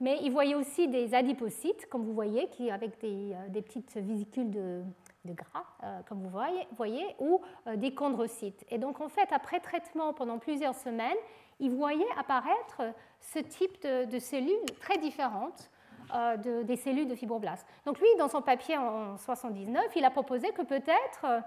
[0.00, 3.94] Mais il voyait aussi des adipocytes, comme vous voyez, qui, avec des, euh, des petites
[3.96, 4.82] vésicules de,
[5.28, 6.30] de gras, euh, comme vous
[6.76, 8.64] voyez, ou euh, des chondrocytes.
[8.70, 11.16] Et donc, en fait, après traitement pendant plusieurs semaines,
[11.60, 12.82] il voyait apparaître
[13.20, 15.70] ce type de, cellules très différentes
[16.14, 17.66] euh, de, des cellules de fibroblastes.
[17.84, 21.42] Donc, lui, dans son papier en 1979, il a proposé que peut-être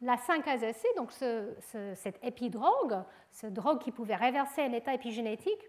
[0.00, 1.54] la 5-AZC, donc ce,
[1.94, 5.62] cette épidrogue, ce drogue qui pouvait réverser un état épigénétique,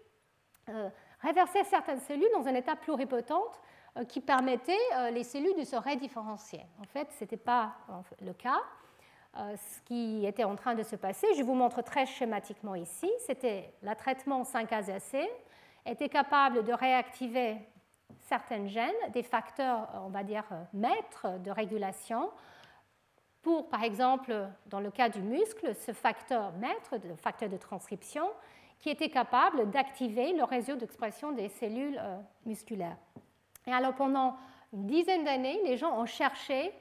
[1.20, 3.60] réversait certaines cellules dans un état pluripotente
[4.02, 6.60] qui permettait euh, les cellules de se rédifférencier.
[6.80, 7.76] En fait, ce n'était pas
[8.20, 8.60] le cas.
[9.36, 13.10] Euh, ce qui était en train de se passer, je vous montre très schématiquement ici,
[13.26, 15.28] c'était le traitement 5-AZC
[15.86, 17.56] était capable de réactiver
[18.20, 22.30] certains gènes, des facteurs, on va dire, maîtres de régulation,
[23.42, 28.30] pour, par exemple, dans le cas du muscle, ce facteur maître, le facteur de transcription,
[28.78, 32.00] qui était capable d'activer le réseau d'expression des cellules
[32.46, 32.96] musculaires.
[33.66, 34.36] Et alors pendant
[34.72, 36.72] une dizaine d'années, les gens ont cherché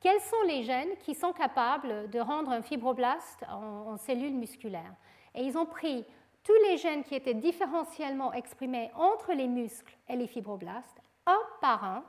[0.00, 4.94] quels sont les gènes qui sont capables de rendre un fibroblaste en, cellules musculaires.
[5.34, 6.04] Et ils ont pris
[6.42, 11.82] tous les gènes qui étaient différentiellement exprimés entre les muscles et les fibroblastes, un par
[11.84, 12.04] un,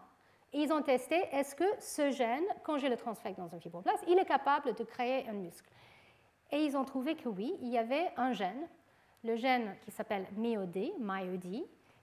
[0.53, 4.03] et ils ont testé est-ce que ce gène, quand je le transfecte dans un fibroblaste,
[4.07, 5.69] il est capable de créer un muscle?
[6.51, 8.67] Et ils ont trouvé que oui, il y avait un gène,
[9.23, 10.71] le gène qui s'appelle MyOD,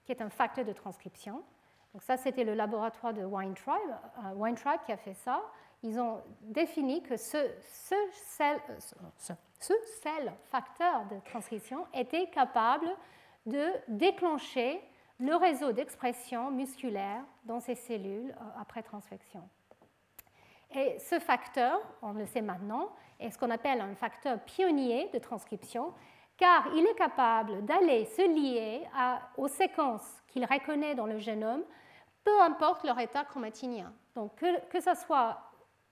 [0.05, 1.43] qui est un facteur de transcription,
[1.95, 5.41] donc ça, c'était le laboratoire de Weintraub, euh, Weintraub qui a fait ça.
[5.85, 7.95] Ils ont défini que ce, ce,
[8.25, 12.89] sel, euh, facteur de transcription était capable
[13.47, 14.81] de déclencher
[15.21, 19.49] le réseau d'expression musculaire dans ces cellules euh, après transfection.
[20.75, 22.91] Et ce facteur, on le sait maintenant,
[23.21, 25.95] est ce qu'on appelle un facteur pionnier de transcription,
[26.37, 28.83] car il est capable d'aller se lier
[29.37, 31.63] aux séquences qu'il reconnaît dans le génome
[32.25, 33.93] peu importe leur état chromatinien.
[34.15, 35.39] Donc que, que ce soit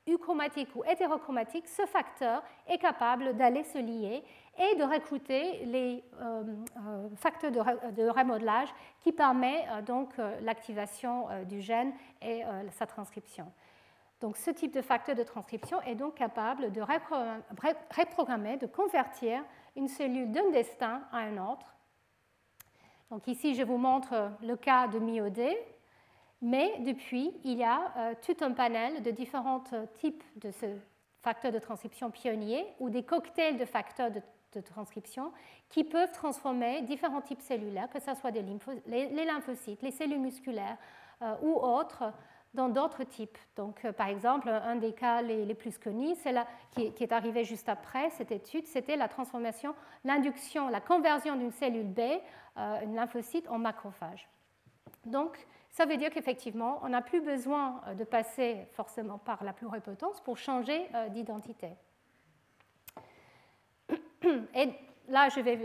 [0.08, 4.24] euchromatique ou hétérochromatique, ce facteur est capable d'aller se lier
[4.58, 6.42] et de recruter les euh,
[6.76, 8.68] euh, facteurs de, remodelage
[9.00, 10.10] qui permet euh, donc
[10.40, 12.42] l'activation du gène et
[12.72, 13.50] sa transcription.
[14.20, 19.42] Donc ce type de facteur de transcription est donc capable de reprogrammer, de convertir
[19.74, 21.66] une cellule d'un destin à un autre.
[23.10, 25.56] Donc ici, je vous montre le cas de myodé
[26.42, 29.62] Mais depuis, il y a tout un panel de différents
[29.94, 30.66] types de ce
[31.22, 34.20] facteurs de transcription pionniers ou des cocktails de facteurs de,
[34.60, 35.32] transcription
[35.70, 38.44] qui peuvent transformer différents types cellulaires, que ce soit des
[38.86, 40.76] les, lymphocytes, les cellules musculaires
[41.42, 42.12] ou autres,
[42.54, 43.38] dans d'autres types.
[43.56, 46.34] Donc, euh, par exemple, un des cas les, plus connus, c'est
[46.70, 49.74] qui, qui, est arrivé juste après cette étude, c'était la transformation,
[50.04, 54.28] l'induction, la conversion d'une cellule B, euh, une lymphocyte, en macrophage.
[55.06, 59.52] Donc, ça veut dire qu'effectivement, on n'a plus besoin euh, de passer forcément par la
[59.52, 61.70] pluripotence pour changer d'identité.
[64.54, 64.68] Et
[65.08, 65.58] là, je vais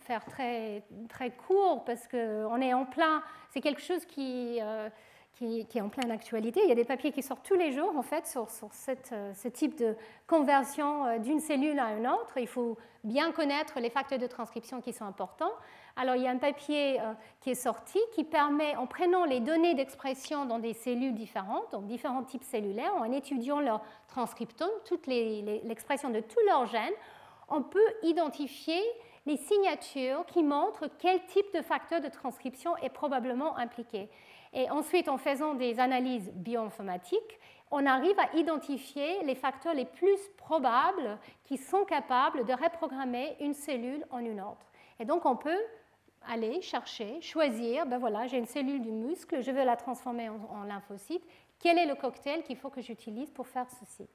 [0.00, 4.58] faire très, très court parce qu'on est en plein, c'est quelque chose qui
[5.32, 6.60] qui, est en pleine actualité.
[6.62, 9.48] Il y a des papiers qui sortent tous les jours en fait sur, euh, ce
[9.48, 9.96] type de
[10.26, 12.36] conversion euh, d'une cellule à une autre.
[12.36, 15.52] Il faut bien connaître les facteurs de transcription qui sont importants.
[15.96, 19.40] Alors il y a un papier euh, qui est sorti qui permet, en prenant les
[19.40, 25.06] données d'expression dans des cellules différentes, donc différents types cellulaires, en étudiant leur transcriptome, toute
[25.06, 26.94] l'expression de tous leurs gènes,
[27.48, 28.80] on peut identifier
[29.26, 34.08] les signatures qui montrent quel type de facteur de transcription est probablement impliqué.
[34.52, 37.38] Et ensuite, en faisant des analyses bioinformatiques,
[37.70, 43.54] on arrive à identifier les facteurs les plus probables qui sont capables de reprogrammer une
[43.54, 44.70] cellule en une autre.
[45.00, 45.60] Et donc, on peut
[46.28, 50.64] aller chercher, choisir, ben voilà, j'ai une cellule du muscle, je veux la transformer en,
[50.64, 51.24] lymphocyte.
[51.58, 54.08] Quel est le cocktail qu'il faut que j'utilise pour faire ceci?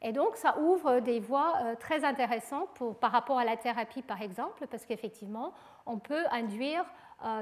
[0.00, 4.20] Et donc, ça ouvre des voies euh, très intéressantes par rapport à la thérapie, par
[4.20, 5.52] exemple, parce qu'effectivement,
[5.86, 6.84] on peut induire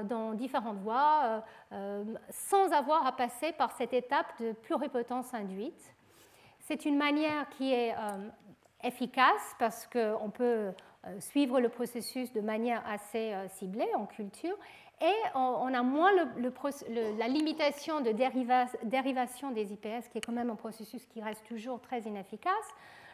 [0.03, 1.39] dans différentes voies euh,
[1.73, 5.93] euh, sans avoir à passer par cette étape de pluripotence induite.
[6.59, 7.93] C'est une manière qui est
[8.83, 10.71] efficace parce qu'on peut
[11.19, 14.55] suivre le processus de manière assez ciblée en culture
[15.01, 16.11] et on a moins
[17.17, 21.81] la limitation de dérivation des IPS, qui est quand même un processus qui reste toujours
[21.81, 22.53] très inefficace.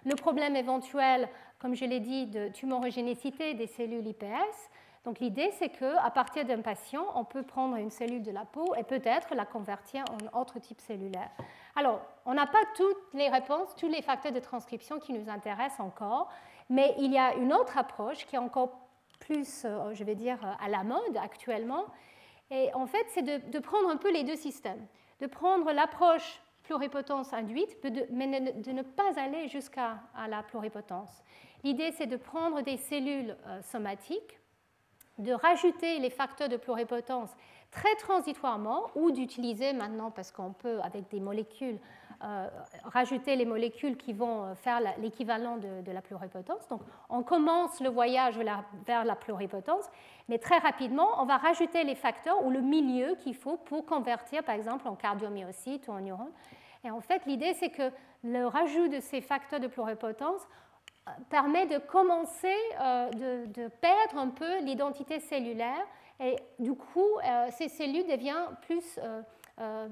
[0.05, 1.29] Le problème éventuel,
[1.59, 4.69] comme je l'ai dit, de tumorogénécité des cellules IPS,
[5.07, 8.75] donc l'idée, c'est qu'à partir d'un patient, on peut prendre une cellule de la peau
[8.75, 11.29] et peut-être la convertir en autre type cellulaire.
[11.77, 15.79] Alors, on n'a pas toutes les réponses, tous les facteurs de transcription qui nous intéressent
[15.79, 16.29] encore,
[16.69, 18.81] mais il y a une autre approche qui est encore
[19.21, 21.85] plus, euh, je vais dire, à la mode actuellement.
[22.51, 24.85] Et en fait, c'est de, prendre un peu les deux systèmes,
[25.21, 27.77] de prendre l'approche pluripotence induite,
[28.11, 31.23] mais de ne pas aller jusqu'à la pluripotence.
[31.63, 34.37] L'idée, c'est de prendre des cellules euh, somatiques
[35.17, 37.29] de rajouter les facteurs de pluripotence
[37.71, 41.79] très transitoirement ou d'utiliser maintenant, parce qu'on peut avec des molécules,
[42.23, 42.47] euh,
[42.85, 46.67] rajouter les molécules qui vont faire l'équivalent de, la pluripotence.
[46.69, 48.39] Donc on commence le voyage
[48.85, 49.85] vers la pluripotence,
[50.29, 54.43] mais très rapidement, on va rajouter les facteurs ou le milieu qu'il faut pour convertir,
[54.43, 56.31] par exemple, en cardiomyocyte ou en neurone.
[56.83, 57.91] Et en fait, l'idée, c'est que
[58.23, 60.41] le rajout de ces facteurs de pluripotence
[61.29, 63.09] permet de commencer euh,
[63.47, 65.85] de, perdre un peu l'identité cellulaire
[66.19, 68.99] et du coup, euh, ces cellules deviennent plus
[69.59, 69.87] euh,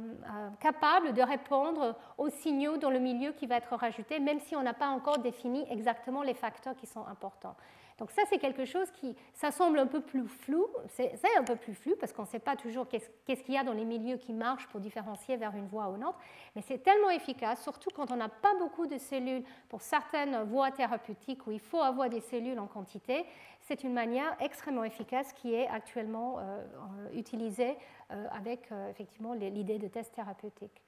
[0.59, 4.61] capables de répondre aux signaux dans le milieu qui va être rajouté, même si on
[4.61, 7.55] n'a pas encore défini exactement les facteurs qui sont importants.
[7.97, 11.55] Donc ça, c'est quelque chose qui, ça semble un peu plus flou, c'est un peu
[11.55, 14.17] plus flou parce qu'on ne sait pas toujours qu'est-ce qu'il y a dans les milieux
[14.17, 16.19] qui marchent pour différencier vers une voie ou une autre,
[16.55, 20.71] mais c'est tellement efficace, surtout quand on n'a pas beaucoup de cellules pour certaines voies
[20.71, 23.25] thérapeutiques où il faut avoir des cellules en quantité,
[23.61, 26.63] c'est une manière extrêmement efficace qui est actuellement euh,
[27.13, 27.77] utilisée
[28.11, 30.83] euh, avec euh, effectivement l'idée de test thérapeutique.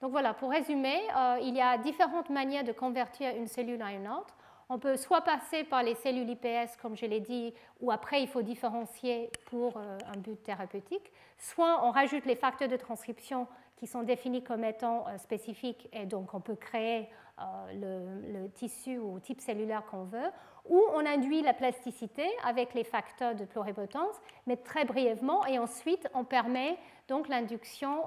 [0.00, 0.98] Donc voilà, pour résumer,
[1.42, 4.34] il y a différentes manières de convertir une cellule à une autre.
[4.68, 8.28] On peut soit passer par les cellules IPS, comme je l'ai dit, ou après il
[8.28, 13.86] faut différencier pour euh, un but thérapeutique, soit on rajoute les facteurs de transcription qui
[13.86, 17.08] sont définis comme étant euh, spécifiques et donc on peut créer
[17.40, 20.30] euh, le, tissu ou type cellulaire qu'on veut,
[20.68, 24.14] ou on induit la plasticité avec les facteurs de pluripotence,
[24.46, 26.78] mais très brièvement, et ensuite on permet
[27.08, 28.04] donc l'induction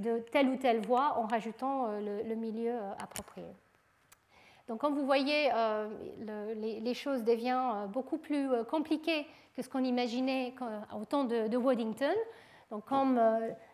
[0.00, 3.46] de telle ou telle voie en rajoutant le milieu approprié.
[4.70, 5.88] Donc, comme vous voyez, euh,
[6.54, 9.26] les, choses deviennent euh, beaucoup plus euh, compliquées
[9.56, 10.54] que ce qu'on imaginait
[10.96, 12.14] au temps de, Waddington.
[12.70, 13.20] Donc, comme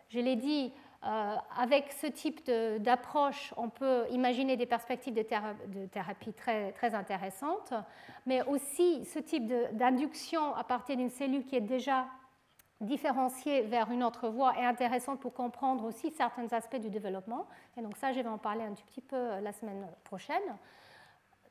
[0.09, 2.43] je l'ai dit, avec ce type
[2.79, 7.75] d'approche, on peut imaginer des perspectives de, thérapie très, très, intéressantes,
[8.25, 12.07] mais aussi ce type d'induction à partir d'une cellule qui est déjà
[12.81, 17.45] différenciée vers une autre voie est intéressante pour comprendre aussi certains aspects du développement.
[17.77, 20.41] Et donc ça, je vais en parler un petit peu la semaine prochaine.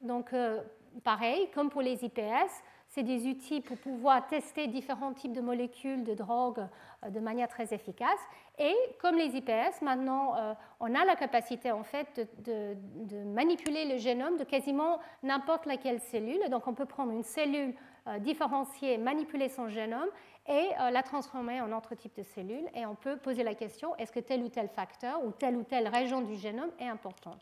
[0.01, 0.61] Donc, euh,
[1.05, 6.05] pareil, comme pour les IPS, c'est des outils pour pouvoir tester différents types de molécules,
[6.05, 6.67] de drogues
[7.09, 8.21] de manière très efficace.
[8.59, 10.35] Et comme les IPS, maintenant,
[10.79, 16.49] on a la capacité en fait de, manipuler le génome de quasiment n'importe laquelle cellule.
[16.49, 17.75] Donc on peut prendre une cellule
[18.21, 20.09] différenciée, manipuler son génome
[20.49, 22.69] et euh, la transformer en autre type de cellule.
[22.75, 25.63] Et on peut poser la question, est-ce que tel ou tel facteur ou telle ou
[25.63, 27.41] telle région du génome est importante?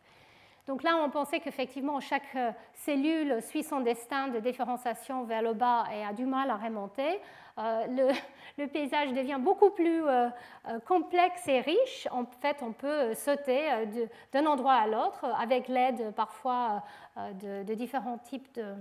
[0.66, 5.52] Donc là, on pensait qu'effectivement, chaque euh, cellule suit son destin de différenciation vers le
[5.52, 7.20] bas et a du mal à remonter.
[7.58, 8.12] Euh,
[8.56, 10.02] le, paysage devient beaucoup plus
[10.86, 12.08] complexe et riche.
[12.10, 13.68] En fait, on peut sauter
[14.32, 16.82] d'un endroit à l'autre avec l'aide parfois
[17.16, 18.74] de, différents types de,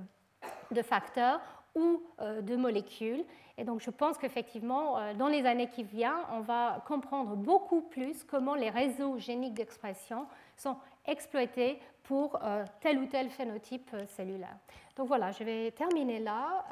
[0.72, 1.42] de facteurs
[1.76, 3.26] ou de molécules.
[3.58, 7.82] Et donc je pense qu'effectivement, euh, dans les années qui viennent, on va comprendre beaucoup
[7.82, 10.26] plus comment les réseaux géniques d'expression
[10.58, 14.58] sont exploités pour euh, tel ou tel phénotype euh, cellulaire.
[14.96, 16.66] Donc voilà, je vais terminer là,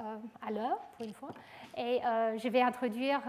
[0.45, 1.29] à l'heure pour une fois,
[1.75, 3.19] et je vais introduire